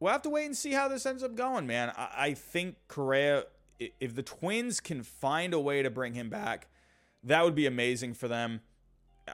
we'll 0.00 0.12
have 0.12 0.22
to 0.22 0.30
wait 0.30 0.46
and 0.46 0.56
see 0.56 0.72
how 0.72 0.88
this 0.88 1.06
ends 1.06 1.22
up 1.22 1.34
going, 1.34 1.66
man. 1.66 1.92
I, 1.96 2.08
I 2.16 2.34
think 2.34 2.76
Correa, 2.88 3.44
if 3.78 4.14
the 4.14 4.22
Twins 4.22 4.80
can 4.80 5.02
find 5.02 5.54
a 5.54 5.60
way 5.60 5.82
to 5.82 5.90
bring 5.90 6.14
him 6.14 6.28
back, 6.30 6.68
that 7.22 7.44
would 7.44 7.54
be 7.54 7.66
amazing 7.66 8.14
for 8.14 8.28
them. 8.28 8.60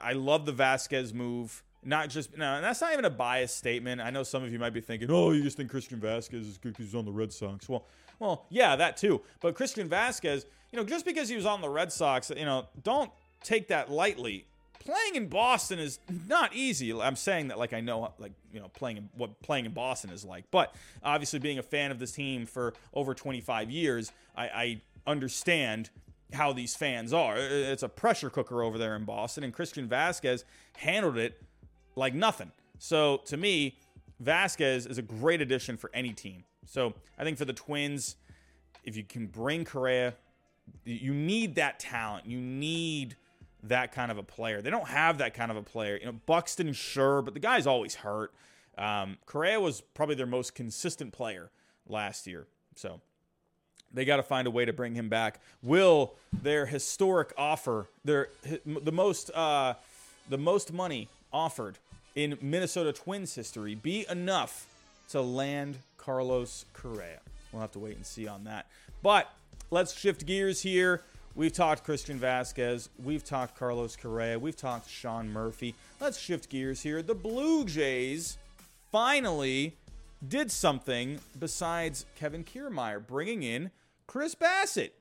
I 0.01 0.13
love 0.13 0.45
the 0.45 0.53
Vazquez 0.53 1.13
move. 1.13 1.63
Not 1.83 2.09
just 2.09 2.37
no, 2.37 2.55
and 2.55 2.63
that's 2.63 2.79
not 2.79 2.93
even 2.93 3.05
a 3.05 3.09
biased 3.09 3.57
statement. 3.57 4.01
I 4.01 4.11
know 4.11 4.21
some 4.21 4.43
of 4.43 4.53
you 4.53 4.59
might 4.59 4.69
be 4.69 4.81
thinking, 4.81 5.09
"Oh, 5.09 5.31
you 5.31 5.41
just 5.41 5.57
think 5.57 5.71
Christian 5.71 5.99
Vazquez 5.99 6.41
is 6.41 6.59
good 6.59 6.73
because 6.73 6.85
he's 6.85 6.95
on 6.95 7.05
the 7.05 7.11
Red 7.11 7.33
Sox." 7.33 7.67
Well, 7.67 7.87
well, 8.19 8.45
yeah, 8.49 8.75
that 8.75 8.97
too. 8.97 9.21
But 9.39 9.55
Christian 9.55 9.89
Vazquez, 9.89 10.45
you 10.71 10.77
know, 10.77 10.85
just 10.85 11.05
because 11.05 11.27
he 11.27 11.35
was 11.35 11.47
on 11.47 11.59
the 11.59 11.69
Red 11.69 11.91
Sox, 11.91 12.29
you 12.29 12.45
know, 12.45 12.67
don't 12.83 13.11
take 13.43 13.67
that 13.69 13.91
lightly. 13.91 14.45
Playing 14.79 15.15
in 15.15 15.27
Boston 15.27 15.77
is 15.77 15.99
not 16.27 16.55
easy. 16.55 16.91
I'm 16.91 17.15
saying 17.15 17.49
that 17.49 17.59
like 17.59 17.73
I 17.73 17.81
know 17.81 18.13
like 18.17 18.31
you 18.51 18.59
know 18.59 18.69
playing 18.69 18.97
in, 18.97 19.09
what 19.15 19.39
playing 19.41 19.65
in 19.65 19.73
Boston 19.73 20.09
is 20.09 20.25
like, 20.25 20.45
but 20.49 20.75
obviously 21.03 21.39
being 21.39 21.59
a 21.59 21.63
fan 21.63 21.91
of 21.91 21.99
this 21.99 22.11
team 22.11 22.45
for 22.47 22.73
over 22.93 23.13
25 23.13 23.69
years, 23.69 24.11
I, 24.35 24.43
I 24.43 24.81
understand 25.05 25.91
how 26.33 26.53
these 26.53 26.75
fans 26.75 27.13
are. 27.13 27.35
It's 27.37 27.83
a 27.83 27.89
pressure 27.89 28.29
cooker 28.29 28.63
over 28.63 28.77
there 28.77 28.95
in 28.95 29.05
Boston, 29.05 29.43
and 29.43 29.53
Christian 29.53 29.87
Vazquez 29.87 30.45
handled 30.77 31.17
it 31.17 31.41
like 31.95 32.13
nothing. 32.13 32.51
So 32.79 33.17
to 33.25 33.37
me, 33.37 33.77
Vazquez 34.23 34.89
is 34.89 34.97
a 34.97 35.01
great 35.01 35.41
addition 35.41 35.77
for 35.77 35.91
any 35.93 36.13
team. 36.13 36.43
So 36.65 36.93
I 37.17 37.23
think 37.23 37.37
for 37.37 37.45
the 37.45 37.53
Twins, 37.53 38.15
if 38.83 38.95
you 38.95 39.03
can 39.03 39.27
bring 39.27 39.65
Correa, 39.65 40.15
you 40.85 41.13
need 41.13 41.55
that 41.55 41.79
talent. 41.79 42.25
You 42.25 42.39
need 42.39 43.15
that 43.63 43.91
kind 43.91 44.11
of 44.11 44.17
a 44.17 44.23
player. 44.23 44.61
They 44.61 44.69
don't 44.69 44.87
have 44.87 45.19
that 45.19 45.33
kind 45.33 45.51
of 45.51 45.57
a 45.57 45.61
player. 45.61 45.97
You 45.97 46.07
know, 46.07 46.19
Buxton, 46.25 46.73
sure, 46.73 47.21
but 47.21 47.33
the 47.33 47.39
guy's 47.39 47.67
always 47.67 47.95
hurt. 47.95 48.33
Um, 48.77 49.17
Correa 49.25 49.59
was 49.59 49.81
probably 49.81 50.15
their 50.15 50.25
most 50.25 50.55
consistent 50.55 51.13
player 51.13 51.51
last 51.87 52.25
year. 52.25 52.47
So 52.75 53.01
they 53.93 54.05
got 54.05 54.17
to 54.17 54.23
find 54.23 54.47
a 54.47 54.51
way 54.51 54.65
to 54.65 54.73
bring 54.73 54.95
him 54.95 55.09
back. 55.09 55.39
Will 55.61 56.13
their 56.33 56.65
historic 56.65 57.33
offer, 57.37 57.87
their 58.03 58.29
the 58.65 58.91
most 58.91 59.29
uh, 59.31 59.75
the 60.29 60.37
most 60.37 60.71
money 60.71 61.09
offered 61.31 61.77
in 62.15 62.37
Minnesota 62.41 62.93
Twins 62.93 63.35
history, 63.35 63.75
be 63.75 64.05
enough 64.09 64.67
to 65.09 65.21
land 65.21 65.77
Carlos 65.97 66.65
Correa? 66.73 67.19
We'll 67.51 67.61
have 67.61 67.71
to 67.73 67.79
wait 67.79 67.97
and 67.97 68.05
see 68.05 68.27
on 68.27 68.45
that. 68.45 68.67
But 69.03 69.31
let's 69.69 69.97
shift 69.97 70.25
gears 70.25 70.61
here. 70.61 71.03
We've 71.33 71.53
talked 71.53 71.85
Christian 71.85 72.19
Vazquez. 72.19 72.89
We've 73.01 73.23
talked 73.23 73.57
Carlos 73.57 73.95
Correa. 73.95 74.37
We've 74.37 74.55
talked 74.55 74.89
Sean 74.89 75.29
Murphy. 75.29 75.75
Let's 75.99 76.19
shift 76.19 76.49
gears 76.49 76.81
here. 76.81 77.01
The 77.01 77.15
Blue 77.15 77.63
Jays 77.63 78.37
finally 78.91 79.77
did 80.27 80.51
something 80.51 81.19
besides 81.39 82.05
Kevin 82.15 82.43
Kiermaier, 82.43 83.05
bringing 83.05 83.43
in 83.43 83.71
Chris 84.07 84.35
Bassitt. 84.35 84.91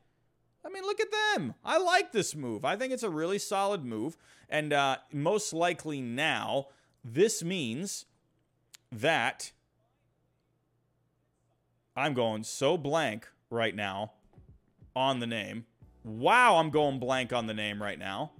I 0.64 0.68
mean, 0.68 0.84
look 0.84 1.00
at 1.00 1.08
them. 1.34 1.54
I 1.64 1.78
like 1.78 2.12
this 2.12 2.36
move. 2.36 2.64
I 2.64 2.76
think 2.76 2.92
it's 2.92 3.02
a 3.02 3.10
really 3.10 3.38
solid 3.38 3.84
move. 3.84 4.16
And 4.48 4.72
uh, 4.72 4.98
most 5.12 5.52
likely 5.52 6.00
now, 6.00 6.68
this 7.04 7.42
means 7.42 8.06
that 8.92 9.50
I'm 11.96 12.14
going 12.14 12.44
so 12.44 12.76
blank 12.76 13.26
right 13.50 13.74
now 13.74 14.12
on 14.94 15.18
the 15.18 15.26
name. 15.26 15.64
Wow, 16.04 16.56
I'm 16.56 16.70
going 16.70 16.98
blank 16.98 17.32
on 17.32 17.46
the 17.46 17.54
name 17.54 17.82
right 17.82 17.98
now. 17.98 18.32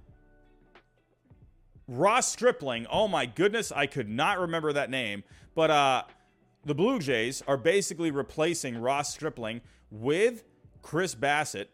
Ross 1.87 2.29
Stripling. 2.29 2.87
Oh 2.91 3.09
my 3.09 3.27
goodness, 3.27 3.73
I 3.73 3.87
could 3.87 4.09
not 4.09 4.39
remember 4.39 4.73
that 4.73 4.91
name. 4.91 5.25
But 5.55 5.71
uh 5.71 6.03
the 6.65 6.75
Blue 6.75 6.99
Jays 6.99 7.43
are 7.47 7.57
basically 7.57 8.11
replacing 8.11 8.79
Ross 8.79 9.13
Stripling 9.13 9.63
with 9.91 10.45
Chris 10.83 11.15
Bassitt, 11.15 11.67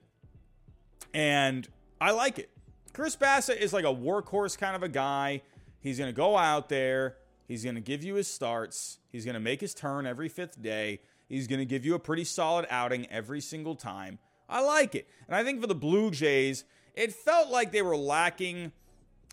And 1.12 1.68
I 2.00 2.12
like 2.12 2.38
it. 2.38 2.50
Chris 2.92 3.16
Bassitt 3.16 3.58
is 3.58 3.72
like 3.72 3.84
a 3.84 3.94
workhorse 3.94 4.56
kind 4.56 4.76
of 4.76 4.82
a 4.82 4.88
guy. 4.88 5.42
He's 5.80 5.98
going 5.98 6.08
to 6.08 6.16
go 6.16 6.36
out 6.36 6.68
there, 6.68 7.16
he's 7.46 7.62
going 7.62 7.76
to 7.76 7.80
give 7.80 8.02
you 8.02 8.14
his 8.14 8.26
starts, 8.28 8.98
he's 9.10 9.24
going 9.24 9.34
to 9.34 9.40
make 9.40 9.60
his 9.60 9.74
turn 9.74 10.06
every 10.06 10.28
5th 10.28 10.60
day. 10.60 11.00
He's 11.28 11.48
going 11.48 11.58
to 11.58 11.64
give 11.64 11.84
you 11.84 11.94
a 11.94 11.98
pretty 11.98 12.22
solid 12.22 12.66
outing 12.70 13.06
every 13.10 13.40
single 13.40 13.74
time. 13.74 14.20
I 14.48 14.60
like 14.62 14.94
it. 14.94 15.08
And 15.26 15.36
I 15.36 15.44
think 15.44 15.60
for 15.60 15.66
the 15.66 15.74
Blue 15.74 16.10
Jays, 16.10 16.64
it 16.94 17.12
felt 17.12 17.50
like 17.50 17.72
they 17.72 17.82
were 17.82 17.96
lacking 17.96 18.72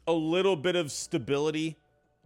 a 0.07 0.13
little 0.13 0.55
bit 0.55 0.75
of 0.75 0.91
stability 0.91 1.77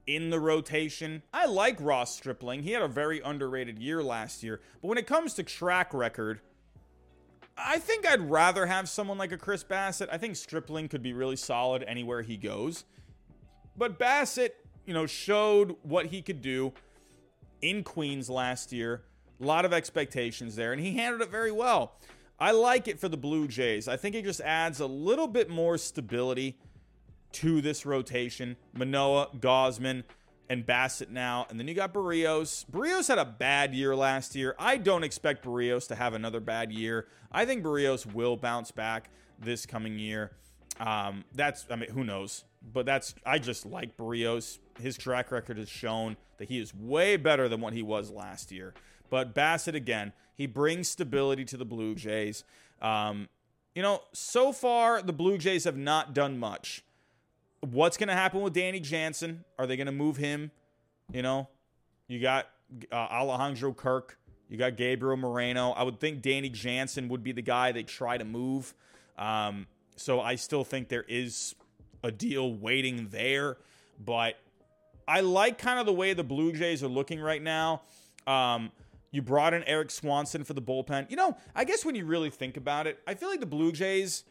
in 0.08 0.30
the 0.30 0.40
rotation. 0.40 1.22
I 1.34 1.46
like 1.46 1.78
Ross 1.80 2.16
Stripling. 2.16 2.64
He 2.64 2.72
had 2.72 2.82
a 2.82 2.88
very 2.88 3.20
underrated 3.22 3.78
year 3.78 4.02
last 4.02 4.42
year. 4.42 4.62
But 4.82 4.88
when 4.88 4.98
it 4.98 5.06
comes 5.06 5.34
to 5.36 5.44
track 5.44 5.94
record, 5.94 6.40
I 7.58 7.80
think 7.80 8.08
I'd 8.08 8.30
rather 8.30 8.66
have 8.68 8.88
someone 8.88 9.18
like 9.18 9.32
a 9.32 9.38
Chris 9.38 9.64
Bassitt. 9.64 10.10
I 10.12 10.18
think 10.18 10.36
Stripling 10.36 10.88
could 10.88 11.04
be 11.04 11.14
really 11.14 11.36
solid 11.36 11.84
anywhere 11.84 12.22
he 12.22 12.38
goes. 12.38 12.86
But 13.76 14.00
Bassitt, 14.00 14.52
you 14.86 14.94
know, 14.94 15.06
showed 15.06 15.76
what 15.84 16.08
he 16.08 16.22
could 16.22 16.42
do 16.42 16.74
in 17.62 17.84
Queens 17.84 18.30
last 18.30 18.72
year. 18.72 19.04
A 19.42 19.46
lot 19.46 19.66
of 19.66 19.74
expectations 19.74 20.56
there, 20.56 20.72
and 20.72 20.82
he 20.82 20.96
handled 20.96 21.22
it 21.22 21.30
very 21.30 21.52
well. 21.52 21.94
I 22.40 22.52
like 22.52 22.88
it 22.88 23.00
for 23.00 23.10
the 23.10 23.18
Blue 23.18 23.48
Jays. 23.48 23.88
I 23.88 23.98
think 23.98 24.16
it 24.16 24.24
just 24.24 24.42
adds 24.42 24.80
a 24.80 24.86
little 24.86 25.28
bit 25.28 25.50
more 25.50 25.78
stability 25.78 26.58
to 27.34 27.62
this 27.62 27.86
rotation. 27.86 28.58
Manoah, 28.74 29.30
Gausman, 29.40 30.04
and 30.50 30.66
Bassitt 30.66 31.10
now. 31.10 31.48
And 31.50 31.60
then 31.60 31.68
you 31.68 31.74
got 31.74 31.94
Berrios. 31.94 32.66
Berrios 32.70 33.08
had 33.08 33.18
a 33.18 33.26
bad 33.26 33.74
year 33.74 33.96
last 33.96 34.36
year. 34.36 34.56
I 34.60 34.78
don't 34.78 35.04
expect 35.04 35.46
Berrios 35.46 35.88
to 35.88 35.96
have 35.96 36.14
another 36.14 36.40
bad 36.40 36.72
year. 36.72 37.08
I 37.32 37.46
think 37.46 37.64
Berrios 37.64 38.12
will 38.12 38.38
bounce 38.38 38.72
back 38.72 39.10
this 39.40 39.66
coming 39.66 39.98
year. 40.00 40.32
Um, 40.80 41.26
that's, 41.34 41.66
I 41.70 41.76
mean, 41.76 41.90
who 41.90 42.04
knows? 42.04 42.44
But 42.74 42.86
that's, 42.86 43.16
I 43.26 43.40
just 43.40 43.66
like 43.66 43.98
Berrios. 43.98 44.60
His 44.80 44.96
track 44.96 45.32
record 45.32 45.58
has 45.58 45.70
shown 45.70 46.18
that 46.38 46.50
he 46.50 46.60
is 46.60 46.74
way 46.74 47.18
better 47.18 47.50
than 47.50 47.62
what 47.62 47.74
he 47.74 47.82
was 47.82 48.12
last 48.12 48.52
year. 48.52 48.74
But 49.10 49.34
Bassitt 49.34 49.76
again, 49.76 50.14
he 50.36 50.46
brings 50.46 50.88
stability 50.88 51.46
to 51.46 51.58
the 51.58 51.66
Blue 51.66 51.96
Jays. 51.96 52.44
Um, 52.82 53.30
you 53.76 53.82
know, 53.82 54.02
so 54.14 54.52
far, 54.52 55.02
the 55.02 55.14
Blue 55.14 55.38
Jays 55.38 55.64
have 55.66 55.78
not 55.78 56.14
done 56.14 56.38
much 56.38 56.84
what's 57.62 57.98
going 57.98 58.08
to 58.08 58.14
happen 58.14 58.42
with 58.42 58.54
Danny 58.54 58.80
Jansen? 58.80 59.44
Are 59.58 59.68
they 59.68 59.76
going 59.78 59.88
to 59.88 59.92
move 59.92 60.18
him? 60.18 60.52
You 61.12 61.22
know, 61.22 61.48
you 62.08 62.20
got 62.20 62.48
uh, 62.92 62.96
Alejandro 62.96 63.74
Kirk, 63.74 64.18
you 64.50 64.58
got 64.58 64.76
Gabriel 64.76 65.18
Moreno. 65.18 65.72
I 65.72 65.84
would 65.84 66.00
think 66.00 66.22
Danny 66.22 66.50
Jansen 66.50 67.08
would 67.10 67.24
be 67.24 67.32
the 67.32 67.42
guy 67.42 67.72
they 67.72 67.84
try 67.84 68.18
to 68.18 68.26
move. 68.26 68.74
Um, 69.18 69.68
so 69.96 70.22
I 70.22 70.36
still 70.36 70.64
think 70.64 70.90
there 70.90 71.06
is 71.08 71.56
a 72.04 72.12
deal 72.12 72.54
waiting 72.54 73.08
there, 73.10 73.58
but 74.04 74.36
I 75.08 75.22
like 75.22 75.58
kind 75.58 75.80
of 75.80 75.86
the 75.86 75.94
way 75.94 76.14
the 76.14 76.24
Blue 76.24 76.52
Jays 76.52 76.84
are 76.84 76.90
looking 76.90 77.20
right 77.20 77.42
now. 77.42 77.82
Um, 78.28 78.72
you 79.18 79.24
brought 79.24 79.56
in 79.56 79.64
Erik 79.64 79.90
Swanson 79.90 80.44
for 80.44 80.54
the 80.54 80.62
bullpen. 80.62 81.10
You 81.10 81.18
know, 81.18 81.36
I 81.56 81.64
guess 81.64 81.84
when 81.84 81.96
you 81.96 82.06
really 82.06 82.30
think 82.30 82.56
about 82.56 82.86
it, 82.86 83.00
I 83.08 83.16
feel 83.16 83.30
like 83.30 83.40
the 83.40 83.48
Blue 83.48 83.72
Jays 83.72 84.24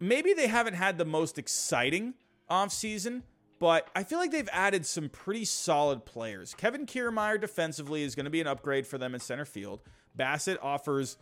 maybe 0.00 0.32
they 0.32 0.48
haven't 0.48 0.74
had 0.74 0.98
the 0.98 1.04
most 1.04 1.38
exciting 1.38 2.14
offseason, 2.50 3.22
but 3.60 3.88
I 3.94 4.02
feel 4.02 4.18
like 4.18 4.32
they've 4.32 4.48
added 4.52 4.84
some 4.84 5.10
pretty 5.10 5.44
solid 5.44 6.04
players. 6.04 6.54
Kevin 6.54 6.86
Kiermaier 6.86 7.40
defensively 7.40 8.02
is 8.02 8.16
going 8.16 8.24
to 8.24 8.30
be 8.30 8.40
an 8.40 8.48
upgrade 8.48 8.84
for 8.84 8.98
them 8.98 9.14
in 9.14 9.20
center 9.20 9.44
field. 9.44 9.80
Bassitt 10.18 10.58
offers 10.60 11.16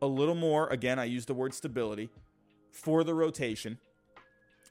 a 0.00 0.06
little 0.06 0.34
more, 0.34 0.66
again, 0.68 0.98
I 0.98 1.04
use 1.04 1.26
the 1.26 1.34
word 1.34 1.52
stability, 1.52 2.08
for 2.70 3.04
the 3.04 3.12
rotation. 3.12 3.78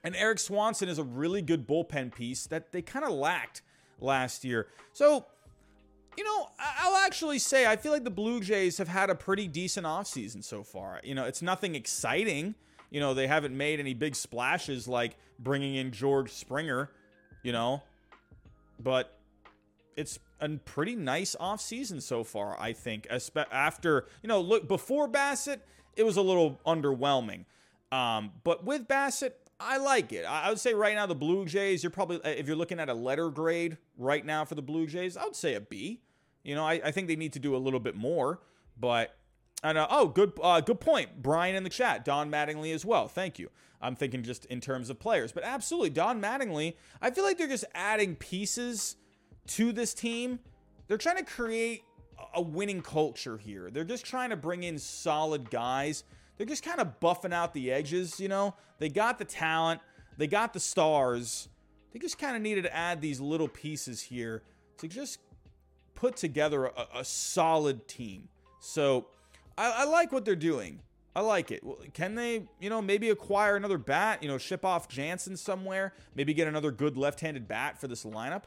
And 0.03 0.15
Erik 0.15 0.39
Swanson 0.39 0.89
is 0.89 0.97
a 0.97 1.03
really 1.03 1.43
good 1.43 1.67
bullpen 1.67 2.15
piece 2.15 2.47
that 2.47 2.71
they 2.71 2.81
kind 2.81 3.05
of 3.05 3.11
lacked 3.11 3.61
last 3.99 4.43
year. 4.43 4.69
So, 4.93 5.27
you 6.19 6.23
know, 6.23 6.49
I'll 6.59 6.97
actually 6.97 7.39
say 7.39 7.65
I 7.65 7.75
feel 7.77 7.91
like 7.91 8.03
the 8.03 8.11
Blue 8.11 8.41
Jays 8.41 8.77
have 8.77 8.87
had 8.87 9.09
a 9.09 9.15
pretty 9.15 9.47
decent 9.47 9.87
offseason 9.87 10.43
so 10.43 10.61
far. 10.61 10.99
You 11.03 11.15
know, 11.15 11.25
it's 11.25 11.41
nothing 11.41 11.73
exciting 11.73 12.53
you 12.89 12.99
know, 12.99 13.13
they 13.13 13.27
haven't 13.27 13.55
made 13.55 13.79
any 13.79 13.93
big 13.93 14.15
splashes 14.15 14.87
like 14.87 15.17
bringing 15.37 15.75
in 15.75 15.91
George 15.91 16.31
Springer, 16.31 16.89
you 17.43 17.51
know, 17.51 17.83
but 18.79 19.19
it's 19.95 20.19
a 20.39 20.49
pretty 20.49 20.95
nice 20.95 21.35
offseason 21.39 22.01
so 22.01 22.23
far, 22.23 22.59
I 22.59 22.73
think. 22.73 23.07
After, 23.51 24.07
you 24.23 24.27
know, 24.27 24.41
look, 24.41 24.67
before 24.67 25.07
Bassitt, 25.07 25.59
it 25.95 26.03
was 26.03 26.17
a 26.17 26.21
little 26.21 26.59
underwhelming. 26.65 27.45
Um, 27.91 28.31
but 28.43 28.63
with 28.63 28.87
Bassitt, 28.87 29.33
I 29.59 29.77
like 29.77 30.13
it. 30.13 30.25
I 30.25 30.49
would 30.49 30.59
say 30.59 30.73
right 30.73 30.95
now 30.95 31.05
the 31.05 31.15
Blue 31.15 31.45
Jays, 31.45 31.83
you're 31.83 31.89
probably 31.89 32.21
if 32.23 32.47
you're 32.47 32.55
looking 32.55 32.79
at 32.79 32.87
a 32.87 32.93
letter 32.93 33.29
grade 33.29 33.77
right 33.97 34.25
now 34.25 34.45
for 34.45 34.55
the 34.55 34.61
Blue 34.61 34.87
Jays, 34.87 35.17
I 35.17 35.25
would 35.25 35.35
say 35.35 35.55
a 35.55 35.61
B. 35.61 36.01
You 36.43 36.55
know, 36.55 36.65
I, 36.65 36.81
I 36.85 36.91
think 36.91 37.07
they 37.07 37.15
need 37.15 37.33
to 37.33 37.39
do 37.39 37.55
a 37.55 37.57
little 37.57 37.79
bit 37.79 37.95
more, 37.95 38.39
but 38.79 39.15
and 39.63 39.77
uh, 39.77 39.87
oh, 39.89 40.07
good, 40.07 40.33
uh, 40.41 40.61
good 40.61 40.79
point, 40.79 41.21
Brian 41.21 41.55
in 41.55 41.63
the 41.63 41.69
chat. 41.69 42.05
Don 42.05 42.31
Mattingly 42.31 42.73
as 42.73 42.85
well. 42.85 43.07
Thank 43.07 43.39
you. 43.39 43.49
I'm 43.81 43.95
thinking 43.95 44.23
just 44.23 44.45
in 44.45 44.61
terms 44.61 44.89
of 44.89 44.99
players, 44.99 45.31
but 45.31 45.43
absolutely, 45.43 45.89
Don 45.91 46.21
Mattingly. 46.21 46.75
I 47.01 47.11
feel 47.11 47.23
like 47.23 47.37
they're 47.37 47.47
just 47.47 47.65
adding 47.73 48.15
pieces 48.15 48.95
to 49.47 49.71
this 49.71 49.93
team. 49.93 50.39
They're 50.87 50.97
trying 50.97 51.17
to 51.17 51.23
create 51.23 51.83
a 52.33 52.41
winning 52.41 52.81
culture 52.81 53.37
here. 53.37 53.69
They're 53.71 53.83
just 53.83 54.05
trying 54.05 54.31
to 54.31 54.35
bring 54.35 54.63
in 54.63 54.77
solid 54.77 55.49
guys. 55.49 56.03
They're 56.37 56.45
just 56.45 56.63
kind 56.63 56.79
of 56.79 56.99
buffing 56.99 57.33
out 57.33 57.53
the 57.53 57.71
edges. 57.71 58.19
You 58.19 58.27
know, 58.27 58.55
they 58.79 58.89
got 58.89 59.17
the 59.17 59.25
talent, 59.25 59.81
they 60.17 60.27
got 60.27 60.53
the 60.53 60.59
stars. 60.59 61.49
They 61.91 61.99
just 61.99 62.19
kind 62.19 62.35
of 62.35 62.41
needed 62.41 62.65
to 62.65 62.75
add 62.75 63.01
these 63.01 63.19
little 63.19 63.47
pieces 63.47 64.01
here 64.01 64.43
to 64.77 64.87
just 64.87 65.19
put 65.99 66.15
together 66.15 66.65
a, 66.65 66.87
a 66.99 67.05
solid 67.05 67.87
team. 67.87 68.29
So 68.59 69.07
I, 69.57 69.79
I 69.79 69.83
like 69.83 70.11
what 70.11 70.23
they're 70.23 70.35
doing. 70.35 70.79
I 71.15 71.21
like 71.21 71.51
it. 71.51 71.61
Can 71.93 72.15
they, 72.15 72.47
you 72.61 72.69
know, 72.69 72.81
maybe 72.81 73.09
acquire 73.09 73.57
another 73.57 73.77
bat? 73.77 74.23
You 74.23 74.29
know, 74.29 74.37
ship 74.37 74.63
off 74.63 74.87
Jansen 74.87 75.35
somewhere. 75.35 75.93
Maybe 76.15 76.33
get 76.33 76.47
another 76.47 76.71
good 76.71 76.97
left-handed 76.97 77.47
bat 77.47 77.79
for 77.79 77.87
this 77.87 78.05
lineup. 78.05 78.43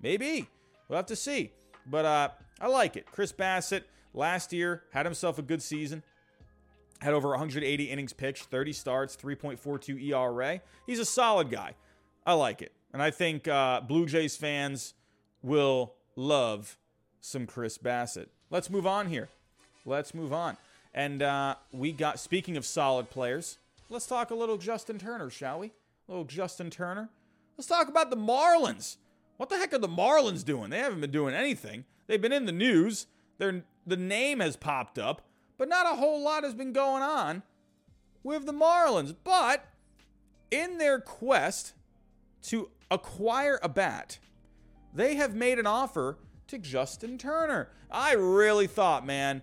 Maybe 0.00 0.48
we'll 0.88 0.96
have 0.98 1.06
to 1.06 1.16
see. 1.16 1.50
But 1.86 2.04
uh, 2.04 2.28
I 2.60 2.68
like 2.68 2.96
it. 2.96 3.06
Chris 3.10 3.32
Bassitt 3.32 3.82
last 4.12 4.52
year 4.52 4.84
had 4.92 5.04
himself 5.04 5.38
a 5.38 5.42
good 5.42 5.62
season. 5.62 6.04
Had 7.00 7.14
over 7.14 7.30
180 7.30 7.84
innings 7.84 8.12
pitched, 8.12 8.44
30 8.44 8.72
starts, 8.72 9.16
3.42 9.16 10.00
ERA. 10.10 10.60
He's 10.86 11.00
a 11.00 11.04
solid 11.04 11.50
guy. 11.50 11.74
I 12.24 12.34
like 12.34 12.62
it, 12.62 12.72
and 12.92 13.02
I 13.02 13.10
think 13.10 13.48
uh, 13.48 13.82
Blue 13.82 14.06
Jays 14.06 14.36
fans 14.36 14.94
will 15.42 15.94
love 16.16 16.78
some 17.24 17.46
Chris 17.46 17.78
Bassitt. 17.78 18.26
Let's 18.50 18.68
move 18.68 18.86
on 18.86 19.08
here. 19.08 19.28
Let's 19.86 20.14
move 20.14 20.32
on. 20.32 20.58
And 20.92 21.22
uh, 21.22 21.54
we 21.72 21.90
got, 21.90 22.20
speaking 22.20 22.56
of 22.56 22.66
solid 22.66 23.08
players, 23.08 23.58
let's 23.88 24.06
talk 24.06 24.30
a 24.30 24.34
little 24.34 24.58
Justin 24.58 24.98
Turner, 24.98 25.30
shall 25.30 25.58
we? 25.58 25.68
A 25.68 26.12
little 26.12 26.26
Justin 26.26 26.68
Turner. 26.68 27.08
Let's 27.56 27.66
talk 27.66 27.88
about 27.88 28.10
the 28.10 28.16
Marlins. 28.16 28.98
What 29.38 29.48
the 29.48 29.56
heck 29.56 29.72
are 29.72 29.78
the 29.78 29.88
Marlins 29.88 30.44
doing? 30.44 30.68
They 30.68 30.78
haven't 30.78 31.00
been 31.00 31.10
doing 31.10 31.34
anything. 31.34 31.86
They've 32.06 32.20
been 32.20 32.32
in 32.32 32.44
the 32.44 32.52
news. 32.52 33.06
Their 33.38 33.64
the 33.86 33.96
name 33.96 34.40
has 34.40 34.56
popped 34.56 34.98
up, 34.98 35.22
but 35.56 35.68
not 35.68 35.86
a 35.86 35.96
whole 35.96 36.22
lot 36.22 36.44
has 36.44 36.54
been 36.54 36.72
going 36.72 37.02
on 37.02 37.42
with 38.22 38.44
the 38.44 38.52
Marlins. 38.52 39.14
But 39.24 39.64
in 40.50 40.78
their 40.78 41.00
quest 41.00 41.72
to 42.44 42.70
acquire 42.90 43.58
a 43.62 43.68
bat, 43.68 44.18
they 44.94 45.16
have 45.16 45.34
made 45.34 45.58
an 45.58 45.66
offer 45.66 46.18
to 46.54 46.58
Justin 46.58 47.18
Turner. 47.18 47.68
I 47.90 48.14
really 48.14 48.68
thought, 48.68 49.04
man, 49.04 49.42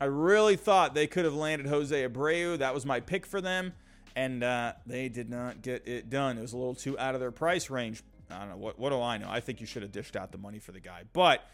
I 0.00 0.06
really 0.06 0.56
thought 0.56 0.94
they 0.94 1.06
could 1.06 1.24
have 1.24 1.34
landed 1.34 1.68
Jose 1.68 2.08
Abreu. 2.08 2.58
That 2.58 2.74
was 2.74 2.84
my 2.84 2.98
pick 2.98 3.24
for 3.24 3.40
them, 3.40 3.72
and 4.16 4.42
uh, 4.42 4.72
they 4.84 5.08
did 5.08 5.30
not 5.30 5.62
get 5.62 5.86
it 5.86 6.10
done. 6.10 6.38
It 6.38 6.42
was 6.42 6.52
a 6.52 6.56
little 6.56 6.74
too 6.74 6.98
out 6.98 7.14
of 7.14 7.20
their 7.20 7.30
price 7.30 7.70
range. 7.70 8.02
I 8.30 8.40
don't 8.40 8.50
know. 8.50 8.56
What, 8.56 8.78
what 8.78 8.90
do 8.90 9.00
I 9.00 9.16
know? 9.18 9.28
I 9.30 9.38
think 9.38 9.60
you 9.60 9.66
should 9.66 9.82
have 9.82 9.92
dished 9.92 10.16
out 10.16 10.32
the 10.32 10.38
money 10.38 10.58
for 10.58 10.72
the 10.72 10.80
guy. 10.80 11.02
But 11.12 11.48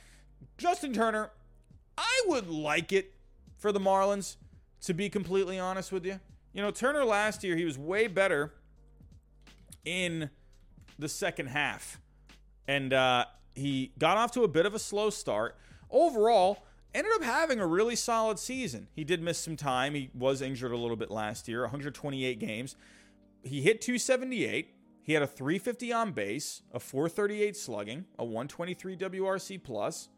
Justin 0.57 0.95
Turner, 0.95 1.31
I 1.99 2.23
would 2.27 2.49
like 2.49 2.93
it 2.93 3.13
for 3.59 3.73
the 3.73 3.81
Marlins, 3.81 4.37
to 4.83 4.95
be 4.95 5.11
completely 5.11 5.59
honest 5.59 5.93
with 5.93 6.07
you. 6.07 6.21
You 6.55 6.63
know, 6.63 6.71
Turner 6.71 7.05
last 7.05 7.45
year, 7.45 7.57
he 7.57 7.67
was 7.67 7.77
way 7.77 8.07
better 8.07 8.55
in 9.85 10.31
the 10.99 11.09
second 11.09 11.49
half. 11.49 12.01
And 12.67 12.93
uh, 12.93 13.27
he 13.57 13.93
got 13.99 14.17
off 14.17 14.33
to 14.33 14.45
a 14.45 14.49
bit 14.49 14.67
of 14.67 14.75
a 14.75 14.79
slow 14.79 15.11
start. 15.11 15.57
Overall, 15.91 16.65
ended 16.95 17.13
up 17.15 17.23
having 17.23 17.61
a 17.61 17.67
really 17.67 17.97
solid 17.97 18.39
season. 18.39 18.89
He 18.95 19.05
did 19.05 19.23
miss 19.23 19.39
some 19.39 19.57
time. 19.57 19.95
He 19.95 20.11
was 20.15 20.43
injured 20.43 20.73
a 20.73 20.77
little 20.77 20.97
bit 20.97 21.11
last 21.11 21.49
year, 21.49 21.63
128 21.63 22.39
games. 22.39 22.77
He 23.43 23.63
hit 23.63 23.81
278. 23.81 24.75
He 25.03 25.13
had 25.13 25.23
a 25.23 25.27
350 25.27 25.93
on 25.93 26.13
base, 26.13 26.63
a 26.73 26.81
438 26.81 27.57
slugging, 27.57 28.07
a 28.19 28.25
123 28.25 28.97
WRC 28.97 29.63
plus. 29.63 30.09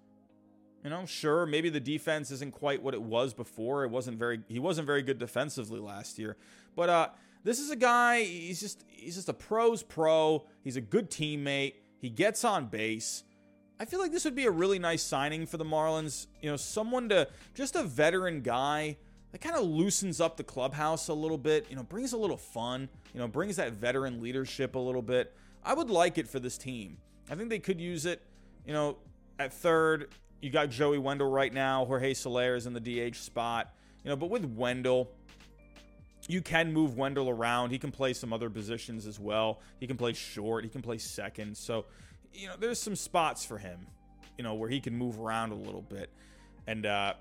You 0.82 0.90
know, 0.90 1.04
sure, 1.04 1.44
maybe 1.44 1.68
the 1.68 1.80
defense 1.80 2.30
isn't 2.30 2.52
quite 2.52 2.82
what 2.82 2.94
it 2.94 3.02
was 3.02 3.34
before. 3.34 3.84
It 3.84 3.90
wasn't 3.90 4.18
very 4.18 4.40
he 4.48 4.58
wasn't 4.58 4.86
very 4.86 5.02
good 5.02 5.18
defensively 5.18 5.80
last 5.80 6.18
year. 6.18 6.36
But 6.74 6.88
uh 6.88 7.08
this 7.44 7.58
is 7.58 7.70
a 7.70 7.76
guy, 7.76 8.22
he's 8.22 8.60
just 8.60 8.84
he's 8.88 9.16
just 9.16 9.28
a 9.28 9.34
pro's 9.34 9.82
pro. 9.82 10.46
He's 10.62 10.76
a 10.76 10.80
good 10.80 11.10
teammate. 11.10 11.74
He 11.98 12.08
gets 12.08 12.44
on 12.44 12.66
base. 12.66 13.24
I 13.80 13.84
feel 13.84 14.00
like 14.00 14.10
this 14.10 14.24
would 14.24 14.34
be 14.34 14.46
a 14.46 14.50
really 14.50 14.78
nice 14.78 15.02
signing 15.02 15.46
for 15.46 15.56
the 15.56 15.64
Marlins. 15.64 16.26
You 16.42 16.50
know, 16.50 16.56
someone 16.56 17.08
to 17.10 17.28
just 17.54 17.76
a 17.76 17.84
veteran 17.84 18.42
guy 18.42 18.96
that 19.30 19.40
kind 19.40 19.54
of 19.54 19.64
loosens 19.64 20.20
up 20.20 20.36
the 20.36 20.44
clubhouse 20.44 21.08
a 21.08 21.14
little 21.14 21.38
bit, 21.38 21.66
you 21.70 21.76
know, 21.76 21.84
brings 21.84 22.12
a 22.12 22.16
little 22.16 22.36
fun, 22.36 22.88
you 23.14 23.20
know, 23.20 23.28
brings 23.28 23.56
that 23.56 23.72
veteran 23.72 24.20
leadership 24.20 24.74
a 24.74 24.78
little 24.78 25.02
bit. 25.02 25.32
I 25.64 25.74
would 25.74 25.90
like 25.90 26.18
it 26.18 26.26
for 26.26 26.40
this 26.40 26.58
team. 26.58 26.96
I 27.30 27.34
think 27.34 27.50
they 27.50 27.58
could 27.58 27.80
use 27.80 28.06
it, 28.06 28.22
you 28.66 28.72
know, 28.72 28.96
at 29.38 29.52
third. 29.52 30.08
You 30.40 30.50
got 30.50 30.70
Joey 30.70 30.98
Wendle 30.98 31.30
right 31.30 31.52
now. 31.52 31.84
Jorge 31.84 32.14
Soler 32.14 32.56
is 32.56 32.66
in 32.66 32.72
the 32.72 32.80
DH 32.80 33.16
spot. 33.16 33.74
You 34.02 34.10
know, 34.10 34.16
but 34.16 34.30
with 34.30 34.44
Wendle, 34.44 35.10
you 36.26 36.40
can 36.40 36.72
move 36.72 36.96
Wendle 36.96 37.28
around. 37.28 37.70
He 37.70 37.78
can 37.78 37.90
play 37.90 38.12
some 38.12 38.32
other 38.32 38.50
positions 38.50 39.06
as 39.06 39.20
well. 39.20 39.60
He 39.78 39.86
can 39.86 39.96
play 39.96 40.14
short. 40.14 40.64
He 40.64 40.70
can 40.70 40.82
play 40.82 40.98
second. 40.98 41.56
So 41.56 41.84
you 42.32 42.46
know, 42.46 42.54
there's 42.58 42.80
some 42.80 42.96
spots 42.96 43.44
for 43.44 43.58
him, 43.58 43.86
you 44.36 44.44
know, 44.44 44.54
where 44.54 44.68
he 44.68 44.80
can 44.80 44.96
move 44.96 45.18
around 45.18 45.52
a 45.52 45.56
little 45.56 45.82
bit. 45.82 46.10
And, 46.66 46.86
uh, 46.86 47.14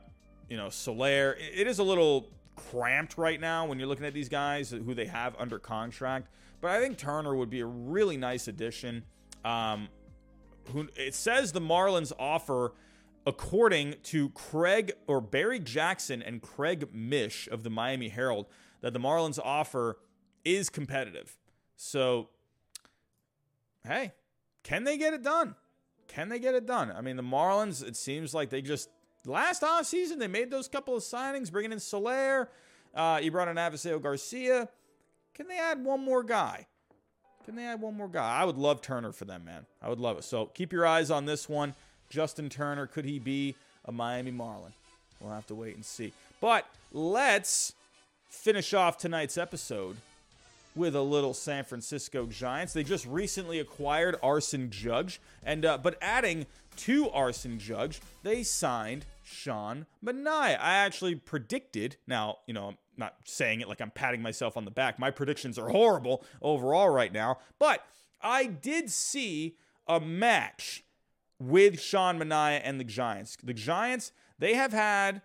you 0.49 0.57
know, 0.57 0.69
Soler, 0.69 1.37
it 1.39 1.67
is 1.67 1.79
a 1.79 1.83
little 1.83 2.29
cramped 2.55 3.17
right 3.17 3.39
now 3.39 3.65
when 3.65 3.79
you're 3.79 3.87
looking 3.87 4.05
at 4.05 4.13
these 4.13 4.29
guys 4.29 4.71
who 4.71 4.93
they 4.93 5.05
have 5.05 5.35
under 5.37 5.59
contract. 5.59 6.27
But 6.59 6.71
I 6.71 6.79
think 6.79 6.97
Turner 6.97 7.35
would 7.35 7.49
be 7.49 7.61
a 7.61 7.65
really 7.65 8.17
nice 8.17 8.47
addition. 8.47 9.03
Um, 9.45 9.89
who 10.73 10.87
it 10.95 11.15
says 11.15 11.51
the 11.51 11.61
Marlins 11.61 12.11
offer, 12.19 12.73
according 13.25 13.95
to 14.03 14.29
Craig 14.29 14.91
or 15.07 15.21
Barry 15.21 15.59
Jackson 15.59 16.21
and 16.21 16.41
Craig 16.41 16.89
Mish 16.93 17.47
of 17.47 17.63
the 17.63 17.69
Miami 17.69 18.09
Herald, 18.09 18.47
that 18.81 18.93
the 18.93 18.99
Marlins 18.99 19.39
offer 19.41 19.97
is 20.43 20.69
competitive. 20.69 21.37
So, 21.75 22.29
hey, 23.85 24.13
can 24.67 24.83
they 24.83 24.97
get 24.97 25.13
it 25.13 25.23
done? 25.23 25.55
Can 26.09 26.27
they 26.27 26.39
get 26.39 26.53
it 26.53 26.65
done? 26.65 26.91
I 26.91 26.99
mean, 26.99 27.15
the 27.15 27.23
Marlins, 27.23 27.85
it 27.85 27.95
seems 27.95 28.33
like 28.33 28.49
they 28.49 28.61
just 28.61 28.89
last 29.25 29.63
off 29.63 29.85
season 29.85 30.19
they 30.19 30.27
made 30.27 30.51
those 30.51 30.67
couple 30.67 30.95
of 30.95 31.03
signings, 31.03 31.49
bringing 31.49 31.71
in 31.71 31.79
Soler. 31.79 32.49
Uh, 32.93 33.19
you 33.23 33.31
brought 33.31 33.47
in 33.47 33.55
Avisail 33.55 34.01
Garcia. 34.01 34.67
Can 35.33 35.47
they 35.47 35.57
add 35.57 35.83
one 35.83 36.03
more 36.03 36.21
guy? 36.21 36.67
Can 37.45 37.55
they 37.55 37.63
add 37.63 37.79
one 37.79 37.95
more 37.95 38.09
guy? 38.09 38.41
I 38.41 38.43
would 38.43 38.57
love 38.57 38.81
Turner 38.81 39.13
for 39.13 39.23
them, 39.23 39.45
man. 39.45 39.65
I 39.81 39.87
would 39.87 39.99
love 39.99 40.17
it. 40.17 40.25
So 40.25 40.47
keep 40.47 40.73
your 40.73 40.85
eyes 40.85 41.09
on 41.11 41.25
this 41.25 41.47
one. 41.47 41.73
Justin 42.09 42.49
Turner, 42.49 42.87
could 42.87 43.05
he 43.05 43.19
be 43.19 43.55
a 43.85 43.91
Miami 43.93 44.31
Marlin? 44.31 44.73
We'll 45.21 45.31
have 45.31 45.47
to 45.47 45.55
wait 45.55 45.75
and 45.75 45.85
see. 45.85 46.11
But 46.41 46.65
let's 46.91 47.71
finish 48.27 48.73
off 48.73 48.97
tonight's 48.97 49.37
episode 49.37 49.95
with 50.77 50.95
a 50.95 51.01
little 51.01 51.33
San 51.33 51.63
Francisco 51.63 52.25
Giants. 52.25 52.73
They 52.73 52.83
just 52.83 53.05
recently 53.05 53.59
acquired 53.59 54.17
Aaron 54.23 54.69
Judge, 54.69 55.19
and 55.43 55.65
uh, 55.65 55.77
but 55.77 55.97
adding 56.01 56.45
to 56.77 57.09
Aaron 57.13 57.59
Judge, 57.59 57.99
they 58.23 58.43
signed 58.43 59.05
Sean 59.23 59.85
Manaea. 60.03 60.57
I 60.59 60.75
actually 60.75 61.15
predicted. 61.15 61.97
Now, 62.07 62.37
you 62.47 62.53
know, 62.53 62.69
I'm 62.69 62.77
not 62.97 63.15
saying 63.25 63.61
it 63.61 63.67
like 63.67 63.81
I'm 63.81 63.91
patting 63.91 64.21
myself 64.21 64.55
on 64.55 64.65
the 64.65 64.71
back. 64.71 64.99
My 64.99 65.11
predictions 65.11 65.57
are 65.57 65.69
horrible 65.69 66.23
overall 66.41 66.89
right 66.89 67.11
now, 67.11 67.39
but 67.59 67.83
I 68.21 68.45
did 68.45 68.89
see 68.89 69.57
a 69.87 69.99
match 69.99 70.83
with 71.39 71.79
Sean 71.81 72.19
Manaea 72.19 72.61
and 72.63 72.79
the 72.79 72.83
Giants. 72.83 73.37
The 73.43 73.53
Giants, 73.53 74.11
they 74.39 74.55
have 74.55 74.73
had 74.73 75.21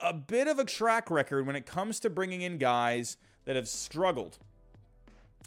a 0.00 0.12
bit 0.12 0.48
of 0.48 0.58
a 0.58 0.64
track 0.64 1.10
record 1.10 1.46
when 1.46 1.56
it 1.56 1.66
comes 1.66 2.00
to 2.00 2.10
bringing 2.10 2.42
in 2.42 2.58
guys 2.58 3.16
that 3.44 3.56
have 3.56 3.68
struggled. 3.68 4.38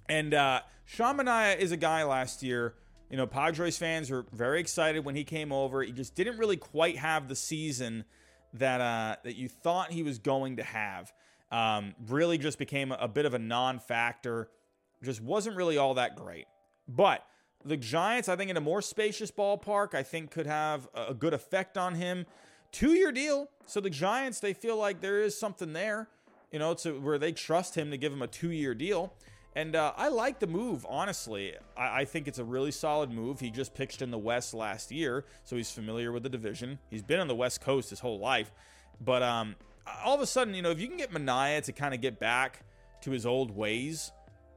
And 0.09 0.33
uh, 0.33 0.61
Sean 0.85 1.17
Manaea 1.17 1.57
is 1.57 1.71
a 1.71 1.77
guy 1.77 2.03
last 2.03 2.43
year. 2.43 2.75
You 3.09 3.17
know, 3.17 3.27
Padres 3.27 3.77
fans 3.77 4.09
were 4.09 4.25
very 4.33 4.59
excited 4.59 5.05
when 5.05 5.15
he 5.15 5.23
came 5.23 5.51
over. 5.51 5.81
He 5.81 5.91
just 5.91 6.15
didn't 6.15 6.37
really 6.37 6.57
quite 6.57 6.97
have 6.97 7.27
the 7.27 7.35
season 7.35 8.03
that 8.53 8.81
uh, 8.81 9.15
that 9.23 9.35
you 9.35 9.47
thought 9.47 9.91
he 9.91 10.03
was 10.03 10.17
going 10.17 10.57
to 10.57 10.63
have. 10.63 11.13
Um, 11.51 11.95
really, 12.07 12.37
just 12.37 12.59
became 12.59 12.91
a 12.91 13.07
bit 13.07 13.25
of 13.25 13.33
a 13.33 13.39
non-factor. 13.39 14.49
Just 15.03 15.21
wasn't 15.21 15.55
really 15.55 15.77
all 15.77 15.93
that 15.93 16.15
great. 16.15 16.45
But 16.87 17.25
the 17.63 17.77
Giants, 17.77 18.27
I 18.27 18.35
think, 18.35 18.49
in 18.49 18.57
a 18.57 18.61
more 18.61 18.81
spacious 18.81 19.31
ballpark, 19.31 19.93
I 19.93 20.03
think 20.03 20.31
could 20.31 20.47
have 20.47 20.87
a 20.93 21.13
good 21.13 21.33
effect 21.33 21.77
on 21.77 21.95
him. 21.95 22.25
Two-year 22.71 23.13
deal. 23.13 23.49
So 23.65 23.79
the 23.79 23.89
Giants, 23.89 24.39
they 24.41 24.53
feel 24.53 24.75
like 24.75 24.99
there 24.99 25.21
is 25.21 25.37
something 25.37 25.71
there 25.73 26.09
you 26.51 26.59
know, 26.59 26.73
to 26.75 26.99
where 26.99 27.17
they 27.17 27.31
trust 27.31 27.75
him 27.75 27.91
to 27.91 27.97
give 27.97 28.13
him 28.13 28.21
a 28.21 28.27
two 28.27 28.51
year 28.51 28.73
deal. 28.73 29.13
And 29.55 29.75
uh, 29.75 29.93
I 29.97 30.09
like 30.09 30.39
the 30.39 30.47
move, 30.47 30.85
honestly. 30.87 31.55
I, 31.75 32.01
I, 32.01 32.05
think 32.05 32.27
it's 32.27 32.37
a 32.37 32.43
really 32.43 32.69
solid 32.69 33.11
move. 33.11 33.39
He 33.39 33.49
just 33.49 33.73
pitched 33.73 34.03
in 34.03 34.11
the 34.11 34.17
West 34.17 34.53
last 34.53 34.91
year, 34.91 35.25
so 35.43 35.55
he's 35.55 35.71
familiar 35.71 36.11
with 36.11 36.21
the 36.21 36.29
division. 36.29 36.77
He's 36.91 37.01
been 37.01 37.19
on 37.19 37.27
the 37.27 37.35
West 37.35 37.59
Coast 37.59 37.89
his 37.89 37.99
whole 37.99 38.19
life. 38.19 38.51
But 39.01 39.23
um, 39.23 39.55
all 40.03 40.13
of 40.13 40.21
a 40.21 40.27
sudden, 40.27 40.53
you 40.53 40.61
know, 40.61 40.69
if 40.69 40.79
you 40.79 40.87
can 40.87 40.97
get 40.97 41.11
Manaea 41.11 41.63
to 41.63 41.71
kind 41.71 41.95
of 41.95 42.01
get 42.01 42.19
back 42.19 42.61
to 43.01 43.09
his 43.09 43.25
old 43.25 43.49
ways, 43.49 44.11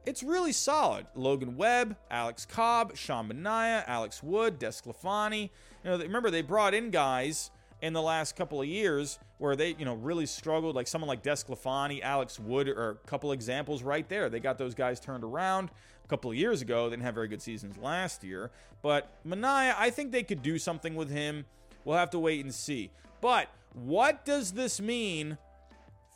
it's 0.05 0.21
really 0.21 0.51
solid. 0.51 1.07
Logan 1.15 1.57
Webb, 1.57 1.95
Alex 2.11 2.45
Cobb, 2.45 2.95
Sean 2.95 3.27
Manaea, 3.27 3.83
Alex 3.87 4.21
Wood, 4.21 4.59
DeSclafani. 4.59 5.49
You 5.83 5.89
know, 5.89 5.97
remember 5.97 6.29
they 6.29 6.43
brought 6.43 6.75
in 6.75 6.91
guys 6.91 7.49
in 7.81 7.93
the 7.93 8.01
last 8.01 8.35
couple 8.35 8.61
of 8.61 8.67
years 8.67 9.17
where 9.39 9.55
they, 9.55 9.75
you 9.77 9.85
know, 9.85 9.95
really 9.95 10.25
struggled, 10.25 10.75
like 10.75 10.87
someone 10.87 11.07
like 11.07 11.23
DeSclafani, 11.23 12.01
Alex 12.01 12.39
Wood, 12.39 12.67
or 12.69 12.91
a 12.91 13.07
couple 13.07 13.31
examples 13.31 13.81
right 13.81 14.07
there. 14.07 14.29
They 14.29 14.39
got 14.39 14.57
those 14.57 14.75
guys 14.75 14.99
turned 14.99 15.23
around 15.23 15.71
a 16.03 16.07
couple 16.07 16.29
of 16.29 16.37
years 16.37 16.61
ago. 16.61 16.85
They 16.85 16.95
didn't 16.95 17.05
have 17.05 17.15
very 17.15 17.27
good 17.27 17.41
seasons 17.41 17.77
last 17.77 18.23
year. 18.23 18.51
But 18.81 19.11
Manaea, 19.25 19.75
I 19.77 19.89
think 19.89 20.11
they 20.11 20.23
could 20.23 20.43
do 20.43 20.59
something 20.59 20.95
with 20.95 21.09
him. 21.09 21.45
We'll 21.83 21.97
have 21.97 22.11
to 22.11 22.19
wait 22.19 22.43
and 22.43 22.53
see. 22.53 22.91
But 23.19 23.49
what 23.73 24.25
does 24.25 24.51
this 24.51 24.79
mean 24.79 25.37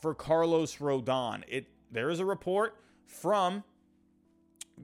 for 0.01 0.13
Carlos 0.13 0.78
Rodon? 0.78 1.43
It 1.47 1.68
there 1.91 2.09
is 2.09 2.20
a 2.20 2.26
report 2.26 2.76
from 3.07 3.63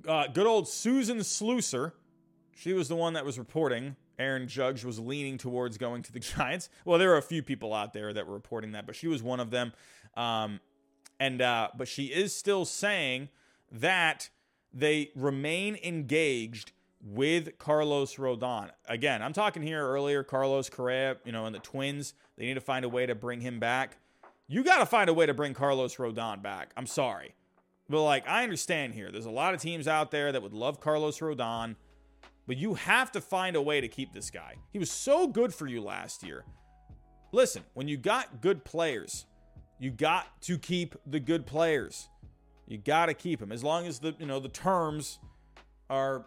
uh, 0.07 0.27
good 0.27 0.47
old 0.47 0.67
Susan 0.67 1.19
Slusser. 1.19 1.91
She 2.55 2.73
was 2.73 2.87
the 2.87 2.95
one 2.95 3.13
that 3.13 3.25
was 3.25 3.37
reporting 3.37 3.95
Aaron 4.21 4.47
Judge 4.47 4.85
was 4.85 4.99
leaning 4.99 5.37
towards 5.37 5.77
going 5.77 6.03
to 6.03 6.11
the 6.11 6.19
Giants. 6.19 6.69
Well, 6.85 6.99
there 6.99 7.11
are 7.13 7.17
a 7.17 7.23
few 7.23 7.43
people 7.43 7.73
out 7.73 7.93
there 7.93 8.13
that 8.13 8.27
were 8.27 8.33
reporting 8.33 8.71
that, 8.73 8.85
but 8.85 8.95
she 8.95 9.07
was 9.07 9.21
one 9.23 9.39
of 9.39 9.51
them. 9.51 9.73
Um, 10.15 10.59
and 11.19 11.41
uh, 11.41 11.69
but 11.77 11.87
she 11.87 12.05
is 12.05 12.35
still 12.35 12.65
saying 12.65 13.29
that 13.71 14.29
they 14.73 15.11
remain 15.15 15.77
engaged 15.83 16.71
with 17.03 17.57
Carlos 17.57 18.15
Rodon. 18.15 18.69
Again, 18.87 19.21
I'm 19.21 19.33
talking 19.33 19.63
here 19.63 19.85
earlier, 19.85 20.23
Carlos 20.23 20.69
Correa, 20.69 21.17
you 21.25 21.31
know, 21.31 21.45
and 21.45 21.55
the 21.55 21.59
Twins, 21.59 22.13
they 22.37 22.45
need 22.45 22.53
to 22.55 22.61
find 22.61 22.85
a 22.85 22.89
way 22.89 23.05
to 23.05 23.15
bring 23.15 23.41
him 23.41 23.59
back. 23.59 23.97
You 24.47 24.63
got 24.63 24.79
to 24.79 24.85
find 24.85 25.09
a 25.09 25.13
way 25.13 25.25
to 25.25 25.33
bring 25.33 25.53
Carlos 25.53 25.95
Rodon 25.95 26.41
back. 26.41 26.71
I'm 26.77 26.85
sorry. 26.85 27.35
But 27.89 28.03
like, 28.03 28.27
I 28.27 28.43
understand 28.43 28.93
here. 28.93 29.11
There's 29.11 29.25
a 29.25 29.31
lot 29.31 29.53
of 29.53 29.61
teams 29.61 29.87
out 29.87 30.11
there 30.11 30.31
that 30.31 30.41
would 30.41 30.53
love 30.53 30.79
Carlos 30.79 31.19
Rodon, 31.19 31.75
but 32.51 32.57
you 32.57 32.73
have 32.73 33.13
to 33.13 33.21
find 33.21 33.55
a 33.55 33.61
way 33.61 33.79
to 33.79 33.87
keep 33.87 34.11
this 34.11 34.29
guy. 34.29 34.55
He 34.73 34.77
was 34.77 34.91
so 34.91 35.25
good 35.25 35.53
for 35.53 35.67
you 35.67 35.81
last 35.81 36.21
year. 36.21 36.43
Listen, 37.31 37.63
when 37.75 37.87
you 37.87 37.95
got 37.95 38.41
good 38.41 38.65
players, 38.65 39.25
you 39.79 39.89
got 39.89 40.27
to 40.41 40.57
keep 40.57 40.97
the 41.05 41.21
good 41.21 41.45
players. 41.45 42.09
You 42.67 42.77
got 42.77 43.05
to 43.05 43.13
keep 43.13 43.39
them 43.39 43.53
as 43.53 43.63
long 43.63 43.87
as 43.87 43.99
the, 43.99 44.15
you 44.19 44.25
know, 44.25 44.41
the 44.41 44.49
terms 44.49 45.19
are 45.89 46.25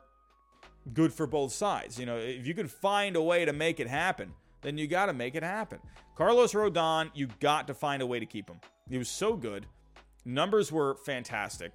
good 0.94 1.12
for 1.12 1.26
both 1.26 1.52
sides. 1.52 2.00
You 2.00 2.06
know, 2.06 2.16
if 2.16 2.46
you 2.46 2.54
can 2.54 2.68
find 2.68 3.16
a 3.16 3.22
way 3.22 3.44
to 3.44 3.52
make 3.52 3.78
it 3.78 3.86
happen, 3.86 4.32
then 4.62 4.78
you 4.78 4.86
got 4.86 5.06
to 5.06 5.12
make 5.12 5.34
it 5.34 5.42
happen. 5.42 5.78
Carlos 6.16 6.54
Rodon, 6.54 7.10
you 7.12 7.28
got 7.40 7.66
to 7.66 7.74
find 7.74 8.00
a 8.00 8.06
way 8.06 8.18
to 8.18 8.24
keep 8.24 8.48
him. 8.48 8.62
He 8.88 8.96
was 8.96 9.10
so 9.10 9.36
good. 9.36 9.66
Numbers 10.24 10.72
were 10.72 10.96
fantastic. 11.04 11.74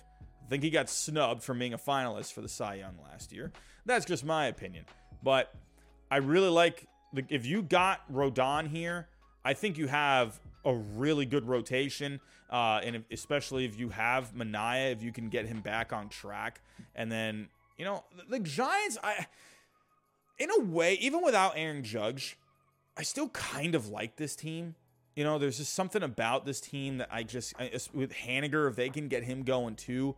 I 0.49 0.51
think 0.51 0.63
he 0.63 0.71
got 0.71 0.89
snubbed 0.89 1.43
from 1.43 1.59
being 1.59 1.75
a 1.75 1.77
finalist 1.77 2.33
for 2.33 2.41
the 2.41 2.49
Cy 2.49 2.75
Young 2.75 2.97
last 3.03 3.31
year. 3.31 3.51
That's 3.85 4.03
just 4.03 4.25
my 4.25 4.47
opinion. 4.47 4.85
But 5.21 5.53
I 6.09 6.17
really 6.17 6.49
like 6.49 6.87
the, 7.13 7.23
if 7.29 7.45
you 7.45 7.61
got 7.61 8.11
Rodon 8.11 8.67
here, 8.67 9.09
I 9.45 9.53
think 9.53 9.77
you 9.77 9.85
have 9.85 10.39
a 10.65 10.73
really 10.73 11.27
good 11.27 11.47
rotation. 11.47 12.19
Uh, 12.49 12.81
and 12.83 13.03
especially 13.11 13.65
if 13.65 13.77
you 13.77 13.89
have 13.89 14.33
Manaea, 14.33 14.91
if 14.91 15.03
you 15.03 15.11
can 15.11 15.29
get 15.29 15.45
him 15.45 15.61
back 15.61 15.93
on 15.93 16.09
track, 16.09 16.61
and 16.95 17.11
then 17.11 17.47
you 17.77 17.85
know, 17.85 18.03
the 18.27 18.39
Giants, 18.39 18.97
I, 19.03 19.27
in 20.39 20.49
a 20.49 20.61
way, 20.61 20.95
even 20.95 21.21
without 21.21 21.53
Aaron 21.57 21.83
Judge, 21.83 22.39
I 22.97 23.03
still 23.03 23.29
kind 23.29 23.75
of 23.75 23.87
like 23.87 24.15
this 24.15 24.35
team. 24.35 24.73
You 25.15 25.25
know, 25.25 25.37
there's 25.37 25.59
just 25.59 25.75
something 25.75 26.01
about 26.01 26.47
this 26.47 26.59
team 26.59 26.97
that 26.97 27.09
I 27.11 27.21
just, 27.21 27.53
with 27.93 28.13
Haniger, 28.13 28.67
if 28.67 28.75
they 28.75 28.89
can 28.89 29.09
get 29.09 29.23
him 29.23 29.43
going 29.43 29.75
too, 29.75 30.15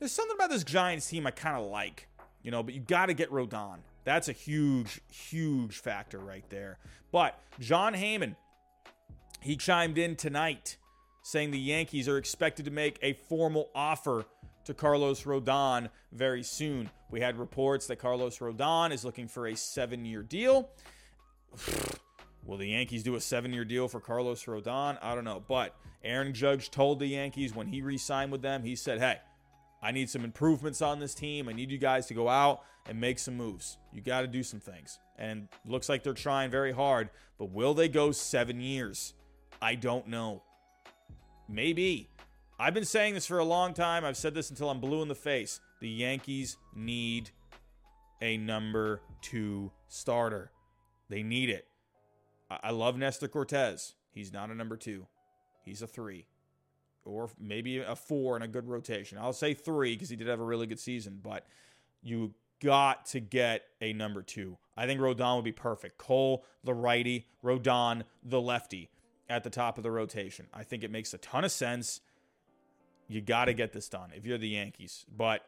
there's 0.00 0.12
something 0.12 0.34
about 0.34 0.50
this 0.50 0.64
Giants 0.64 1.08
team 1.08 1.26
I 1.26 1.30
kind 1.30 1.56
of 1.56 1.70
like. 1.70 2.08
You 2.42 2.50
know, 2.50 2.62
but 2.62 2.74
you 2.74 2.80
got 2.80 3.06
to 3.06 3.14
get 3.14 3.30
Rodon. 3.30 3.78
That's 4.04 4.28
a 4.28 4.32
huge, 4.32 5.02
huge 5.12 5.76
factor 5.76 6.18
right 6.18 6.44
there. 6.48 6.78
But 7.12 7.38
Jon 7.60 7.94
Heyman, 7.94 8.34
he 9.40 9.56
chimed 9.56 9.98
in 9.98 10.16
tonight 10.16 10.78
saying 11.22 11.50
the 11.50 11.58
Yankees 11.58 12.08
are 12.08 12.16
expected 12.16 12.64
to 12.64 12.70
make 12.70 12.98
a 13.02 13.12
formal 13.12 13.70
offer 13.74 14.24
to 14.64 14.72
Carlos 14.72 15.24
Rodon 15.24 15.90
very 16.12 16.42
soon. 16.42 16.88
We 17.10 17.20
had 17.20 17.38
reports 17.38 17.86
that 17.88 17.96
Carlos 17.96 18.38
Rodon 18.38 18.92
is 18.92 19.04
looking 19.04 19.28
for 19.28 19.46
a 19.46 19.54
seven 19.54 20.04
year 20.06 20.22
deal. 20.22 20.70
Will 22.46 22.56
the 22.56 22.68
Yankees 22.68 23.02
do 23.02 23.16
a 23.16 23.20
seven 23.20 23.52
year 23.52 23.66
deal 23.66 23.86
for 23.86 24.00
Carlos 24.00 24.44
Rodon? 24.44 24.96
I 25.02 25.14
don't 25.14 25.24
know. 25.24 25.42
But 25.46 25.76
Aaron 26.02 26.32
Judge 26.32 26.70
told 26.70 27.00
the 27.00 27.06
Yankees 27.06 27.54
when 27.54 27.66
he 27.66 27.82
re 27.82 27.98
signed 27.98 28.32
with 28.32 28.40
them, 28.40 28.62
he 28.62 28.74
said, 28.74 28.98
hey, 28.98 29.18
I 29.82 29.92
need 29.92 30.10
some 30.10 30.24
improvements 30.24 30.82
on 30.82 30.98
this 30.98 31.14
team. 31.14 31.48
I 31.48 31.52
need 31.52 31.70
you 31.70 31.78
guys 31.78 32.06
to 32.06 32.14
go 32.14 32.28
out 32.28 32.62
and 32.86 33.00
make 33.00 33.18
some 33.18 33.36
moves. 33.36 33.78
You 33.92 34.02
got 34.02 34.22
to 34.22 34.26
do 34.26 34.42
some 34.42 34.60
things. 34.60 34.98
And 35.18 35.48
looks 35.66 35.88
like 35.88 36.02
they're 36.02 36.12
trying 36.12 36.50
very 36.50 36.72
hard. 36.72 37.10
But 37.38 37.50
will 37.50 37.74
they 37.74 37.88
go 37.88 38.12
seven 38.12 38.60
years? 38.60 39.14
I 39.62 39.74
don't 39.74 40.06
know. 40.08 40.42
Maybe. 41.48 42.10
I've 42.58 42.74
been 42.74 42.84
saying 42.84 43.14
this 43.14 43.26
for 43.26 43.38
a 43.38 43.44
long 43.44 43.72
time. 43.72 44.04
I've 44.04 44.16
said 44.16 44.34
this 44.34 44.50
until 44.50 44.68
I'm 44.70 44.80
blue 44.80 45.02
in 45.02 45.08
the 45.08 45.14
face. 45.14 45.60
The 45.80 45.88
Yankees 45.88 46.58
need 46.74 47.30
a 48.20 48.36
number 48.36 49.00
two 49.22 49.72
starter. 49.88 50.52
They 51.08 51.22
need 51.22 51.48
it. 51.48 51.66
I 52.50 52.70
love 52.70 52.96
Nestor 52.96 53.28
Cortes. 53.28 53.94
He's 54.12 54.32
not 54.32 54.50
a 54.50 54.54
number 54.54 54.76
two, 54.76 55.06
he's 55.64 55.82
a 55.82 55.86
three. 55.86 56.26
Or 57.04 57.30
maybe 57.40 57.78
a 57.78 57.96
four 57.96 58.36
in 58.36 58.42
a 58.42 58.48
good 58.48 58.68
rotation. 58.68 59.18
I'll 59.18 59.32
say 59.32 59.54
three 59.54 59.94
because 59.94 60.10
he 60.10 60.16
did 60.16 60.28
have 60.28 60.40
a 60.40 60.44
really 60.44 60.66
good 60.66 60.78
season, 60.78 61.18
but 61.22 61.46
you 62.02 62.34
got 62.62 63.06
to 63.06 63.20
get 63.20 63.62
a 63.80 63.92
number 63.92 64.22
two. 64.22 64.58
I 64.76 64.86
think 64.86 65.00
Rodon 65.00 65.36
would 65.36 65.44
be 65.44 65.52
perfect. 65.52 65.98
Cole, 65.98 66.44
the 66.62 66.74
righty, 66.74 67.26
Rodon, 67.42 68.04
the 68.22 68.40
lefty 68.40 68.90
at 69.28 69.44
the 69.44 69.50
top 69.50 69.78
of 69.78 69.84
the 69.84 69.90
rotation. 69.90 70.46
I 70.52 70.62
think 70.62 70.84
it 70.84 70.90
makes 70.90 71.14
a 71.14 71.18
ton 71.18 71.44
of 71.44 71.52
sense. 71.52 72.00
You 73.08 73.20
got 73.20 73.46
to 73.46 73.54
get 73.54 73.72
this 73.72 73.88
done 73.88 74.10
if 74.14 74.26
you're 74.26 74.38
the 74.38 74.48
Yankees. 74.48 75.06
But 75.14 75.44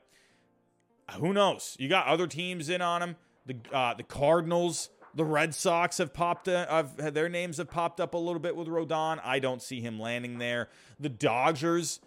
who 1.19 1.33
knows? 1.33 1.77
You 1.79 1.89
got 1.89 2.07
other 2.07 2.27
teams 2.27 2.69
in 2.69 2.81
on 2.81 3.03
him. 3.03 3.17
The 3.45 3.57
uh, 3.73 3.95
the 3.95 4.05
Cardinals, 4.05 4.89
the 5.15 5.25
Red 5.25 5.55
Sox 5.55 5.99
have 5.99 6.13
popped. 6.13 6.49
Uh, 6.49 6.67
have, 6.67 7.15
their 7.15 7.29
names 7.29 7.59
have 7.59 7.71
popped 7.71 8.01
up 8.01 8.15
a 8.15 8.19
little 8.19 8.41
bit 8.41 8.57
with 8.57 8.69
Rodon. 8.69 9.21
I 9.23 9.39
don't 9.39 9.63
see 9.63 9.81
him 9.81 9.99
landing 9.99 10.39
there. 10.39 10.69
The 10.99 11.09
Dodgers. 11.09 12.01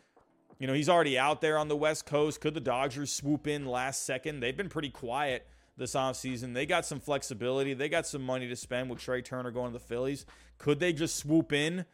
You 0.57 0.67
know, 0.67 0.73
he's 0.73 0.87
already 0.87 1.19
out 1.19 1.41
there 1.41 1.57
on 1.57 1.67
the 1.67 1.75
West 1.75 2.05
Coast. 2.05 2.39
Could 2.39 2.53
the 2.53 2.61
Dodgers 2.61 3.11
swoop 3.11 3.45
in 3.45 3.65
last 3.65 4.05
second? 4.05 4.39
They've 4.39 4.55
been 4.55 4.69
pretty 4.69 4.89
quiet 4.89 5.45
this 5.75 5.95
offseason. 5.95 6.53
They 6.53 6.65
got 6.65 6.85
some 6.85 7.01
flexibility. 7.01 7.73
They 7.73 7.89
got 7.89 8.07
some 8.07 8.21
money 8.21 8.47
to 8.47 8.55
spend 8.55 8.89
with 8.89 8.99
Trea 8.99 9.21
Turner 9.21 9.51
going 9.51 9.73
to 9.73 9.77
the 9.77 9.83
Phillies. 9.83 10.25
Could 10.57 10.79
they 10.79 10.93
just 10.93 11.17
swoop 11.17 11.51
in 11.51 11.85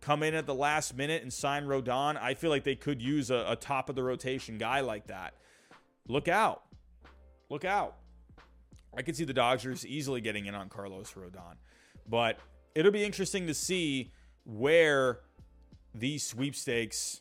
come 0.00 0.22
in 0.22 0.34
at 0.34 0.46
the 0.46 0.54
last 0.54 0.96
minute 0.96 1.22
and 1.22 1.32
sign 1.32 1.66
Rodon, 1.66 2.16
I 2.16 2.34
feel 2.34 2.50
like 2.50 2.64
they 2.64 2.76
could 2.76 3.02
use 3.02 3.30
a, 3.30 3.44
a 3.48 3.56
top 3.56 3.88
of 3.88 3.96
the 3.96 4.02
rotation 4.02 4.58
guy 4.58 4.80
like 4.80 5.08
that. 5.08 5.34
Look 6.06 6.28
out. 6.28 6.62
Look 7.50 7.64
out. 7.64 7.96
I 8.96 9.02
could 9.02 9.16
see 9.16 9.24
the 9.24 9.32
Dodgers 9.32 9.86
easily 9.86 10.20
getting 10.20 10.46
in 10.46 10.54
on 10.54 10.68
Carlos 10.68 11.12
Rodon. 11.12 11.56
But 12.08 12.38
it'll 12.74 12.92
be 12.92 13.04
interesting 13.04 13.46
to 13.46 13.54
see 13.54 14.12
where 14.44 15.20
these 15.94 16.24
sweepstakes 16.24 17.20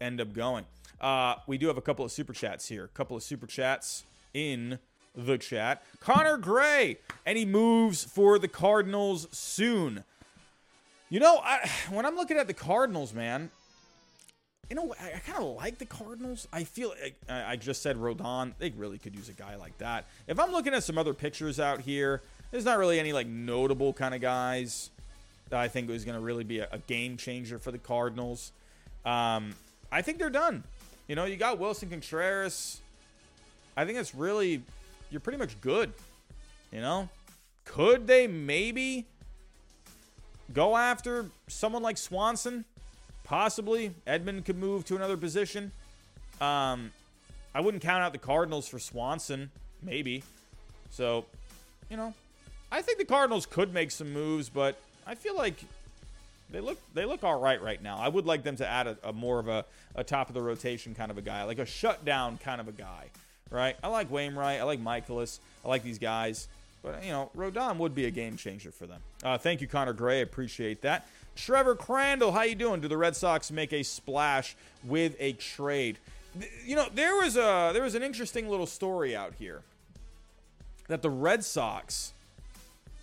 end 0.00 0.20
up 0.20 0.32
going. 0.32 0.64
Uh, 1.00 1.36
we 1.46 1.58
do 1.58 1.66
have 1.66 1.76
a 1.76 1.82
couple 1.82 2.04
of 2.04 2.12
super 2.12 2.32
chats 2.32 2.68
here. 2.68 2.84
A 2.84 2.88
couple 2.88 3.16
of 3.16 3.22
super 3.22 3.46
chats 3.46 4.04
in 4.32 4.78
the 5.14 5.38
chat. 5.38 5.82
Connor 6.00 6.36
Gray, 6.36 6.98
he 7.26 7.44
moves 7.44 8.04
for 8.04 8.38
the 8.38 8.48
Cardinals 8.48 9.26
soon. 9.32 10.04
You 11.08 11.20
know, 11.20 11.40
I, 11.42 11.68
when 11.90 12.04
I'm 12.04 12.16
looking 12.16 12.36
at 12.36 12.46
the 12.46 12.54
Cardinals, 12.54 13.14
man, 13.14 13.50
you 14.68 14.76
know, 14.76 14.94
I, 15.00 15.14
I 15.16 15.18
kind 15.18 15.38
of 15.38 15.56
like 15.56 15.78
the 15.78 15.86
Cardinals. 15.86 16.48
I 16.52 16.64
feel 16.64 16.94
like 17.00 17.16
I, 17.28 17.52
I 17.52 17.56
just 17.56 17.82
said 17.82 17.96
Rodon. 17.96 18.52
They 18.58 18.70
really 18.70 18.98
could 18.98 19.14
use 19.14 19.28
a 19.28 19.32
guy 19.32 19.56
like 19.56 19.78
that. 19.78 20.06
If 20.26 20.38
I'm 20.38 20.52
looking 20.52 20.74
at 20.74 20.82
some 20.82 20.98
other 20.98 21.14
pictures 21.14 21.60
out 21.60 21.80
here, 21.80 22.22
there's 22.50 22.64
not 22.64 22.78
really 22.78 22.98
any 22.98 23.12
like 23.12 23.26
notable 23.26 23.92
kind 23.92 24.14
of 24.14 24.20
guys 24.20 24.90
that 25.50 25.60
I 25.60 25.68
think 25.68 25.88
was 25.88 26.04
going 26.04 26.16
to 26.16 26.24
really 26.24 26.44
be 26.44 26.58
a, 26.58 26.68
a, 26.72 26.78
game 26.78 27.16
changer 27.16 27.58
for 27.58 27.70
the 27.70 27.78
Cardinals. 27.78 28.52
Um, 29.04 29.54
I 29.92 30.02
think 30.02 30.18
they're 30.18 30.30
done. 30.30 30.64
You 31.06 31.14
know, 31.14 31.24
you 31.24 31.36
got 31.36 31.58
Willson 31.60 31.88
Contreras. 31.88 32.80
I 33.76 33.84
think 33.84 33.98
it's 33.98 34.14
really 34.14 34.62
you're 35.10 35.20
pretty 35.20 35.38
much 35.38 35.60
good. 35.60 35.92
You 36.72 36.80
know, 36.80 37.08
could 37.64 38.08
they 38.08 38.26
maybe 38.26 39.06
go 40.52 40.76
after 40.76 41.26
someone 41.48 41.82
like 41.82 41.98
Swanson. 41.98 42.64
Possibly 43.26 43.90
Edman 44.06 44.44
could 44.44 44.56
move 44.56 44.84
to 44.86 44.94
another 44.94 45.16
position. 45.16 45.72
Um, 46.40 46.92
I 47.52 47.60
wouldn't 47.60 47.82
count 47.82 48.02
out 48.02 48.12
the 48.12 48.18
Cardinals 48.18 48.68
for 48.68 48.78
Swanson, 48.78 49.50
maybe. 49.82 50.22
So, 50.90 51.24
you 51.90 51.96
know, 51.96 52.14
I 52.70 52.82
think 52.82 52.98
the 52.98 53.04
Cardinals 53.04 53.44
could 53.44 53.74
make 53.74 53.90
some 53.90 54.12
moves, 54.12 54.48
but 54.48 54.78
I 55.06 55.16
feel 55.16 55.34
like 55.34 55.56
they 56.50 56.60
look 56.60 56.78
they 56.94 57.04
look 57.04 57.24
all 57.24 57.40
right 57.40 57.60
right 57.60 57.82
now. 57.82 57.98
I 57.98 58.06
would 58.08 58.26
like 58.26 58.44
them 58.44 58.54
to 58.56 58.66
add 58.66 58.86
a, 58.86 58.96
a 59.02 59.12
more 59.12 59.40
of 59.40 59.48
a, 59.48 59.64
a 59.96 60.04
top 60.04 60.28
of 60.28 60.34
the 60.34 60.42
rotation 60.42 60.94
kind 60.94 61.10
of 61.10 61.18
a 61.18 61.22
guy, 61.22 61.42
like 61.42 61.58
a 61.58 61.66
shutdown 61.66 62.38
kind 62.38 62.60
of 62.60 62.68
a 62.68 62.72
guy, 62.72 63.06
right? 63.50 63.76
I 63.82 63.88
like 63.88 64.08
Wainwright, 64.08 64.60
I 64.60 64.62
like 64.62 64.80
Mikolas, 64.80 65.40
I 65.64 65.68
like 65.68 65.82
these 65.82 65.98
guys. 65.98 66.46
But, 66.82 67.02
you 67.02 67.10
know, 67.10 67.30
Rodon 67.36 67.78
would 67.78 67.96
be 67.96 68.04
a 68.04 68.12
game 68.12 68.36
changer 68.36 68.70
for 68.70 68.86
them. 68.86 69.00
Uh, 69.24 69.36
thank 69.36 69.60
you, 69.60 69.66
Connor 69.66 69.92
Gray. 69.92 70.20
Appreciate 70.20 70.82
that. 70.82 71.08
Trevor 71.36 71.76
Crandall, 71.76 72.32
how 72.32 72.42
you 72.42 72.54
doing? 72.54 72.80
Do 72.80 72.88
the 72.88 72.96
Red 72.96 73.14
Sox 73.14 73.50
make 73.50 73.72
a 73.72 73.82
splash 73.82 74.56
with 74.82 75.14
a 75.20 75.34
trade? 75.34 75.98
You 76.64 76.76
know, 76.76 76.86
there 76.92 77.14
was 77.16 77.36
a 77.36 77.70
there 77.72 77.82
was 77.82 77.94
an 77.94 78.02
interesting 78.02 78.48
little 78.48 78.66
story 78.66 79.14
out 79.14 79.34
here 79.38 79.62
that 80.88 81.02
the 81.02 81.10
Red 81.10 81.44
Sox 81.44 82.12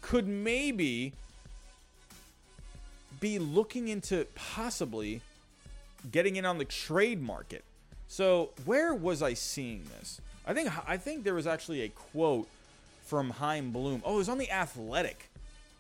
could 0.02 0.28
maybe 0.28 1.14
be 3.20 3.40
looking 3.40 3.88
into 3.88 4.26
possibly 4.36 5.22
getting 6.12 6.36
in 6.36 6.46
on 6.46 6.58
the 6.58 6.66
trade 6.66 7.22
market. 7.22 7.64
So, 8.08 8.50
where 8.66 8.94
was 8.94 9.22
I 9.22 9.34
seeing 9.34 9.88
this? 10.00 10.20
I 10.46 10.54
think 10.54 10.70
I 10.88 10.98
think 10.98 11.24
there 11.24 11.34
was 11.34 11.48
actually 11.48 11.82
a 11.82 11.90
quote 11.90 12.48
from 13.06 13.30
Chaim 13.30 13.72
Bloom. 13.72 14.02
Oh, 14.06 14.16
it 14.16 14.18
was 14.18 14.30
on 14.30 14.38
the 14.38 14.52
Athletic. 14.52 15.30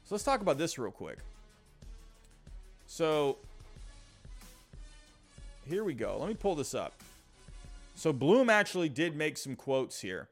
So 0.06 0.16
let's 0.16 0.24
talk 0.24 0.41
about 0.41 0.58
this 0.58 0.78
real 0.78 0.91
quick. 0.91 1.18
So 2.94 3.38
here 5.68 5.84
we 5.84 5.96
go. 5.96 6.16
Let 6.20 6.30
me 6.30 6.36
pull 6.36 6.54
this 6.54 6.76
up. 6.76 6.94
So 7.96 8.14
Bloom 8.14 8.52
actually 8.52 8.88
did 8.88 9.16
make 9.16 9.39
some 9.39 9.56
quotes 9.56 10.02
here. 10.02 10.30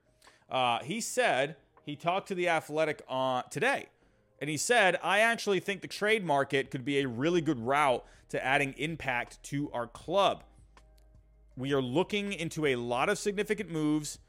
Uh, 0.47 0.78
he 0.84 1.01
said 1.01 1.55
he 1.84 1.95
talked 1.95 2.28
to 2.28 2.36
the 2.36 2.49
Athletic 2.49 3.01
on 3.09 3.45
today, 3.49 3.88
and 4.39 4.47
he 4.47 4.57
said, 4.57 4.99
"I 5.01 5.22
actually 5.22 5.59
think 5.59 5.82
the 5.82 5.88
trade 5.88 6.24
market 6.24 6.70
could 6.70 6.86
be 6.86 6.99
a 6.99 7.07
really 7.07 7.41
good 7.41 7.57
route 7.57 8.05
to 8.30 8.45
adding 8.45 8.76
impact 8.78 9.41
to 9.45 9.72
our 9.72 9.88
club. 9.88 10.43
We 11.57 11.74
are 11.74 11.82
looking 11.82 12.32
into 12.32 12.68
a 12.68 12.76
lot 12.76 13.09
of 13.09 13.18
significant 13.18 13.72
moves." 13.72 14.20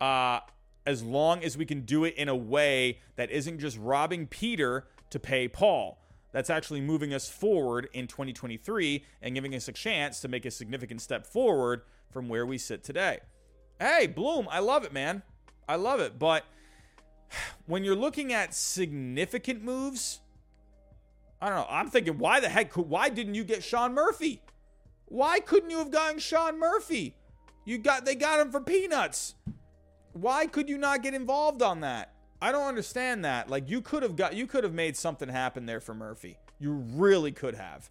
Uh, 0.00 0.38
as 0.86 1.02
long 1.02 1.42
as 1.42 1.56
we 1.56 1.66
can 1.66 1.80
do 1.80 2.04
it 2.04 2.14
in 2.14 2.28
a 2.28 2.36
way 2.36 3.00
that 3.16 3.30
isn't 3.32 3.58
just 3.58 3.76
robbing 3.76 4.28
Peter 4.28 4.86
to 5.10 5.18
pay 5.18 5.48
Paul. 5.48 6.01
That's 6.32 6.50
actually 6.50 6.80
moving 6.80 7.12
us 7.14 7.28
forward 7.28 7.88
in 7.92 8.06
2023 8.06 9.04
and 9.20 9.34
giving 9.34 9.54
us 9.54 9.68
a 9.68 9.72
chance 9.72 10.20
to 10.20 10.28
make 10.28 10.44
a 10.44 10.50
significant 10.50 11.00
step 11.00 11.26
forward 11.26 11.82
from 12.10 12.28
where 12.28 12.46
we 12.46 12.58
sit 12.58 12.82
today. 12.82 13.20
Hey, 13.78 14.06
Bloom, 14.06 14.48
I 14.50 14.60
love 14.60 14.84
it, 14.84 14.92
man. 14.92 15.22
I 15.68 15.76
love 15.76 16.00
it. 16.00 16.18
But 16.18 16.44
when 17.66 17.84
you're 17.84 17.96
looking 17.96 18.32
at 18.32 18.54
significant 18.54 19.62
moves, 19.62 20.20
I 21.40 21.48
don't 21.48 21.58
know. 21.58 21.66
I'm 21.68 21.88
thinking, 21.88 22.18
why 22.18 22.40
the 22.40 22.48
heck? 22.48 22.72
Why 22.74 23.08
didn't 23.08 23.34
you 23.34 23.44
get 23.44 23.64
Sean 23.64 23.94
Murphy? 23.94 24.42
Why 25.06 25.40
couldn't 25.40 25.70
you 25.70 25.78
have 25.78 25.90
gotten 25.90 26.18
Sean 26.18 26.58
Murphy? 26.58 27.16
You 27.64 27.78
got 27.78 28.04
they 28.04 28.14
got 28.14 28.40
him 28.40 28.50
for 28.50 28.60
peanuts. 28.60 29.34
Why 30.12 30.46
could 30.46 30.68
you 30.68 30.78
not 30.78 31.02
get 31.02 31.14
involved 31.14 31.62
on 31.62 31.80
that? 31.80 32.14
I 32.42 32.50
don't 32.50 32.66
understand 32.66 33.24
that. 33.24 33.48
Like 33.48 33.70
you 33.70 33.80
could 33.80 34.02
have 34.02 34.16
got 34.16 34.34
you 34.34 34.48
could 34.48 34.64
have 34.64 34.74
made 34.74 34.96
something 34.96 35.28
happen 35.28 35.64
there 35.64 35.80
for 35.80 35.94
Murphy. 35.94 36.38
You 36.58 36.72
really 36.72 37.30
could 37.30 37.54
have. 37.54 37.88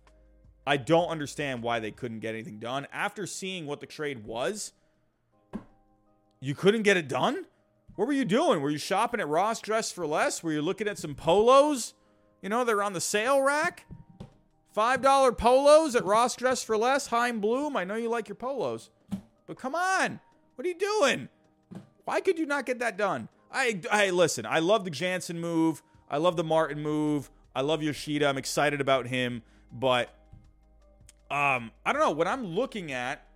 I 0.67 0.75
don't 0.75 1.07
understand 1.07 1.63
why 1.63 1.79
they 1.79 1.91
couldn't 1.91 2.19
get 2.19 2.35
anything 2.35 2.59
done 2.59 2.85
after 2.91 3.25
seeing 3.25 3.65
what 3.65 3.79
the 3.79 3.85
trade 3.85 4.25
was. 4.25 4.73
You 6.41 6.53
couldn't 6.53 6.83
get 6.83 6.97
it 6.97 7.07
done? 7.07 7.45
What 7.95 8.07
were 8.07 8.13
you 8.13 8.25
doing? 8.25 8.61
Were 8.61 8.69
you 8.69 8.77
shopping 8.77 9.21
at 9.21 9.27
Ross 9.29 9.61
Dress 9.61 9.89
for 9.89 10.05
Less? 10.05 10.43
Were 10.43 10.51
you 10.51 10.61
looking 10.61 10.87
at 10.87 10.97
some 10.97 11.15
polos? 11.15 11.93
You 12.41 12.49
know, 12.49 12.65
they're 12.65 12.83
on 12.83 12.93
the 12.93 13.01
sale 13.01 13.41
rack. 13.41 13.85
$5 14.75 15.37
polos 15.37 15.95
at 15.95 16.03
Ross 16.03 16.35
Dress 16.35 16.63
for 16.63 16.77
Less. 16.77 17.07
Chaim 17.07 17.39
Bloom. 17.39 17.77
I 17.77 17.83
know 17.83 17.95
you 17.95 18.09
like 18.09 18.27
your 18.27 18.35
polos. 18.35 18.89
But 19.45 19.57
come 19.57 19.75
on. 19.75 20.19
What 20.55 20.65
are 20.65 20.69
you 20.69 20.77
doing? 20.77 21.29
Why 22.05 22.21
could 22.21 22.39
you 22.39 22.45
not 22.45 22.65
get 22.65 22.79
that 22.79 22.97
done? 22.97 23.29
I, 23.51 24.09
listen. 24.11 24.45
I 24.45 24.59
love 24.59 24.85
the 24.85 24.91
Jansen 24.91 25.39
move. 25.39 25.83
I 26.09 26.17
love 26.17 26.37
the 26.37 26.43
Martin 26.43 26.81
move. 26.81 27.29
I 27.55 27.61
love 27.61 27.83
Yoshida. 27.83 28.27
I'm 28.27 28.37
excited 28.37 28.79
about 28.79 29.07
him, 29.07 29.43
but 29.71 30.09
um, 31.29 31.71
I 31.85 31.93
don't 31.93 32.01
know. 32.01 32.11
When 32.11 32.27
I'm 32.27 32.45
looking 32.45 32.91
at 32.91 33.27